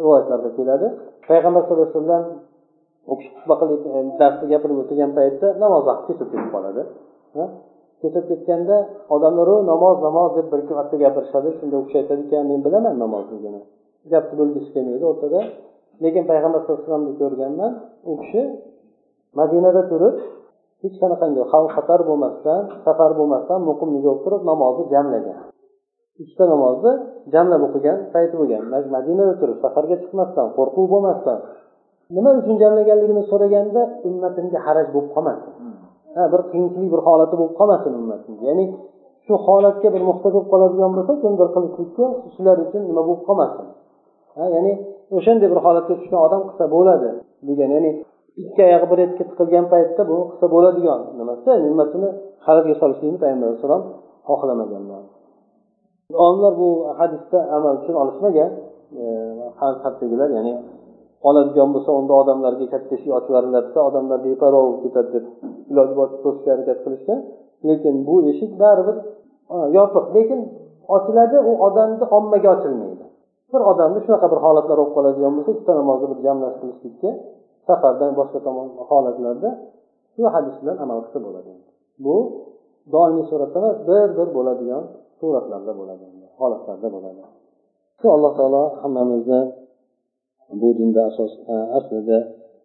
rivoyatlarda 0.00 0.50
keladi. 0.58 0.86
Payg'ambar 1.28 1.62
sallallohu 1.62 1.88
alayhi 1.90 2.00
vasallam 2.00 2.24
u 3.10 3.12
kishi 3.18 3.30
xutba 3.36 3.54
qilib 3.60 3.82
e, 3.96 3.98
darsda 4.20 4.44
gapirib 4.52 4.78
o'tirgan 4.82 5.10
paytda 5.18 5.46
namoz 5.62 5.82
vaqti 5.90 6.06
ketib 6.10 6.28
ketib 6.32 6.48
qoladi. 6.54 6.82
Ketib 8.02 8.24
ketganda 8.30 8.76
odamlar 9.14 9.48
namoz 9.72 9.96
namoz 10.06 10.30
deb 10.38 10.46
bir 10.52 10.58
ikki 10.62 10.74
marta 10.78 10.96
gapirishadi. 11.04 11.48
Shunda 11.58 11.74
u 11.80 11.82
kishi 11.86 11.96
aytadiki 12.02 12.36
men 12.50 12.60
bilaman 12.66 12.94
namozligini 13.04 13.60
gapni 14.12 14.34
bo'lgisi 14.40 14.68
kelmaydi. 14.74 15.04
O'rtada 15.10 15.40
lekin 16.04 16.24
payg'ambar 16.30 16.60
sallallohu 16.60 16.80
alayhi 16.80 16.90
vasallamni 16.90 17.14
ko'rganman 17.22 17.72
u 18.10 18.12
kishi 18.20 18.42
madinada 19.40 19.82
turib 19.90 20.16
hech 20.82 20.96
qanaqangi 21.02 21.42
xavf 21.52 21.68
xatar 21.76 22.00
bo'lmasdan 22.08 22.60
safar 22.84 23.10
bo'lmasdan 23.18 23.58
muqim 23.68 23.88
bo'lib 23.94 24.20
turib 24.24 24.42
namozni 24.50 24.84
jamlagan. 24.94 25.38
Ikkita 26.22 26.44
namozni 26.52 26.92
jamlab 27.34 27.62
o'qigan 27.68 27.98
payti 28.14 28.34
bo'lgan. 28.40 28.62
Madinada 28.96 29.34
turib 29.40 29.56
safarga 29.64 29.96
chiqmasdan 30.02 30.46
qo'rquv 30.56 30.86
bo'lmasdan 30.94 31.38
nima 32.14 32.30
uchun 32.40 32.54
jamlaganligini 32.62 33.22
so'raganda 33.30 33.82
ummatimga 34.08 34.58
haraj 34.66 34.86
bo'lib 34.94 35.10
qolmasin. 35.14 35.52
Ha 36.16 36.22
bir 36.32 36.40
qiyinchilik 36.50 36.90
bir 36.94 37.00
holati 37.06 37.34
bo'lib 37.40 37.54
qolmasin 37.60 37.92
ummatimga 38.00 38.44
ya'ni 38.50 38.64
shu 39.26 39.34
holatga 39.46 39.88
bir 39.94 40.02
muhtoj 40.08 40.32
bo'lib 40.36 40.48
qoladigan 40.52 40.90
bo'lsa 40.96 41.12
kimdir 41.22 41.48
qilishlikka 41.54 42.04
shular 42.34 42.56
uchun 42.66 42.82
nima 42.90 43.02
bo'lib 43.08 43.22
qolmasin. 43.28 43.66
Ha 44.36 44.44
ya'ni 44.54 44.72
o'shanday 45.16 45.48
bir 45.52 45.60
holatga 45.66 45.94
tushgan 46.00 46.20
odam 46.26 46.40
qilsa 46.48 46.64
bo'ladi 46.74 47.08
degan 47.48 47.70
ya'ni 47.76 47.90
ikki 48.42 48.60
oyog'i 48.68 48.86
bir 48.92 48.98
etga 49.06 49.24
tiqilgan 49.30 49.64
paytda 49.72 50.02
bu 50.10 50.16
qilsa 50.30 50.46
bo'ladigan 50.54 51.00
nimasi 51.20 51.48
ummatini 51.70 52.08
harajga 52.46 52.74
solishlikni 52.82 53.18
payg'ambar 53.22 53.46
alayhissalom 53.48 53.82
xohlamaganlar. 54.28 55.02
Olimlar 56.24 56.52
bu 56.62 56.68
hadisda 56.98 57.38
amal 57.56 57.74
uchun 57.80 57.94
olishmagan 58.02 58.50
hattogilar 59.82 60.28
ya'ni 60.38 60.52
oladigan 61.28 61.68
bo'lsa 61.74 61.90
unda 62.00 62.14
odamlarga 62.22 62.66
katta 62.72 62.92
eshik 62.96 63.10
ochib 63.18 63.30
yuboriladida 63.30 63.80
odamlar 63.88 64.18
beparvo 64.26 64.60
bo'lib 64.66 64.80
ketadi 64.84 65.08
deb 65.16 65.24
iloji 65.70 65.94
boricha 65.98 66.18
to'sishga 66.24 66.50
harakat 66.54 66.78
qilishgan 66.84 67.20
lekin 67.68 67.94
bu 68.08 68.16
eshik 68.30 68.52
baribir 68.62 68.96
yopiq. 69.78 70.04
Lekin 70.16 70.40
ochiladi 70.96 71.36
u 71.50 71.52
odamni 71.66 72.04
ommaga 72.18 72.48
ochilmaydi. 72.56 73.04
Bir 73.52 73.60
odamni 73.72 74.00
shunaqa 74.04 74.26
bir 74.32 74.40
holatlar 74.44 74.76
bo'lib 74.80 74.92
qoladigan 74.96 75.32
bo'lsa 75.36 75.50
ikkita 75.54 75.72
namozni 75.80 76.06
bir 76.12 76.18
jamlash 76.26 76.56
qilishlikka 76.60 77.10
safardan 77.68 78.12
boshqa 78.18 78.38
tomon 78.46 78.68
holatlarda 78.90 79.50
shu 80.14 80.22
hadis 80.34 80.54
bilan 80.60 80.76
amal 80.84 80.98
qilsa 81.04 81.18
bo'ladi. 81.26 81.50
Bu 82.04 82.16
doimiy 82.94 83.24
suratda 83.30 83.58
emas 83.60 83.78
bir 83.90 84.08
bir 84.18 84.28
bo'ladigan 84.36 84.82
suratlarda 85.20 85.72
bo'ladi 85.80 86.04
holatlarda 86.40 86.88
bo'ladi. 86.94 87.22
Shu 88.00 88.06
alloh 88.16 88.32
taolo 88.38 88.62
hammamizni 88.82 89.40
bu 90.60 90.68
dinda 90.78 91.00
asos 91.10 91.32
e, 91.52 91.54
aslida 91.78 92.18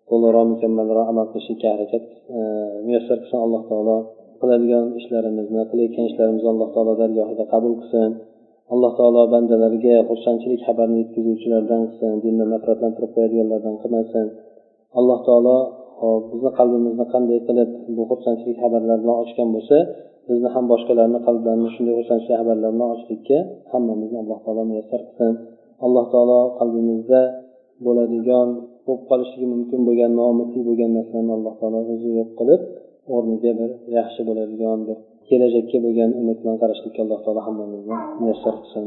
to'liqroq 0.10 0.48
mukammalroq 0.54 1.06
amal 1.12 1.26
qilishlikka 1.32 1.68
harakat 1.74 2.04
e, 2.38 2.40
muyassar 2.86 3.18
qilsin 3.22 3.40
alloh 3.46 3.62
taolo 3.72 3.98
qiladigan 4.42 4.86
ishlarimizni 5.00 5.62
qilayotgan 5.72 6.06
ishlarimizni 6.12 6.50
alloh 6.54 6.70
taolo 6.76 6.94
dargohida 7.02 7.44
qabul 7.54 7.74
qilsin. 7.82 8.12
Alloh 8.74 8.92
taolo 9.00 9.22
bandalariga 9.34 9.96
xursandchilik 10.10 10.62
xabarini 10.68 10.98
yetkazuvchilardan 11.04 11.82
qilsin 11.88 12.14
dinni 12.26 12.46
nafratlantirib 12.54 13.12
qo'yadiganlardan 13.16 13.76
qilmasin. 13.82 14.26
Alloh 15.00 15.20
taolo 15.28 15.58
bizni 16.32 16.52
qalbimizni 16.60 17.06
qanday 17.14 17.40
qilib 17.48 17.70
bu 17.96 18.04
xursandchilik 18.12 18.58
xabarlar 18.64 18.98
bilan 19.04 19.18
ochgan 19.24 19.50
bo'lsa 19.56 19.78
bizni 20.30 20.50
ham 20.56 20.66
boshqalarni 20.72 21.20
qalblarini 21.28 21.70
shunday 21.76 21.94
xursandchilik 22.00 22.38
xabarlar 22.42 22.70
bilan 22.76 22.90
ochishlikka 22.96 23.38
hammamizni 23.72 24.18
alloh 24.24 24.40
taolo 24.46 24.64
muyassar 24.72 25.02
qilsin. 25.08 25.34
Alloh 25.86 26.06
taolo 26.14 26.40
qalbimizda 26.60 27.22
bo'ladigan 27.86 28.48
bo'lib 28.86 29.04
qolishligi 29.10 29.48
mumkin 29.54 29.80
bo'lgan 29.88 30.12
noumidlik 30.20 30.64
bo'lgan 30.70 30.92
narsalarni 30.98 31.34
alloh 31.38 31.54
taolo 31.60 31.78
o'zi 31.94 32.10
yo'q 32.20 32.30
qilib 32.40 32.62
o'rniga 33.16 33.52
bir 33.60 33.72
yaxshi 33.98 34.22
bo'ladigan 34.30 34.80
bir 34.88 34.98
kelajakka 35.28 35.78
bo'lgan 35.86 36.10
umid 36.22 36.38
bilan 36.42 36.58
qarashlikka 36.62 37.00
alloh 37.06 37.20
taolo 37.26 37.42
hammamizni 37.48 37.96
muyassar 38.22 38.54
qilsin. 38.62 38.86